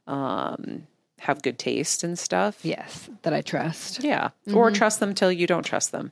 um, 0.08 0.88
have 1.20 1.42
good 1.44 1.60
taste 1.60 2.04
and 2.04 2.18
stuff. 2.18 2.60
Yes, 2.64 3.10
that 3.22 3.34
I 3.34 3.42
trust. 3.42 4.04
Yeah. 4.04 4.30
Or 4.52 4.72
trust 4.72 5.00
them 5.00 5.14
till 5.14 5.32
you 5.32 5.46
don't 5.46 5.64
trust 5.66 5.92
them. 5.92 6.12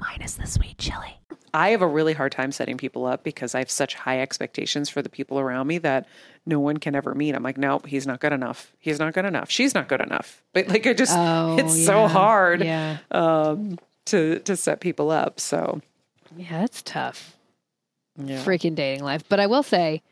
minus 0.00 0.34
the 0.34 0.46
sweet 0.46 0.78
chili. 0.78 1.18
I 1.52 1.70
have 1.70 1.82
a 1.82 1.86
really 1.86 2.12
hard 2.12 2.32
time 2.32 2.52
setting 2.52 2.76
people 2.76 3.06
up 3.06 3.24
because 3.24 3.54
I 3.54 3.58
have 3.58 3.70
such 3.70 3.94
high 3.94 4.20
expectations 4.20 4.88
for 4.88 5.02
the 5.02 5.08
people 5.08 5.38
around 5.40 5.66
me 5.66 5.78
that 5.78 6.06
no 6.46 6.60
one 6.60 6.76
can 6.76 6.94
ever 6.94 7.12
meet. 7.14 7.34
I'm 7.34 7.42
like, 7.42 7.58
nope, 7.58 7.86
he's 7.86 8.06
not 8.06 8.20
good 8.20 8.32
enough. 8.32 8.72
He's 8.78 8.98
not 9.00 9.14
good 9.14 9.24
enough. 9.24 9.50
She's 9.50 9.74
not 9.74 9.88
good 9.88 10.00
enough. 10.00 10.42
But 10.52 10.68
like, 10.68 10.86
I 10.86 10.92
just, 10.94 11.12
Oh, 11.16 11.56
it's 11.58 11.84
so 11.84 12.06
hard 12.06 12.62
Yeah. 12.64 12.98
um, 13.10 13.78
to 14.06 14.38
to 14.40 14.56
set 14.56 14.80
people 14.80 15.10
up. 15.10 15.40
So 15.40 15.80
Yeah, 16.36 16.62
it's 16.64 16.82
tough. 16.82 17.36
yeah, 18.16 18.42
freaking 18.44 18.74
dating 18.76 19.02
life. 19.04 19.24
But 19.28 19.40
I 19.40 19.46
will 19.48 19.62
say, 19.64 20.02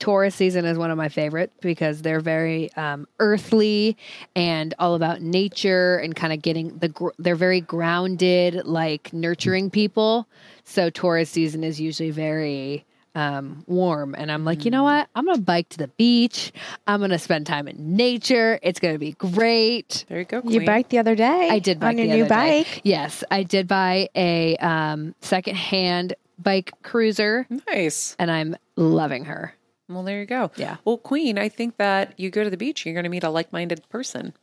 Taurus 0.00 0.34
season 0.34 0.64
is 0.64 0.78
one 0.78 0.90
of 0.90 0.96
my 0.96 1.10
favorites 1.10 1.52
because 1.60 2.00
they're 2.02 2.20
very 2.20 2.72
um, 2.72 3.06
earthly 3.20 3.96
and 4.34 4.74
all 4.78 4.94
about 4.94 5.20
nature 5.20 5.98
and 5.98 6.16
kind 6.16 6.32
of 6.32 6.42
getting 6.42 6.76
the. 6.78 6.88
Gr- 6.88 7.10
they're 7.18 7.36
very 7.36 7.60
grounded, 7.60 8.66
like 8.66 9.12
nurturing 9.12 9.70
people. 9.70 10.26
So 10.64 10.88
Taurus 10.90 11.30
season 11.30 11.62
is 11.62 11.78
usually 11.78 12.10
very 12.10 12.86
um, 13.14 13.62
warm, 13.66 14.14
and 14.16 14.32
I'm 14.32 14.44
like, 14.44 14.64
you 14.64 14.70
know 14.70 14.84
what? 14.84 15.08
I'm 15.14 15.26
gonna 15.26 15.38
bike 15.38 15.68
to 15.70 15.78
the 15.78 15.88
beach. 15.88 16.52
I'm 16.86 17.00
gonna 17.00 17.18
spend 17.18 17.46
time 17.46 17.68
in 17.68 17.94
nature. 17.94 18.58
It's 18.62 18.80
gonna 18.80 18.98
be 18.98 19.12
great. 19.12 20.06
there 20.08 20.20
you 20.20 20.24
go. 20.24 20.38
You 20.38 20.60
queen. 20.60 20.64
biked 20.64 20.90
the 20.90 20.98
other 20.98 21.14
day. 21.14 21.48
I 21.50 21.58
did 21.58 21.78
bike 21.78 21.90
on 21.90 21.98
your 21.98 22.06
the 22.06 22.14
new 22.14 22.24
other 22.24 22.28
day. 22.28 22.62
bike. 22.64 22.80
Yes, 22.84 23.22
I 23.30 23.42
did 23.42 23.68
buy 23.68 24.08
a 24.16 24.56
um, 24.56 25.14
secondhand 25.20 26.14
bike 26.38 26.72
cruiser, 26.82 27.46
nice. 27.68 28.16
and 28.18 28.30
I'm 28.30 28.56
loving 28.76 29.26
her. 29.26 29.54
Well, 29.90 30.04
there 30.04 30.20
you 30.20 30.26
go. 30.26 30.50
Yeah. 30.56 30.76
Well, 30.84 30.98
Queen, 30.98 31.38
I 31.38 31.48
think 31.48 31.76
that 31.78 32.14
you 32.18 32.30
go 32.30 32.44
to 32.44 32.50
the 32.50 32.56
beach, 32.56 32.86
you're 32.86 32.94
going 32.94 33.04
to 33.04 33.10
meet 33.10 33.24
a 33.24 33.30
like 33.30 33.52
minded 33.52 33.86
person, 33.88 34.34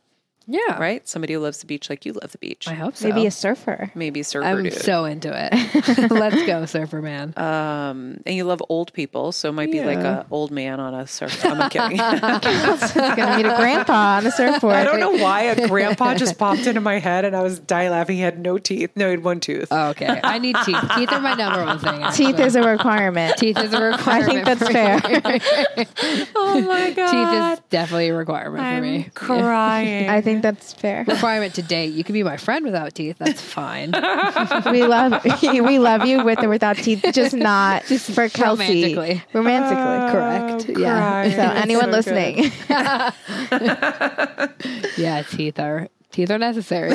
Yeah, 0.50 0.78
right? 0.80 1.06
Somebody 1.06 1.34
who 1.34 1.40
loves 1.40 1.58
the 1.58 1.66
beach 1.66 1.90
like 1.90 2.06
you 2.06 2.14
love 2.14 2.32
the 2.32 2.38
beach. 2.38 2.66
I 2.66 2.72
hope 2.72 2.96
so. 2.96 3.06
Maybe 3.06 3.26
a 3.26 3.30
surfer. 3.30 3.92
Maybe 3.94 4.20
a 4.20 4.24
surfer 4.24 4.46
I'm 4.46 4.62
dude. 4.62 4.72
so 4.72 5.04
into 5.04 5.28
it. 5.30 6.10
Let's 6.10 6.46
go, 6.46 6.64
surfer 6.64 7.02
man. 7.02 7.34
um, 7.36 8.20
and 8.24 8.34
you 8.34 8.44
love 8.44 8.62
old 8.70 8.94
people, 8.94 9.32
so 9.32 9.50
it 9.50 9.52
might 9.52 9.70
be 9.70 9.84
like 9.84 9.98
Yeah. 9.98 10.20
a 10.20 10.24
old 10.30 10.50
man 10.50 10.80
on 10.80 10.94
a 10.94 11.06
surf. 11.06 11.44
I'm 11.44 11.68
kidding. 11.68 11.98
Gonna 11.98 13.36
meet 13.36 13.44
a 13.46 13.56
grandpa 13.58 14.16
on 14.16 14.26
a 14.26 14.30
surfboard. 14.30 14.74
I 14.74 14.84
don't 14.84 15.00
know 15.00 15.10
why 15.22 15.42
a 15.42 15.68
grandpa 15.68 16.14
just 16.14 16.38
popped 16.38 16.66
into 16.66 16.80
my 16.80 16.98
head, 16.98 17.26
and 17.26 17.36
I 17.36 17.42
was 17.42 17.58
die 17.58 17.90
laughing. 17.90 18.16
He 18.16 18.22
had 18.22 18.38
no 18.38 18.56
teeth. 18.56 18.92
No, 18.96 19.04
he 19.06 19.10
had 19.12 19.24
one 19.24 19.40
tooth. 19.40 19.68
Oh, 19.70 19.88
okay, 19.90 20.18
I 20.24 20.38
need 20.38 20.56
teeth. 20.64 20.82
Teeth 20.96 21.12
are 21.12 21.20
my 21.20 21.34
number 21.34 21.62
one 21.64 21.78
thing. 21.78 22.02
Teeth 22.12 22.38
is 22.40 22.56
a 22.56 22.62
requirement. 22.62 23.36
teeth 23.36 23.58
is 23.58 23.74
a 23.74 23.82
requirement. 23.82 24.08
I 24.08 24.26
think 24.26 24.44
that's 24.46 24.66
for 24.66 24.72
fair. 24.72 26.28
oh 26.36 26.60
my 26.66 26.90
god, 26.92 27.10
teeth 27.10 27.58
is 27.58 27.68
definitely 27.68 28.08
a 28.08 28.14
requirement 28.14 28.64
for 28.76 28.80
me. 28.80 29.10
Crying. 29.14 30.08
I 30.08 30.22
think 30.22 30.37
that's 30.40 30.72
fair. 30.72 31.04
Requirement 31.06 31.54
to 31.56 31.62
date. 31.62 31.92
You 31.94 32.04
can 32.04 32.12
be 32.12 32.22
my 32.22 32.36
friend 32.36 32.64
without 32.64 32.94
teeth. 32.94 33.16
That's 33.18 33.40
fine. 33.40 33.92
We 34.70 34.84
love 34.84 35.24
we 35.42 35.78
love 35.78 36.04
you 36.04 36.22
with 36.24 36.42
or 36.42 36.48
without 36.48 36.76
teeth, 36.76 37.04
just 37.12 37.34
not 37.34 37.84
just 37.86 38.10
for 38.10 38.28
Kelsey. 38.28 38.94
romantically. 38.96 39.22
Romantically, 39.32 40.12
Correct. 40.12 40.68
I'm 40.68 40.78
Yeah. 40.80 41.00
crying. 41.00 41.32
So 41.32 41.42
anyone 41.42 41.84
So 41.86 41.90
listening, 41.90 42.52
Yeah. 44.96 45.22
Teeth 45.22 45.58
are 45.58 45.88
teeth 46.12 46.30
are 46.30 46.38
necessary. 46.38 46.92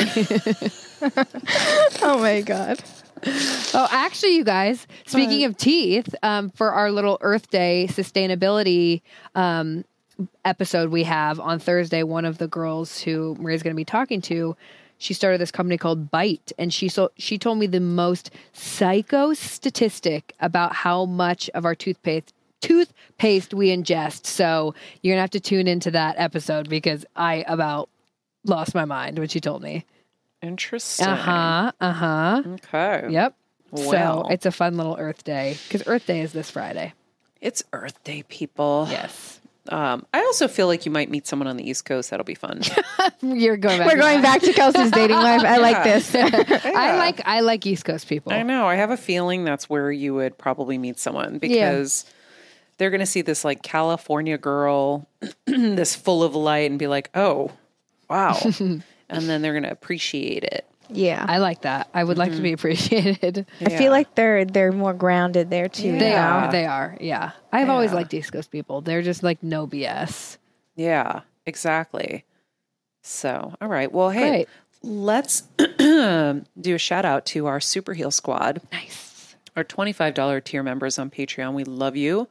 oh 2.02 2.18
my 2.20 2.42
god, 2.42 2.82
Oh, 3.74 3.88
actually, 3.90 4.36
you 4.36 4.44
guys, 4.44 4.86
speaking 5.06 5.46
of 5.46 5.56
teeth, 5.58 6.14
um, 6.24 6.50
for 6.50 6.72
our 6.74 6.92
little 6.92 7.18
Earth 7.22 7.50
Day 7.50 7.88
sustainability 7.90 9.02
um, 9.36 9.86
episode 10.46 10.90
we 10.92 11.04
have 11.04 11.40
on 11.40 11.60
Thursday, 11.60 12.04
one 12.04 12.26
of 12.26 12.38
the 12.38 12.48
girls 12.48 13.02
who 13.02 13.36
Maria's 13.40 13.64
going 13.64 13.74
to 13.74 13.78
be 13.78 13.86
talking 13.86 14.22
to, 14.22 14.56
she 14.98 15.14
started 15.14 15.40
this 15.42 15.52
company 15.52 15.78
called 15.78 16.10
Bite, 16.12 16.52
and 16.58 16.74
she 16.74 16.88
so 16.88 17.12
she 17.18 17.38
told 17.38 17.58
me 17.58 17.68
the 17.68 17.80
most 17.82 18.32
psycho 18.54 19.34
statistic 19.34 20.34
about 20.40 20.74
how 20.74 21.06
much 21.06 21.50
of 21.54 21.66
our 21.66 21.76
toothpaste 21.76 22.34
toothpaste 22.62 23.54
we 23.54 23.68
ingest. 23.68 24.26
So 24.26 24.74
you're 25.02 25.14
gonna 25.14 25.22
have 25.22 25.32
to 25.32 25.40
tune 25.42 25.68
into 25.68 25.92
that 25.92 26.16
episode 26.18 26.70
because 26.70 27.06
I 27.16 27.44
about 27.48 27.90
lost 28.46 28.74
my 28.74 28.86
mind 28.86 29.20
when 29.20 29.28
she 29.28 29.42
told 29.42 29.62
me. 29.62 29.86
Interesting. 30.42 31.08
Uh 31.08 31.16
huh. 31.16 31.72
Uh 31.82 31.92
huh. 31.92 32.44
Okay. 32.46 33.08
Yep. 33.10 33.36
Wow. 33.72 33.92
So 33.92 34.28
it's 34.30 34.46
a 34.46 34.52
fun 34.52 34.78
little 34.78 34.96
Earth 34.98 35.24
Day 35.24 35.58
because 35.68 35.84
Earth 35.86 36.06
Day 36.06 36.22
is 36.22 36.32
this 36.32 36.50
Friday. 36.50 36.94
It's 37.42 37.64
Earth 37.74 38.02
Day, 38.06 38.24
people. 38.30 38.88
Yes. 38.90 39.42
Um, 39.70 40.06
I 40.14 40.20
also 40.20 40.50
feel 40.50 40.68
like 40.68 40.86
you 40.86 40.92
might 40.92 41.10
meet 41.10 41.26
someone 41.26 41.48
on 41.48 41.56
the 41.56 41.68
East 41.68 41.86
Coast. 41.86 42.10
That'll 42.10 42.26
be 42.26 42.36
fun. 42.36 42.62
You're 43.22 43.56
going 43.56 43.78
back. 43.78 43.88
we're 43.88 43.96
to 43.96 44.02
going 44.02 44.22
that. 44.22 44.42
back 44.42 44.42
to 44.42 44.54
Kelsey's 44.54 44.92
dating 44.92 45.16
life. 45.16 45.42
I 45.42 45.58
like 45.58 45.84
this. 45.84 46.14
I 46.16 46.98
like 46.98 47.22
I 47.26 47.40
like 47.40 47.66
East 47.66 47.86
Coast 47.86 48.08
people. 48.08 48.34
I 48.34 48.44
know. 48.44 48.68
I 48.68 48.76
have 48.76 48.92
a 48.92 48.98
feeling 48.98 49.46
that's 49.46 49.70
where 49.70 49.92
you 49.92 50.14
would 50.16 50.38
probably 50.38 50.78
meet 50.78 51.00
someone 51.00 51.38
because 51.38 52.06
they're 52.78 52.90
going 52.90 53.00
to 53.00 53.06
see 53.06 53.22
this 53.22 53.46
like 53.46 53.64
California 53.64 54.38
girl, 54.38 55.08
this 55.46 55.96
full 55.96 56.24
of 56.24 56.36
light, 56.36 56.70
and 56.70 56.78
be 56.78 56.88
like, 56.88 57.10
"Oh, 57.16 57.52
wow," 58.10 58.38
and 58.60 58.84
then 59.10 59.42
they're 59.42 59.54
going 59.54 59.64
to 59.64 59.72
appreciate 59.72 60.44
it. 60.44 60.68
Yeah, 60.94 61.26
I 61.28 61.38
like 61.38 61.62
that. 61.62 61.90
I 61.94 62.04
would 62.04 62.18
like 62.18 62.30
to 62.30 62.36
mm-hmm. 62.36 62.44
be 62.44 62.54
appreciated. 62.54 63.46
I 63.62 63.70
feel 63.70 63.92
like 63.92 64.16
they're 64.16 64.46
they're 64.46 64.72
more 64.72 64.94
grounded 64.94 65.50
there 65.50 65.70
too. 65.70 65.98
They 65.98 66.14
are. 66.14 66.52
They 66.52 66.66
are. 66.66 66.98
Yeah. 67.00 67.32
I've 67.52 67.70
always 67.70 67.94
liked 67.94 68.14
East 68.14 68.32
Coast 68.32 68.52
people. 68.52 68.82
They're 68.82 69.02
just 69.02 69.24
like 69.24 69.42
no 69.44 69.68
BS. 69.68 70.38
Yeah, 70.76 71.22
exactly. 71.46 72.26
So, 73.02 73.54
all 73.62 73.68
right. 73.68 73.92
Well, 73.92 74.10
hey, 74.10 74.30
Great. 74.30 74.50
let's 74.82 75.42
do 75.58 76.44
a 76.76 76.78
shout 76.78 77.06
out 77.06 77.26
to 77.28 77.48
our 77.48 77.60
Super 77.60 77.94
Heal 77.94 78.12
Squad. 78.12 78.62
Nice. 78.72 79.36
our 79.56 79.64
$25 79.64 80.44
tier 80.44 80.64
members 80.64 80.98
on 80.98 81.10
Patreon. 81.10 81.54
We 81.54 81.66
love 81.66 81.96
you. 81.96 82.28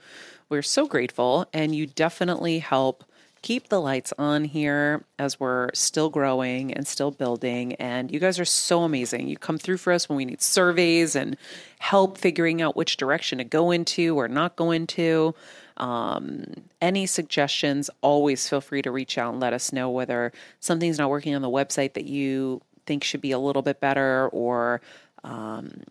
We're 0.49 0.63
so 0.63 0.87
grateful. 0.87 1.47
And 1.53 1.75
you 1.75 1.87
definitely 1.87 2.59
help 2.59 3.05
keep 3.43 3.69
the 3.69 3.81
lights 3.81 4.13
on 4.19 4.45
here 4.45 5.05
as 5.19 5.39
we're 5.39 5.69
still 5.75 6.09
growing 6.09 6.73
and 6.73 6.87
still 6.87 7.11
building. 7.11 7.75
And 7.75 8.11
you 8.11 8.21
guys 8.21 8.39
are 8.39 8.45
so 8.45 8.83
amazing. 8.83 9.29
You 9.29 9.37
come 9.37 9.59
through 9.59 9.79
for 9.79 9.93
us 9.93 10.09
when 10.09 10.17
we 10.17 10.25
need 10.25 10.41
surveys 10.41 11.17
and 11.17 11.37
help 11.81 12.17
figuring 12.17 12.63
out 12.63 12.77
which 12.77 12.97
direction 12.97 13.39
to 13.39 13.45
go 13.45 13.73
into 13.73 14.19
or 14.19 14.29
not 14.29 14.57
go 14.57 14.71
into. 14.71 15.35
Um, 15.77 16.45
any 16.81 17.07
suggestions, 17.07 17.91
always 18.01 18.49
feel 18.49 18.61
free 18.61 18.83
to 18.83 18.91
reach 18.91 19.19
out 19.19 19.33
and 19.33 19.41
let 19.41 19.53
us 19.53 19.73
know 19.73 19.91
whether 19.91 20.33
something's 20.61 20.99
not 20.99 21.11
working 21.11 21.35
on 21.35 21.43
the 21.43 21.51
website 21.51 21.95
that 21.95 22.05
you 22.05 22.61
think 22.87 23.03
should 23.03 23.21
be 23.21 23.33
a 23.33 23.39
little 23.39 23.63
bit 23.63 23.81
better 23.81 24.29
or 24.29 24.81
um, 25.25 25.83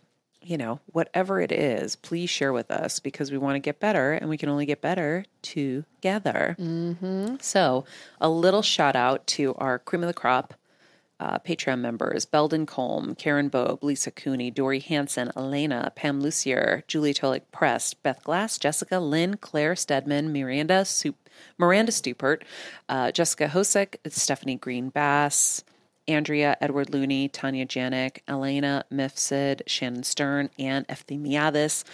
you 0.42 0.58
know, 0.58 0.80
whatever 0.86 1.40
it 1.40 1.52
is, 1.52 1.96
please 1.96 2.28
share 2.28 2.52
with 2.52 2.70
us 2.70 2.98
because 2.98 3.30
we 3.30 3.38
want 3.38 3.54
to 3.56 3.60
get 3.60 3.80
better 3.80 4.12
and 4.12 4.28
we 4.28 4.36
can 4.36 4.48
only 4.48 4.66
get 4.66 4.80
better 4.80 5.24
together. 5.42 6.56
Mm-hmm. 6.58 7.36
So, 7.40 7.84
a 8.20 8.28
little 8.28 8.62
shout 8.62 8.96
out 8.96 9.26
to 9.28 9.54
our 9.56 9.78
cream 9.78 10.02
of 10.02 10.08
the 10.08 10.14
crop 10.14 10.54
uh, 11.22 11.38
Patreon 11.38 11.78
members 11.78 12.24
Belden 12.24 12.66
Colm, 12.66 13.16
Karen 13.16 13.48
Bobe, 13.48 13.82
Lisa 13.82 14.10
Cooney, 14.10 14.50
Dory 14.50 14.80
Hanson, 14.80 15.30
Elena, 15.36 15.92
Pam 15.94 16.20
Lucier, 16.20 16.82
Julie 16.88 17.14
Tolik 17.14 17.42
Prest, 17.52 18.02
Beth 18.02 18.24
Glass, 18.24 18.58
Jessica 18.58 18.98
Lynn, 18.98 19.36
Claire 19.36 19.76
Stedman, 19.76 20.32
Miranda 20.32 20.84
Sup- 20.84 21.28
Miranda 21.58 21.92
Stupert, 21.92 22.44
uh, 22.88 23.12
Jessica 23.12 23.48
Hosek, 23.48 23.96
Stephanie 24.08 24.56
Green 24.56 24.88
Bass, 24.88 25.62
Andrea, 26.08 26.56
Edward 26.60 26.90
Looney, 26.90 27.28
Tanya 27.28 27.66
Janik, 27.66 28.18
Elena 28.28 28.84
Mifsud, 28.92 29.62
Shannon 29.66 30.02
Stern, 30.02 30.50
Anne 30.58 30.84
Efthimiadis, 30.88 31.84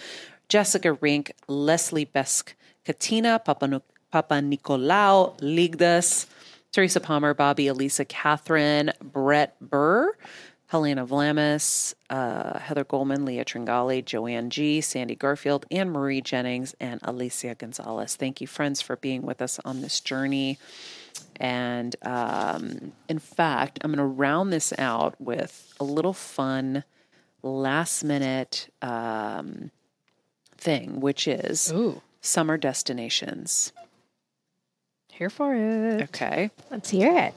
Jessica 0.47 0.93
Rink, 0.93 1.31
Leslie 1.47 2.05
Besk, 2.05 2.53
Katina 2.85 3.39
Papa, 3.39 3.81
Papa 4.11 4.35
Nicolau, 4.35 5.37
Ligdas, 5.39 6.25
Teresa 6.71 6.99
Palmer, 6.99 7.33
Bobby, 7.33 7.67
Elisa, 7.67 8.05
Catherine, 8.05 8.91
Brett 9.01 9.55
Burr, 9.59 10.15
Helena 10.67 11.05
Vlamis, 11.05 11.95
uh, 12.11 12.59
Heather 12.59 12.83
Goldman, 12.83 13.25
Leah 13.25 13.43
Tringali, 13.43 14.05
Joanne 14.05 14.51
G, 14.51 14.81
Sandy 14.81 15.15
Garfield, 15.15 15.65
Anne 15.71 15.89
Marie 15.89 16.21
Jennings, 16.21 16.75
and 16.79 16.99
Alicia 17.03 17.55
Gonzalez. 17.55 18.15
Thank 18.15 18.39
you, 18.39 18.45
friends, 18.45 18.79
for 18.79 18.95
being 18.95 19.23
with 19.23 19.41
us 19.41 19.59
on 19.65 19.81
this 19.81 19.99
journey. 19.99 20.59
And 21.37 21.95
um, 22.01 22.91
in 23.07 23.19
fact, 23.19 23.79
I'm 23.81 23.91
going 23.91 23.97
to 23.97 24.03
round 24.03 24.51
this 24.51 24.73
out 24.77 25.19
with 25.19 25.73
a 25.79 25.83
little 25.83 26.13
fun 26.13 26.83
last 27.41 28.03
minute 28.03 28.69
um, 28.81 29.71
thing, 30.57 30.99
which 30.99 31.27
is 31.27 31.71
Ooh. 31.71 32.01
summer 32.21 32.57
destinations. 32.57 33.71
Here 35.11 35.29
for 35.29 35.53
it. 35.53 36.01
Okay. 36.03 36.51
Let's 36.69 36.89
hear 36.89 37.17
it. 37.17 37.33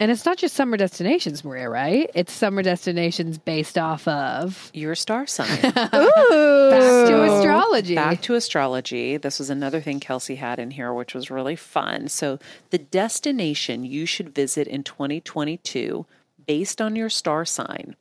And 0.00 0.10
it's 0.10 0.24
not 0.24 0.38
just 0.38 0.56
summer 0.56 0.78
destinations, 0.78 1.44
Maria, 1.44 1.68
right? 1.68 2.10
It's 2.14 2.32
summer 2.32 2.62
destinations 2.62 3.36
based 3.36 3.76
off 3.76 4.08
of 4.08 4.70
Your 4.72 4.94
star 4.94 5.26
sign. 5.26 5.60
back 5.60 5.92
to 5.92 7.22
astrology. 7.22 7.94
Back 7.94 8.22
to 8.22 8.34
astrology. 8.34 9.18
This 9.18 9.38
was 9.38 9.50
another 9.50 9.82
thing 9.82 10.00
Kelsey 10.00 10.36
had 10.36 10.58
in 10.58 10.70
here, 10.70 10.94
which 10.94 11.14
was 11.14 11.30
really 11.30 11.54
fun. 11.54 12.08
So, 12.08 12.38
the 12.70 12.78
destination 12.78 13.84
you 13.84 14.06
should 14.06 14.34
visit 14.34 14.66
in 14.66 14.84
2022 14.84 16.06
based 16.46 16.80
on 16.80 16.96
your 16.96 17.10
star 17.10 17.44
sign. 17.44 17.94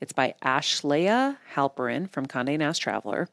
It's 0.00 0.14
by 0.14 0.34
Ashleia 0.42 1.36
Halperin 1.54 2.10
from 2.10 2.26
Condé 2.26 2.58
Nast 2.58 2.80
Traveler. 2.80 3.28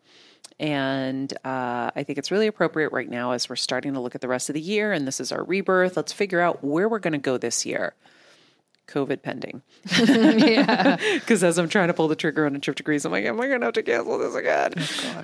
And 0.60 1.32
uh, 1.46 1.92
I 1.96 2.04
think 2.04 2.18
it's 2.18 2.32
really 2.32 2.48
appropriate 2.48 2.92
right 2.92 3.10
now 3.10 3.32
as 3.32 3.48
we're 3.50 3.56
starting 3.56 3.94
to 3.94 4.00
look 4.02 4.16
at 4.16 4.22
the 4.22 4.28
rest 4.28 4.50
of 4.50 4.56
the 4.56 4.62
year 4.62 4.92
and 4.92 5.08
this 5.08 5.20
is 5.20 5.32
our 5.32 5.44
rebirth. 5.44 5.96
Let's 5.96 6.12
figure 6.12 6.42
out 6.42 6.64
where 6.64 6.90
we're 6.90 7.00
going 7.00 7.14
to 7.14 7.18
go 7.18 7.38
this 7.38 7.66
year. 7.66 7.94
COVID 8.88 9.22
pending. 9.22 9.62
yeah. 9.98 10.98
Because 11.14 11.44
as 11.44 11.58
I'm 11.58 11.70
trying 11.70 11.88
to 11.88 11.94
pull 11.94 12.08
the 12.08 12.16
trigger 12.16 12.46
on 12.46 12.56
a 12.56 12.60
trip 12.60 12.76
to 12.78 12.84
Greece, 12.84 13.06
I'm 13.06 13.12
like, 13.12 13.24
am 13.26 13.40
I 13.40 13.48
going 13.48 13.60
to 13.62 13.68
have 13.68 13.76
to 13.76 13.84
cancel 13.84 14.18
this 14.18 14.36
again? 14.36 14.74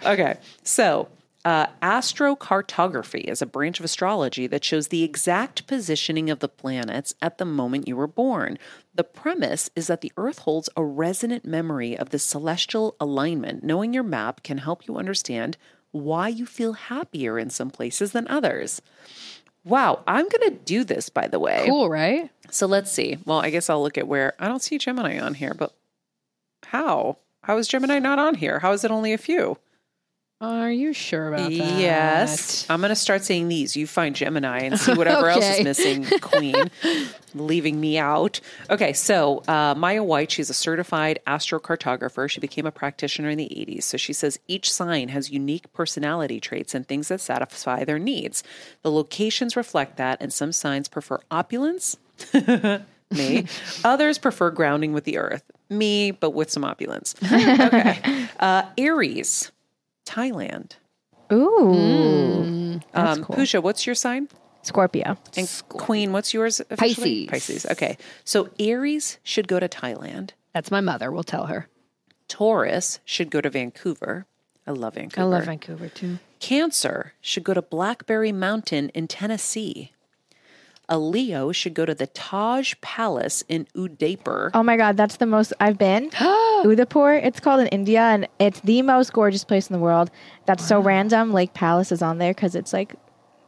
okay. 0.06 0.38
So, 0.64 1.10
uh, 1.46 1.68
astrocartography 1.84 3.22
is 3.26 3.40
a 3.40 3.46
branch 3.46 3.80
of 3.80 3.86
astrology 3.86 4.48
that 4.48 4.64
shows 4.64 4.88
the 4.88 5.04
exact 5.04 5.68
positioning 5.68 6.32
of 6.32 6.40
the 6.40 6.50
planets 6.50 7.14
at 7.22 7.38
the 7.38 7.46
moment 7.46 7.88
you 7.88 7.96
were 7.96 8.08
born. 8.08 8.58
The 8.96 9.04
premise 9.04 9.70
is 9.76 9.86
that 9.86 10.02
the 10.02 10.12
Earth 10.18 10.40
holds 10.40 10.70
a 10.76 10.84
resonant 10.84 11.46
memory 11.46 11.96
of 11.96 12.10
the 12.10 12.18
celestial 12.18 12.96
alignment. 13.00 13.64
Knowing 13.64 13.94
your 13.94 14.04
map 14.04 14.42
can 14.42 14.58
help 14.58 14.88
you 14.88 14.98
understand 14.98 15.56
why 15.92 16.30
you 16.30 16.48
feel 16.48 16.74
happier 16.74 17.38
in 17.38 17.52
some 17.52 17.70
places 17.70 18.12
than 18.12 18.28
others. 18.28 18.82
Wow, 19.64 20.04
I'm 20.08 20.28
going 20.28 20.50
to 20.50 20.60
do 20.66 20.84
this, 20.84 21.10
by 21.10 21.28
the 21.28 21.40
way. 21.40 21.66
Cool, 21.68 21.90
right? 21.90 22.32
So 22.50 22.66
let's 22.66 22.92
see. 22.92 23.20
Well, 23.24 23.40
I 23.40 23.52
guess 23.52 23.70
I'll 23.70 23.84
look 23.84 24.00
at 24.00 24.08
where 24.08 24.34
I 24.40 24.48
don't 24.48 24.64
see 24.64 24.80
Gemini 24.80 25.20
on 25.20 25.36
here, 25.36 25.54
but 25.54 25.74
how? 26.66 27.18
How 27.44 27.58
is 27.58 27.68
Gemini 27.68 28.00
not 28.00 28.18
on 28.18 28.34
here? 28.34 28.60
How 28.60 28.72
is 28.72 28.84
it 28.84 28.90
only 28.90 29.14
a 29.14 29.18
few? 29.20 29.60
Are 30.42 30.70
you 30.70 30.92
sure 30.92 31.30
about 31.30 31.50
that? 31.50 31.54
Yes. 31.54 32.70
I'm 32.70 32.82
going 32.82 32.90
to 32.90 32.96
start 32.96 33.24
saying 33.24 33.48
these. 33.48 33.78
You 33.78 33.88
find 33.88 34.14
Gemini 34.14 34.60
and 34.60 34.78
see 34.78 34.94
whatever 34.94 35.30
else 35.30 35.46
is 35.46 35.64
missing, 35.64 36.06
Queen, 36.20 36.70
leaving 37.34 37.80
me 37.80 37.98
out. 37.98 38.42
Okay, 38.70 38.92
so 38.92 39.44
uh, 39.48 39.76
Maya 39.78 40.04
White, 40.04 40.32
she's 40.32 40.50
a 40.50 40.54
certified 40.54 41.20
astrocartographer. 41.26 42.30
She 42.30 42.42
became 42.42 42.66
a 42.66 42.72
practitioner 42.72 43.30
in 43.30 43.38
the 43.38 43.46
80s. 43.46 43.84
So 43.84 43.96
she 43.96 44.12
says 44.12 44.38
each 44.48 44.72
sign 44.72 45.08
has 45.08 45.32
unique 45.32 45.72
personality 45.72 46.42
traits 46.42 46.76
and 46.76 46.86
things 46.86 47.08
that 47.08 47.22
satisfy 47.22 47.86
their 47.86 48.00
needs. 48.00 48.44
The 48.82 48.92
locations 48.92 49.56
reflect 49.56 49.96
that, 49.98 50.22
and 50.22 50.34
some 50.34 50.52
signs 50.52 50.90
prefer 50.90 51.20
opulence. 51.32 51.96
me. 53.12 53.46
Others 53.86 54.18
prefer 54.18 54.52
grounding 54.52 54.92
with 54.92 55.06
the 55.06 55.18
earth. 55.18 55.44
Me, 55.70 56.12
but 56.12 56.32
with 56.32 56.52
some 56.52 56.66
opulence. 56.66 57.16
Okay. 57.24 58.28
Uh, 58.38 58.64
Aries, 58.78 59.52
Thailand. 60.06 60.74
Ooh. 61.32 62.80
That's 62.94 63.18
Um, 63.18 63.24
cool. 63.26 63.36
Pooja, 63.36 63.62
what's 63.62 63.86
your 63.86 63.96
sign? 63.96 64.30
Scorpio. 64.62 65.18
And 65.38 65.64
Queen, 65.70 66.12
what's 66.12 66.34
yours? 66.34 66.60
Officially? 66.70 67.28
Pisces. 67.28 67.64
Pisces. 67.64 67.72
Okay. 67.72 67.98
So 68.24 68.50
Aries 68.60 69.20
should 69.24 69.48
go 69.48 69.60
to 69.60 69.68
Thailand. 69.70 70.32
That's 70.54 70.72
my 70.72 70.82
mother. 70.82 71.12
We'll 71.12 71.24
tell 71.24 71.46
her. 71.48 71.68
Taurus 72.28 73.00
should 73.06 73.30
go 73.30 73.42
to 73.42 73.50
Vancouver. 73.50 74.26
I 74.66 74.72
love 74.72 74.96
Vancouver. 74.96 75.22
I 75.22 75.26
love 75.26 75.46
Vancouver 75.46 75.90
too. 75.90 76.18
Cancer 76.40 77.14
should 77.22 77.44
go 77.44 77.54
to 77.54 77.62
Blackberry 77.62 78.32
Mountain 78.32 78.90
in 78.90 79.08
Tennessee. 79.08 79.92
A 80.88 80.98
Leo 80.98 81.52
should 81.52 81.74
go 81.74 81.86
to 81.86 81.96
the 81.96 82.08
Taj 82.08 82.76
Palace 82.82 83.44
in 83.50 83.68
Udaipur. 83.76 84.52
Oh 84.54 84.64
my 84.64 84.78
God, 84.78 84.98
that's 84.98 85.18
the 85.18 85.26
most 85.26 85.54
I've 85.60 85.78
been. 85.78 86.12
Udaipur, 86.66 87.14
it's 87.14 87.40
called 87.40 87.62
in 87.62 87.68
India, 87.68 88.02
and 88.02 88.28
it's 88.40 88.60
the 88.62 88.82
most 88.82 89.14
gorgeous 89.14 89.44
place 89.44 89.70
in 89.70 89.74
the 89.74 89.80
world. 89.80 90.12
That's 90.46 90.66
so 90.68 90.80
random. 90.80 91.34
Lake 91.34 91.54
Palace 91.54 91.92
is 91.92 92.02
on 92.02 92.18
there 92.18 92.34
because 92.34 92.56
it's 92.56 92.74
like, 92.74 92.96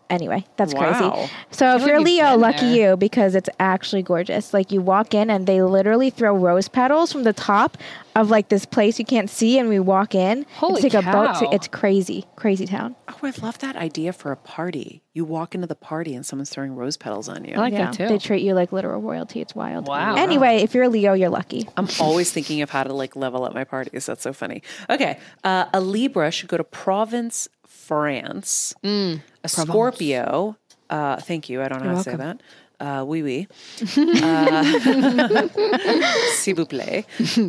anyway, 0.10 0.46
that's 0.58 0.74
Wow. 0.74 1.12
crazy. 1.12 1.32
So 1.52 1.76
if 1.76 1.86
you're 1.86 1.96
a 1.96 2.00
you've 2.00 2.06
Leo, 2.08 2.38
lucky 2.38 2.66
there. 2.78 2.92
you 2.92 2.98
because 2.98 3.36
it's 3.36 3.50
actually 3.60 4.04
gorgeous. 4.04 4.54
Like 4.54 4.72
you 4.72 4.82
walk 4.82 5.14
in 5.14 5.30
and 5.30 5.48
they 5.48 5.62
literally 5.62 6.10
throw 6.10 6.36
rose 6.36 6.68
petals 6.68 7.12
from 7.12 7.24
the 7.24 7.34
top 7.34 7.78
of 8.16 8.32
like 8.32 8.50
this 8.50 8.66
place 8.66 8.98
you 8.98 9.06
can't 9.06 9.30
see, 9.30 9.60
and 9.60 9.70
we 9.70 9.80
walk 9.80 10.16
in. 10.16 10.44
Holy 10.56 10.82
it's 10.82 10.94
like 10.94 11.06
a 11.06 11.12
boat. 11.12 11.36
cow. 11.40 11.50
It's 11.52 11.68
crazy, 11.68 12.26
crazy 12.36 12.66
town. 12.66 12.96
Oh, 13.10 13.20
I 13.22 13.32
love 13.44 13.60
that 13.60 13.76
idea 13.76 14.12
for 14.12 14.32
a 14.32 14.36
party. 14.36 15.04
You 15.14 15.24
walk 15.24 15.54
into 15.54 15.68
the 15.68 15.76
party 15.76 16.16
and 16.16 16.26
someone's 16.26 16.50
throwing 16.50 16.76
rose 16.76 16.98
petals 16.98 17.30
on 17.30 17.46
you. 17.46 17.56
I 17.56 17.60
like 17.60 17.74
yeah, 17.74 17.86
that 17.86 17.94
too. 17.94 18.08
they 18.08 18.18
treat 18.18 18.42
you 18.44 18.54
like 18.56 18.72
literal 18.72 19.02
royalty. 19.02 19.40
It's 19.42 19.54
wild. 19.56 19.88
Wow. 19.88 20.16
Anyway, 20.16 20.58
if 20.58 20.74
you're 20.74 20.84
a 20.86 20.90
Leo, 20.90 21.14
you're 21.14 21.30
lucky. 21.30 21.68
I'm 21.78 21.88
always 22.00 22.32
thinking 22.32 22.62
of 22.64 22.70
how 22.72 22.84
to 22.84 22.94
like 22.94 23.16
level 23.16 23.44
up 23.44 23.54
my 23.54 23.64
parties. 23.64 24.06
That's 24.08 24.24
so 24.24 24.34
funny. 24.34 24.64
Okay. 24.90 25.20
Uh, 25.44 25.66
a 25.74 25.80
Libra 25.82 26.32
should 26.32 26.50
go 26.50 26.58
to 26.58 26.64
Provence, 26.64 27.48
France. 27.88 28.76
Mm, 28.84 29.22
a 29.44 29.48
Scorpio. 29.50 30.58
Uh, 30.90 31.18
thank 31.22 31.50
you. 31.50 31.62
I 31.62 31.70
don't 31.70 31.82
know 31.84 31.92
how 31.92 31.96
to 31.98 32.04
say 32.04 32.16
that. 32.18 32.42
Uh, 32.80 33.04
oui, 33.08 33.24
oui. 33.24 33.48
Uh, 33.98 35.48
S'il 36.36 36.56
vous 36.56 36.66
plaît. 36.66 37.06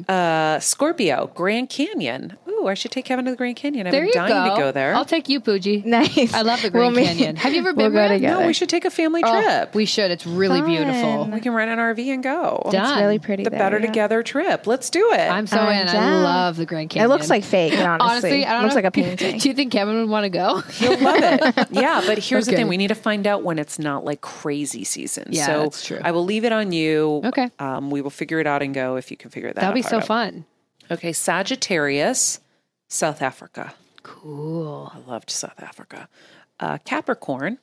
Uh, 0.09 0.59
Scorpio, 0.61 1.31
Grand 1.35 1.69
Canyon. 1.69 2.37
Ooh, 2.49 2.67
I 2.67 2.75
should 2.75 2.91
take 2.91 3.05
Kevin 3.05 3.25
to 3.27 3.31
the 3.33 3.37
Grand 3.37 3.57
Canyon. 3.57 3.87
I've 3.87 3.93
there 3.93 4.01
been 4.03 4.09
you 4.09 4.15
dying 4.15 4.49
go. 4.51 4.57
to 4.57 4.61
go 4.63 4.73
there. 4.73 4.95
I'll 4.95 5.05
take 5.05 5.29
you, 5.29 5.41
Pooji. 5.41 5.85
Nice. 5.85 6.33
I 6.35 6.41
love 6.43 6.63
the 6.63 6.71
We'll 6.73 6.91
Grand 6.93 6.97
meet- 6.97 7.07
Canyon. 7.07 7.37
Have 7.37 7.53
you 7.53 7.61
ever 7.61 7.73
we'll 7.73 7.87
been? 7.87 7.93
go 7.93 7.99
Maria? 8.07 8.19
together. 8.19 8.41
no, 8.41 8.47
we 8.47 8.53
should 8.53 8.69
take 8.69 8.85
a 8.85 8.91
family 8.91 9.23
Oh, 9.25 9.41
trip. 9.43 9.75
we 9.75 9.85
should. 9.85 10.11
It's 10.11 10.27
really 10.27 10.63
beautiful. 10.63 11.27
We 11.27 11.41
can 11.41 11.53
rent 11.53 11.71
an 11.71 11.79
RV 11.79 12.07
and 12.13 12.23
go. 12.23 12.69
Done. 12.73 12.85
It's 12.93 13.01
really 13.01 13.19
pretty. 13.19 13.45
The 13.45 13.51
there, 13.51 13.59
Better 13.59 13.79
yeah. 13.79 13.87
Together 13.87 14.23
trip. 14.23 14.67
Let's 14.67 14.91
do 14.91 15.13
it. 15.13 15.21
I'm 15.31 15.47
so 15.47 15.59
I'm 15.59 15.89
in. 15.89 15.95
I 15.95 16.23
love 16.23 16.57
the 16.57 16.67
Grand 16.67 16.91
Canyon. 16.91 17.11
It 17.11 17.13
looks 17.15 17.29
like 17.31 17.45
fake, 17.45 17.75
honestly. 17.75 18.09
honestly. 18.09 18.45
I 18.47 18.53
don't 18.55 18.63
looks 18.63 18.75
know. 18.75 18.79
like 18.79 18.85
a 18.87 18.91
painting. 18.91 19.39
Do 19.39 19.49
you 19.49 19.55
think 19.55 19.73
Kevin 19.73 19.97
would 20.01 20.09
want 20.09 20.25
to 20.25 20.31
go? 20.31 20.63
You'll 20.79 20.99
love 20.99 21.19
it. 21.23 21.69
Yeah, 21.71 22.03
but 22.07 22.19
here's 22.19 22.47
the 22.47 22.53
thing: 22.57 22.67
we 22.69 22.77
need 22.77 22.89
to 22.89 22.95
find 22.95 23.27
out 23.27 23.45
when 23.45 23.59
it's 23.59 23.79
not 23.79 24.05
like 24.05 24.21
crazy 24.21 24.85
season. 24.85 25.18
Yeah, 25.29 25.47
so 25.47 25.63
that's 25.65 25.85
true. 25.85 26.01
I 26.03 26.11
will 26.13 26.25
leave 26.25 26.45
it 26.45 26.53
on 26.53 26.73
you. 26.73 27.23
Okay. 27.25 27.51
Um, 27.59 27.91
we 27.91 28.01
will 28.03 28.11
figure 28.11 28.41
it 28.41 28.47
out 28.47 28.63
and 28.63 28.75
go 28.75 28.97
if 28.97 29.11
you 29.11 29.17
can 29.17 29.31
figure 29.31 29.49
that. 29.53 29.59
Out. 29.59 29.61
That'll 29.61 29.75
be 29.75 29.83
so 29.83 29.99
out. 29.99 30.07
fun. 30.07 30.45
Okay, 30.91 31.13
Sagittarius, 31.13 32.41
South 32.89 33.21
Africa. 33.23 33.75
Cool. 34.03 34.91
I 34.95 34.99
loved 35.11 35.31
South 35.31 35.61
Africa. 35.63 36.09
Uh, 36.61 36.79
Capricorn, 36.85 37.59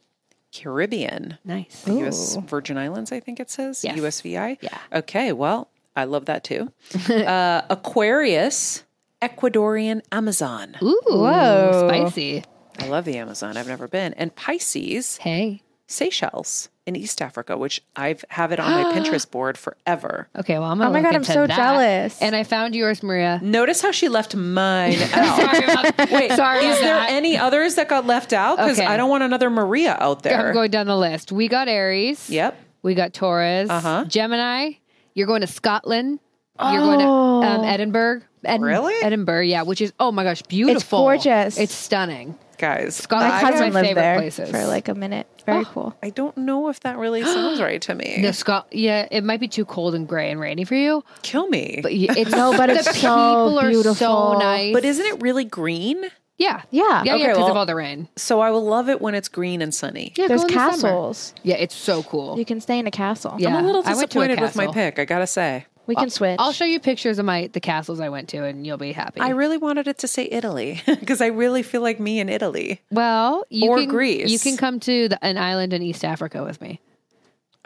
Caribbean. 0.51 1.37
Nice. 1.43 1.81
The 1.83 1.93
U.S. 1.95 2.35
Virgin 2.45 2.77
Islands, 2.77 3.11
I 3.11 3.19
think 3.19 3.39
it 3.39 3.49
says. 3.49 3.83
Yes. 3.83 3.97
USVI. 3.99 4.57
Yeah. 4.61 4.77
Okay. 4.93 5.31
Well, 5.33 5.69
I 5.95 6.03
love 6.05 6.25
that 6.25 6.43
too. 6.43 6.71
uh, 7.09 7.61
Aquarius, 7.69 8.83
Ecuadorian 9.21 10.01
Amazon. 10.11 10.75
Ooh, 10.83 11.01
Whoa. 11.07 11.87
spicy. 11.89 12.43
I 12.79 12.87
love 12.89 13.05
the 13.05 13.17
Amazon. 13.17 13.57
I've 13.57 13.67
never 13.67 13.87
been. 13.87 14.13
And 14.13 14.35
Pisces, 14.35 15.17
Hey. 15.17 15.61
Seychelles 15.87 16.69
in 16.86 16.95
East 16.95 17.21
Africa, 17.21 17.57
which 17.57 17.81
I've 17.95 18.23
have 18.29 18.51
it 18.51 18.59
on 18.59 18.71
my 18.71 18.93
Pinterest 18.99 19.29
board 19.29 19.57
forever. 19.57 20.27
Okay, 20.38 20.59
well, 20.59 20.69
I'm 20.69 20.77
gonna 20.77 20.89
Oh 20.89 20.93
my 20.93 20.99
look 20.99 21.05
God, 21.05 21.15
I'm 21.15 21.21
into 21.21 21.33
so 21.33 21.47
that. 21.47 21.55
jealous. 21.55 22.21
And 22.21 22.36
I 22.36 22.43
found 22.43 22.75
yours, 22.75 23.01
Maria. 23.01 23.39
Notice 23.41 23.81
how 23.81 23.91
she 23.91 24.07
left 24.09 24.36
mine 24.36 24.97
out. 25.13 25.39
Sorry 25.39 25.63
about 25.63 25.97
Wait, 26.11 26.31
Sorry 26.33 26.65
is 26.65 26.79
there 26.79 26.93
that. 26.95 27.09
any 27.09 27.38
others 27.38 27.75
that 27.75 27.89
got 27.89 28.05
left 28.05 28.33
out? 28.33 28.57
Because 28.57 28.79
Okay. 28.79 28.88
I 28.88 28.97
don't 28.97 29.09
want 29.09 29.23
another 29.23 29.49
Maria 29.49 29.97
out 29.99 30.21
there. 30.23 30.47
I'm 30.49 30.53
going 30.53 30.71
down 30.71 30.86
the 30.88 30.97
list. 30.97 31.31
We 31.31 31.47
got 31.47 31.67
Aries. 31.67 32.29
Yep. 32.29 32.59
We 32.83 32.93
got 32.93 33.13
Taurus. 33.13 33.69
Uh-huh. 33.69 34.05
Gemini. 34.07 34.73
You're 35.15 35.27
going 35.27 35.41
to 35.41 35.47
Scotland. 35.47 36.19
You're 36.59 36.79
going 36.81 36.99
to 36.99 37.05
um, 37.05 37.63
Edinburgh. 37.65 38.21
Ed- 38.43 38.61
Really? 38.61 38.93
Edinburgh, 39.01 39.41
yeah, 39.41 39.63
which 39.63 39.81
is, 39.81 39.91
oh 39.99 40.11
my 40.11 40.23
gosh, 40.23 40.41
beautiful. 40.43 40.99
gorgeous. 40.99 41.57
It's 41.57 41.73
stunning. 41.73 42.38
Guys, 42.57 42.95
Scotland 42.95 43.31
My 43.31 43.37
is 43.37 43.43
cousin 43.43 43.59
my 43.59 43.65
lived 43.81 43.87
favorite 43.87 44.01
there 44.01 44.15
places. 44.17 44.49
for 44.51 44.65
like 44.65 44.87
a 44.87 44.95
minute. 44.95 45.27
Very 45.45 45.59
oh. 45.61 45.65
cool. 45.65 45.97
I 46.01 46.09
don't 46.09 46.35
know 46.37 46.69
if 46.69 46.79
that 46.81 46.97
really 46.97 47.23
sounds 47.23 47.59
right 47.61 47.81
to 47.83 47.93
me. 47.95 48.17
the 48.21 48.33
Scot, 48.33 48.67
yeah, 48.71 49.07
it 49.11 49.23
might 49.23 49.39
be 49.39 49.47
too 49.47 49.65
cold 49.65 49.93
and 49.95 50.07
gray 50.07 50.31
and 50.31 50.39
rainy 50.39 50.63
for 50.63 50.75
you, 50.75 51.03
Kill 51.21 51.47
me. 51.47 51.79
but 51.83 51.91
y- 51.91 52.07
it's 52.17 52.31
No, 52.31 52.55
but 52.57 52.67
the 52.67 52.75
it's 52.75 52.85
so 52.85 52.91
people 52.91 53.59
are 53.59 53.93
so 53.95 54.37
nice. 54.39 54.73
But 54.73 54.85
isn't 54.85 55.05
it 55.05 55.21
really 55.21 55.45
green? 55.45 56.03
yeah, 56.37 56.63
Yeah. 56.71 57.03
yeah, 57.03 57.03
yeah, 57.03 57.13
Okay, 57.15 57.27
because 57.33 57.49
of 57.49 57.57
all 57.57 57.65
the 57.65 57.75
rain. 57.75 58.09
So 58.15 58.39
I 58.41 58.51
will 58.51 58.65
love 58.65 58.89
it 58.89 59.01
when 59.01 59.15
it's 59.15 59.27
green 59.29 59.61
and 59.61 59.73
sunny. 59.73 60.13
Yeah, 60.17 60.27
There's 60.27 60.41
go 60.43 60.47
in 60.47 60.53
the 60.53 60.59
summer. 60.59 60.71
castles. 60.71 61.33
Yeah, 61.43 61.55
it's 61.55 61.75
so 61.75 62.03
cool. 62.03 62.37
You 62.37 62.45
can 62.45 62.59
stay 62.59 62.77
in 62.79 62.87
a 62.87 62.91
castle. 62.91 63.35
Yeah, 63.37 63.55
I'm 63.55 63.63
a 63.63 63.67
little 63.67 63.83
I 63.85 63.95
went 63.95 64.11
to 64.11 64.19
a 64.19 64.27
disappointed 64.27 64.41
with 64.41 64.55
my 64.55 64.63
castle. 64.65 64.73
pick, 64.73 64.99
I 64.99 65.05
gotta 65.05 65.27
say. 65.27 65.65
We 65.88 65.95
can 65.95 66.09
switch. 66.09 66.38
I'll 66.39 66.51
show 66.51 66.65
you 66.65 66.79
pictures 66.79 67.19
of 67.19 67.25
my 67.25 67.47
the 67.53 67.59
castles 67.59 67.99
I 67.99 68.09
went 68.09 68.29
to, 68.29 68.43
and 68.43 68.65
you'll 68.65 68.77
be 68.77 68.91
happy. 68.91 69.19
I 69.21 69.29
really 69.29 69.57
wanted 69.57 69.88
it 69.88 69.97
to 69.99 70.07
say 70.07 70.27
Italy 70.31 70.81
because 70.88 71.21
I 71.21 71.27
really 71.27 71.63
feel 71.63 71.81
like 71.81 71.99
me 71.99 72.19
in 72.19 72.29
Italy. 72.29 72.81
well, 72.91 73.45
you 73.49 73.69
Or 73.69 73.77
can, 73.77 73.89
Greece. 73.89 74.29
You 74.31 74.39
can 74.39 74.57
come 74.57 74.79
to 74.81 75.09
the, 75.09 75.23
an 75.23 75.38
island 75.38 75.73
in 75.73 75.81
East 75.81 76.03
Africa 76.05 76.43
with 76.43 76.59
me. 76.61 76.79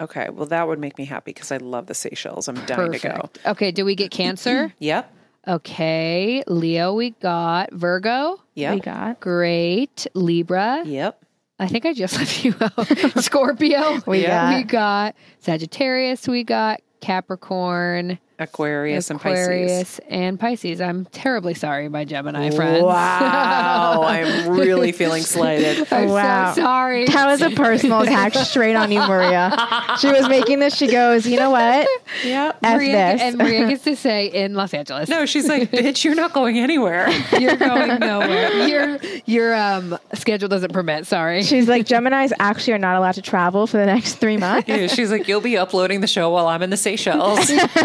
Okay, 0.02 0.30
well 0.30 0.46
that 0.48 0.68
would 0.68 0.80
make 0.80 0.98
me 0.98 1.06
happy 1.06 1.34
because 1.34 1.52
I 1.52 1.58
love 1.58 1.88
the 1.88 1.94
Seychelles. 1.94 2.48
I'm 2.48 2.56
dying 2.66 2.92
to 2.94 3.00
go. 3.00 3.30
Okay, 3.46 3.72
do 3.72 3.84
we 3.86 3.96
get 3.96 4.12
Cancer? 4.12 4.74
Yep. 4.80 5.14
okay, 5.48 6.44
Leo, 6.48 6.94
we 6.94 7.12
got 7.12 7.72
Virgo. 7.74 8.40
Yep. 8.56 8.74
we 8.76 8.80
got. 8.82 9.20
Great, 9.20 10.08
Libra. 10.14 10.84
Yep. 10.86 11.22
I 11.60 11.68
think 11.68 11.86
I 11.86 11.94
just 11.94 12.14
left 12.18 12.46
you 12.46 12.56
out. 12.62 12.88
Scorpio. 13.24 14.00
We 14.08 14.24
got- 14.26 14.56
We 14.56 14.64
got 14.64 15.16
Sagittarius. 15.40 16.28
We 16.28 16.44
got 16.46 16.80
Capricorn, 17.02 18.20
Aquarius, 18.40 19.10
and 19.10 19.20
Pisces. 19.20 20.00
And 20.10 20.40
Pisces. 20.40 20.80
I'm 20.82 21.06
terribly 21.06 21.54
sorry, 21.54 21.90
my 21.90 22.06
Gemini 22.06 22.50
friends. 22.52 22.84
Wow, 22.84 24.04
I'm 24.08 24.50
really 24.52 24.92
feeling 24.94 25.22
slighted. 25.24 25.86
I'm 25.92 26.10
Wow. 26.10 26.54
so 26.54 26.62
sorry. 26.62 27.06
That 27.06 27.26
was 27.28 27.42
a 27.42 27.50
personal 27.52 28.02
attack 28.02 28.34
straight 28.36 28.76
on 28.76 28.92
you, 28.92 29.00
Maria. 29.06 29.52
She 30.00 30.08
was 30.12 30.28
making 30.30 30.60
this. 30.60 30.76
She 30.76 30.88
goes, 30.88 31.28
you 31.28 31.38
know 31.38 31.50
what? 31.52 31.88
Yep. 32.24 32.58
F 32.64 32.76
Maria, 32.78 32.92
this. 33.14 33.22
and 33.22 33.38
Maria 33.38 33.68
gets 33.68 33.84
to 33.84 33.96
say 33.96 34.28
in 34.28 34.54
Los 34.56 34.74
Angeles. 34.74 35.10
No, 35.10 35.26
she's 35.26 35.48
like, 35.48 35.70
bitch, 35.72 36.04
you're 36.04 36.16
not 36.16 36.34
going 36.34 36.58
anywhere. 36.58 37.10
You're 37.40 37.56
going 37.58 38.00
nowhere. 38.00 38.68
your 38.68 39.00
your 39.26 39.56
um 39.56 39.98
schedule 40.14 40.48
doesn't 40.50 40.74
permit. 40.74 41.06
Sorry. 41.08 41.44
She's 41.44 41.68
like, 41.68 41.86
Geminis 41.86 42.32
actually 42.40 42.74
are 42.74 42.78
not 42.80 42.96
allowed 42.98 43.14
to 43.14 43.22
travel 43.22 43.68
for 43.68 43.78
the 43.78 43.86
next 43.86 44.16
three 44.16 44.38
months. 44.38 44.68
Yeah, 44.68 44.88
she's 44.88 45.12
like, 45.12 45.28
you'll 45.28 45.42
be 45.42 45.58
uploading 45.58 46.02
the 46.02 46.08
show 46.08 46.30
while 46.32 46.48
I'm 46.48 46.62
in 46.62 46.70
the 46.70 46.78
Seychelles. 46.78 47.50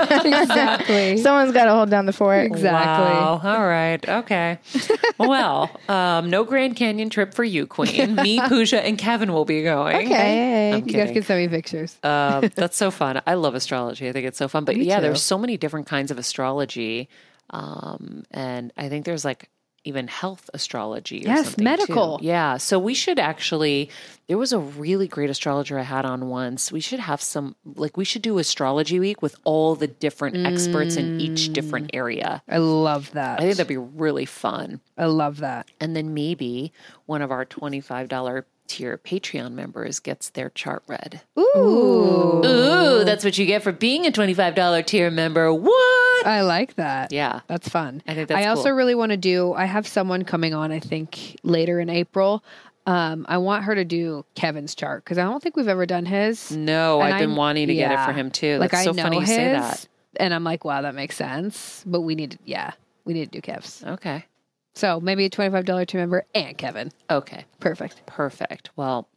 exactly. 0.44 1.16
Someone's 1.22 1.52
got 1.52 1.64
to 1.64 1.72
hold 1.72 1.90
down 1.90 2.06
the 2.06 2.12
fort. 2.12 2.44
Exactly. 2.44 3.04
Wow. 3.04 3.40
All 3.42 3.66
right. 3.66 4.06
Okay. 4.08 4.58
Well, 5.16 5.70
um, 5.88 6.28
no 6.28 6.42
Grand 6.42 6.74
Canyon 6.74 7.08
trip 7.08 7.34
for 7.34 7.44
you, 7.44 7.68
Queen. 7.68 8.16
Me, 8.16 8.40
Pooja, 8.48 8.84
and 8.84 8.98
Kevin 8.98 9.32
will 9.32 9.44
be 9.44 9.62
going. 9.62 9.94
Okay. 10.06 10.72
I'm 10.72 10.88
You 10.88 10.92
guys 10.92 11.12
can 11.12 11.22
send 11.22 11.40
me 11.40 11.48
pictures. 11.48 11.96
Um, 12.02 12.50
that's 12.56 12.76
so 12.76 12.90
fun. 12.90 13.22
I 13.24 13.34
love 13.34 13.54
astrology. 13.54 14.08
I 14.08 14.12
think 14.12 14.26
it's 14.26 14.38
so 14.38 14.48
fun. 14.48 14.64
But 14.64 14.76
yeah, 14.76 14.96
too. 14.96 15.02
there's 15.02 15.22
so 15.22 15.38
many 15.38 15.56
different 15.56 15.86
kinds 15.86 16.10
of 16.10 16.18
astrology. 16.18 17.08
Um, 17.50 18.24
and 18.32 18.72
I 18.76 18.88
think 18.88 19.04
there's 19.04 19.24
like 19.24 19.48
even 19.84 20.08
health 20.08 20.50
astrology. 20.54 21.24
Or 21.24 21.28
Yes, 21.28 21.46
something, 21.46 21.64
medical. 21.64 22.18
Too. 22.18 22.26
Yeah. 22.26 22.56
So 22.56 22.78
we 22.78 22.94
should 22.94 23.18
actually, 23.18 23.90
there 24.26 24.38
was 24.38 24.52
a 24.52 24.58
really 24.58 25.06
great 25.06 25.30
astrologer 25.30 25.78
I 25.78 25.82
had 25.82 26.04
on 26.04 26.28
once. 26.28 26.72
We 26.72 26.80
should 26.80 27.00
have 27.00 27.20
some, 27.20 27.54
like, 27.64 27.96
we 27.96 28.04
should 28.04 28.22
do 28.22 28.38
astrology 28.38 28.98
week 28.98 29.22
with 29.22 29.36
all 29.44 29.74
the 29.74 29.86
different 29.86 30.46
experts 30.46 30.96
in 30.96 31.20
each 31.20 31.50
mm. 31.50 31.52
different 31.52 31.90
area. 31.92 32.42
I 32.48 32.58
love 32.58 33.12
that. 33.12 33.38
I 33.38 33.42
think 33.42 33.56
that'd 33.56 33.68
be 33.68 33.76
really 33.76 34.26
fun. 34.26 34.80
I 34.96 35.06
love 35.06 35.38
that. 35.38 35.70
And 35.80 35.94
then 35.94 36.14
maybe 36.14 36.72
one 37.06 37.22
of 37.22 37.30
our 37.30 37.44
$25 37.44 38.44
tier 38.66 38.98
Patreon 38.98 39.52
members 39.52 40.00
gets 40.00 40.30
their 40.30 40.50
chart 40.50 40.82
read. 40.86 41.20
Ooh. 41.38 42.42
Ooh, 42.44 43.04
that's 43.04 43.24
what 43.24 43.36
you 43.38 43.46
get 43.46 43.62
for 43.62 43.72
being 43.72 44.06
a 44.06 44.10
$25 44.10 44.86
tier 44.86 45.10
member. 45.10 45.52
What? 45.52 46.26
I 46.26 46.42
like 46.42 46.74
that. 46.76 47.12
Yeah. 47.12 47.40
That's 47.48 47.68
fun. 47.68 48.02
I 48.06 48.14
think 48.14 48.28
that's 48.28 48.44
I 48.44 48.48
also 48.48 48.64
cool. 48.64 48.72
really 48.72 48.94
want 48.94 49.10
to 49.10 49.16
do 49.16 49.52
I 49.52 49.64
have 49.66 49.86
someone 49.86 50.24
coming 50.24 50.54
on 50.54 50.72
I 50.72 50.80
think 50.80 51.38
later 51.42 51.80
in 51.80 51.88
April. 51.90 52.42
Um, 52.86 53.24
I 53.28 53.38
want 53.38 53.64
her 53.64 53.74
to 53.74 53.84
do 53.84 54.24
Kevin's 54.34 54.74
chart 54.74 55.04
because 55.04 55.16
I 55.16 55.22
don't 55.24 55.42
think 55.42 55.56
we've 55.56 55.68
ever 55.68 55.86
done 55.86 56.04
his. 56.04 56.50
No, 56.52 57.00
And 57.00 57.14
I've 57.14 57.20
been 57.20 57.32
I- 57.32 57.36
wanting 57.36 57.68
to 57.68 57.74
get 57.74 57.92
it 57.92 58.04
for 58.04 58.12
him 58.12 58.30
too. 58.30 58.58
Like 58.58 58.72
That's 58.72 58.82
I 58.82 58.84
so 58.84 58.92
know 58.92 59.02
funny 59.04 59.16
you 59.16 59.22
his, 59.22 59.30
say 59.30 59.52
that. 59.52 59.88
and 60.16 60.34
I'm 60.34 60.44
like, 60.44 60.64
wow, 60.64 60.82
that 60.82 60.94
makes 60.94 61.16
sense. 61.16 61.82
But 61.86 62.02
we 62.02 62.14
need, 62.14 62.32
to, 62.32 62.38
yeah, 62.44 62.72
we 63.06 63.14
need 63.14 63.24
to 63.26 63.30
do 63.30 63.40
Kev's. 63.40 63.82
Okay. 63.84 64.26
So 64.74 65.00
maybe 65.00 65.24
a 65.24 65.30
twenty 65.30 65.50
five 65.50 65.64
dollar 65.64 65.84
team 65.84 66.00
member 66.00 66.26
and 66.34 66.56
Kevin. 66.58 66.92
Okay. 67.10 67.44
Perfect. 67.60 68.04
Perfect. 68.06 68.70
Well, 68.76 69.08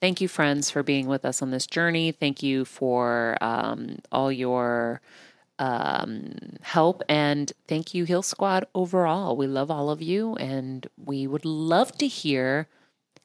thank 0.00 0.20
you, 0.20 0.28
friends, 0.28 0.70
for 0.70 0.82
being 0.82 1.06
with 1.06 1.24
us 1.24 1.42
on 1.42 1.50
this 1.50 1.66
journey. 1.66 2.12
Thank 2.12 2.42
you 2.42 2.64
for 2.64 3.36
um, 3.40 3.98
all 4.10 4.32
your 4.32 5.00
um, 5.58 6.56
help. 6.62 7.02
And 7.08 7.52
thank 7.68 7.94
you, 7.94 8.04
Heal 8.04 8.22
Squad, 8.22 8.66
overall. 8.74 9.36
We 9.36 9.46
love 9.46 9.70
all 9.70 9.90
of 9.90 10.02
you. 10.02 10.34
And 10.36 10.86
we 11.02 11.26
would 11.26 11.44
love 11.44 11.92
to 11.98 12.06
hear 12.06 12.68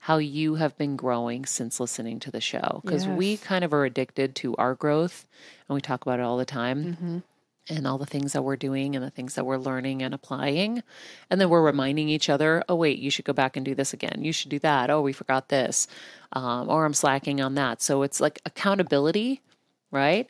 how 0.03 0.17
you 0.17 0.55
have 0.55 0.77
been 0.77 0.95
growing 0.95 1.45
since 1.45 1.79
listening 1.79 2.19
to 2.21 2.31
the 2.31 2.39
show 2.39 2.81
because 2.85 3.05
we 3.17 3.35
kind 3.37 3.65
of 3.65 3.73
are 3.73 3.83
addicted 3.83 4.33
to 4.35 4.55
our 4.55 4.73
growth 4.73 5.27
and 5.67 5.75
we 5.75 5.81
talk 5.81 6.01
about 6.03 6.19
it 6.19 6.23
all 6.23 6.37
the 6.37 6.45
time. 6.45 7.23
And 7.69 7.85
all 7.85 7.97
the 7.97 8.05
things 8.05 8.33
that 8.33 8.41
we're 8.41 8.55
doing 8.55 8.95
and 8.95 9.05
the 9.05 9.11
things 9.11 9.35
that 9.35 9.45
we're 9.45 9.57
learning 9.57 10.01
and 10.01 10.13
applying. 10.13 10.81
And 11.29 11.39
then 11.39 11.49
we're 11.49 11.61
reminding 11.61 12.09
each 12.09 12.29
other, 12.29 12.63
oh, 12.67 12.75
wait, 12.75 12.99
you 12.99 13.11
should 13.11 13.25
go 13.25 13.33
back 13.33 13.55
and 13.55 13.65
do 13.65 13.75
this 13.75 13.93
again. 13.93 14.23
You 14.23 14.33
should 14.33 14.49
do 14.49 14.59
that. 14.59 14.89
Oh, 14.89 15.01
we 15.01 15.13
forgot 15.13 15.49
this. 15.49 15.87
Um, 16.33 16.69
or 16.69 16.85
I'm 16.85 16.93
slacking 16.93 17.39
on 17.41 17.55
that. 17.55 17.81
So 17.81 18.01
it's 18.01 18.19
like 18.19 18.39
accountability, 18.45 19.41
right? 19.91 20.27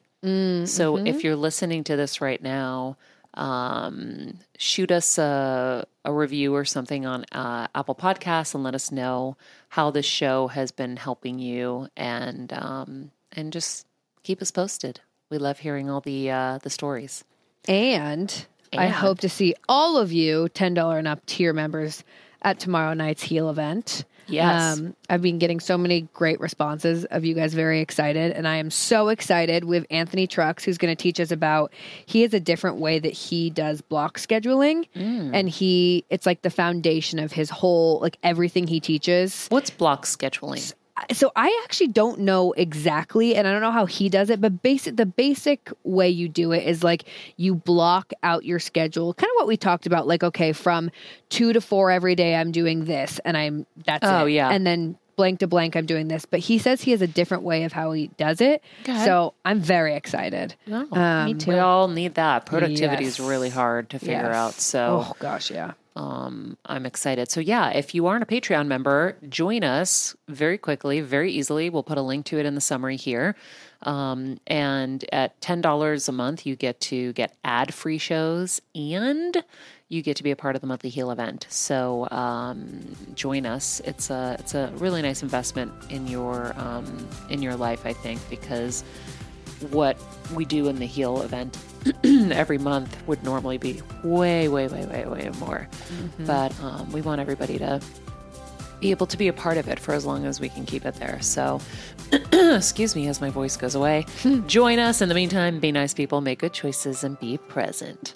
So 0.65 0.97
if 0.97 1.23
you're 1.23 1.37
listening 1.37 1.85
to 1.85 1.95
this 1.95 2.19
right 2.19 2.41
now, 2.41 2.97
um, 3.35 4.39
shoot 4.57 4.91
us 4.91 5.17
a, 5.17 5.85
a 6.03 6.11
review 6.11 6.53
or 6.55 6.65
something 6.65 7.05
on 7.05 7.25
uh, 7.31 7.67
Apple 7.73 7.95
Podcasts 7.95 8.53
and 8.53 8.63
let 8.63 8.75
us 8.75 8.91
know 8.91 9.37
how 9.69 9.91
this 9.91 10.05
show 10.05 10.47
has 10.47 10.71
been 10.71 10.97
helping 10.97 11.39
you, 11.39 11.87
and 11.95 12.51
um, 12.51 13.11
and 13.31 13.53
just 13.53 13.85
keep 14.23 14.41
us 14.41 14.51
posted. 14.51 14.99
We 15.29 15.37
love 15.37 15.59
hearing 15.59 15.89
all 15.89 16.01
the 16.01 16.31
uh, 16.31 16.57
the 16.59 16.69
stories. 16.69 17.23
And, 17.67 18.45
I 18.77 18.87
hope 18.87 19.19
to 19.19 19.29
see 19.29 19.55
all 19.67 19.97
of 19.97 20.11
you 20.11 20.47
$10 20.53 20.97
and 20.99 21.07
up 21.07 21.25
tier 21.25 21.53
members 21.53 22.03
at 22.41 22.59
tomorrow 22.59 22.93
night's 22.93 23.23
Heal 23.23 23.49
event. 23.49 24.05
Um, 24.27 24.31
Yes. 24.31 24.81
I've 25.09 25.21
been 25.23 25.39
getting 25.39 25.59
so 25.59 25.77
many 25.77 26.01
great 26.13 26.39
responses 26.39 27.03
of 27.05 27.25
you 27.25 27.33
guys 27.33 27.55
very 27.55 27.81
excited. 27.81 28.31
And 28.31 28.47
I 28.47 28.57
am 28.57 28.69
so 28.69 29.09
excited 29.09 29.63
with 29.63 29.87
Anthony 29.89 30.27
Trucks, 30.27 30.63
who's 30.63 30.77
going 30.77 30.95
to 30.95 31.01
teach 31.01 31.19
us 31.19 31.31
about, 31.31 31.73
he 32.05 32.21
has 32.21 32.33
a 32.35 32.39
different 32.39 32.77
way 32.77 32.99
that 32.99 33.13
he 33.13 33.49
does 33.49 33.81
block 33.81 34.19
scheduling. 34.19 34.87
Mm. 34.95 35.31
And 35.33 35.49
he, 35.49 36.05
it's 36.11 36.27
like 36.27 36.43
the 36.43 36.51
foundation 36.51 37.17
of 37.17 37.31
his 37.31 37.49
whole, 37.49 37.99
like 38.01 38.17
everything 38.21 38.67
he 38.67 38.79
teaches. 38.79 39.47
What's 39.49 39.71
block 39.71 40.05
scheduling? 40.05 40.73
So 41.11 41.31
I 41.35 41.61
actually 41.63 41.87
don't 41.89 42.19
know 42.21 42.51
exactly, 42.53 43.35
and 43.35 43.47
I 43.47 43.51
don't 43.51 43.61
know 43.61 43.71
how 43.71 43.85
he 43.85 44.09
does 44.09 44.29
it, 44.29 44.41
but 44.41 44.61
basic 44.61 44.95
the 44.95 45.05
basic 45.05 45.71
way 45.83 46.09
you 46.09 46.27
do 46.29 46.51
it 46.51 46.65
is 46.67 46.83
like 46.83 47.05
you 47.37 47.55
block 47.55 48.11
out 48.23 48.45
your 48.45 48.59
schedule, 48.59 49.13
kind 49.13 49.29
of 49.29 49.35
what 49.35 49.47
we 49.47 49.57
talked 49.57 49.85
about. 49.85 50.07
Like, 50.07 50.23
okay, 50.23 50.53
from 50.53 50.91
two 51.29 51.53
to 51.53 51.61
four 51.61 51.91
every 51.91 52.15
day, 52.15 52.35
I'm 52.35 52.51
doing 52.51 52.85
this, 52.85 53.19
and 53.25 53.35
I'm 53.37 53.65
that's 53.85 54.05
Oh, 54.07 54.25
it. 54.25 54.31
yeah. 54.33 54.49
and 54.51 54.65
then 54.65 54.97
blank 55.15 55.39
to 55.39 55.47
blank, 55.47 55.75
I'm 55.75 55.85
doing 55.85 56.07
this. 56.07 56.25
But 56.25 56.39
he 56.39 56.57
says 56.57 56.81
he 56.81 56.91
has 56.91 57.01
a 57.01 57.07
different 57.07 57.43
way 57.43 57.65
of 57.65 57.73
how 57.73 57.91
he 57.91 58.07
does 58.17 58.39
it, 58.39 58.63
so 58.85 59.33
I'm 59.43 59.59
very 59.59 59.93
excited. 59.95 60.55
No, 60.65 60.87
Um, 60.91 61.25
me 61.25 61.33
too. 61.33 61.51
We 61.51 61.59
all 61.59 61.89
need 61.89 62.15
that. 62.15 62.45
Productivity 62.45 63.03
is 63.05 63.19
really 63.19 63.49
hard 63.49 63.89
to 63.89 63.99
figure 63.99 64.13
Yes. 64.13 64.35
out. 64.35 64.53
So 64.53 65.05
Oh 65.09 65.13
gosh, 65.19 65.51
yeah. 65.51 65.73
Um, 65.99 66.57
I'm 66.65 66.85
excited. 66.85 67.29
So, 67.29 67.41
yeah, 67.41 67.71
if 67.71 67.93
you 67.93 68.07
aren't 68.07 68.23
a 68.23 68.25
Patreon 68.25 68.67
member, 68.67 69.17
join 69.27 69.65
us 69.65 70.15
very 70.29 70.57
quickly, 70.57 71.01
very 71.01 71.29
easily. 71.29 71.69
We'll 71.69 71.83
put 71.83 71.97
a 71.97 72.01
link 72.01 72.25
to 72.27 72.39
it 72.39 72.45
in 72.45 72.55
the 72.55 72.61
summary 72.61 72.95
here. 72.95 73.35
Um, 73.81 74.39
and 74.47 75.03
at 75.11 75.39
$10 75.41 76.07
a 76.07 76.11
month, 76.13 76.45
you 76.45 76.55
get 76.55 76.79
to 76.81 77.11
get 77.13 77.35
ad 77.43 77.73
free 77.73 77.97
shows 77.97 78.61
and 78.73 79.43
you 79.89 80.01
get 80.01 80.15
to 80.15 80.23
be 80.23 80.31
a 80.31 80.37
part 80.37 80.55
of 80.55 80.61
the 80.61 80.67
monthly 80.67 80.89
heal 80.89 81.11
event. 81.11 81.47
So 81.49 82.07
um, 82.11 82.95
join 83.13 83.45
us. 83.45 83.81
It's 83.83 84.09
a 84.09 84.37
it's 84.39 84.55
a 84.55 84.71
really 84.75 85.01
nice 85.01 85.21
investment 85.21 85.73
in 85.89 86.07
your 86.07 86.53
um, 86.57 87.09
in 87.29 87.41
your 87.41 87.57
life, 87.57 87.85
I 87.85 87.91
think, 87.91 88.21
because 88.29 88.85
what 89.71 89.97
we 90.33 90.45
do 90.45 90.67
in 90.67 90.77
the 90.77 90.85
heal 90.85 91.21
event 91.21 91.57
every 92.03 92.57
month 92.57 92.95
would 93.07 93.23
normally 93.23 93.57
be 93.57 93.81
way, 94.03 94.47
way, 94.47 94.67
way, 94.67 94.85
way, 94.85 95.05
way 95.05 95.29
more. 95.39 95.67
Mm-hmm. 95.71 96.25
But 96.25 96.59
um, 96.61 96.91
we 96.91 97.01
want 97.01 97.21
everybody 97.21 97.57
to 97.59 97.81
be 98.79 98.91
able 98.91 99.07
to 99.07 99.17
be 99.17 99.27
a 99.27 99.33
part 99.33 99.57
of 99.57 99.67
it 99.67 99.79
for 99.79 99.93
as 99.93 100.05
long 100.05 100.25
as 100.25 100.39
we 100.39 100.49
can 100.49 100.65
keep 100.65 100.85
it 100.85 100.95
there. 100.95 101.21
So, 101.21 101.59
excuse 102.31 102.95
me 102.95 103.07
as 103.07 103.21
my 103.21 103.29
voice 103.29 103.57
goes 103.57 103.75
away. 103.75 104.05
Join 104.47 104.79
us. 104.79 105.01
In 105.01 105.09
the 105.09 105.15
meantime, 105.15 105.59
be 105.59 105.71
nice 105.71 105.93
people, 105.93 106.21
make 106.21 106.39
good 106.39 106.53
choices, 106.53 107.03
and 107.03 107.19
be 107.19 107.37
present. 107.37 108.15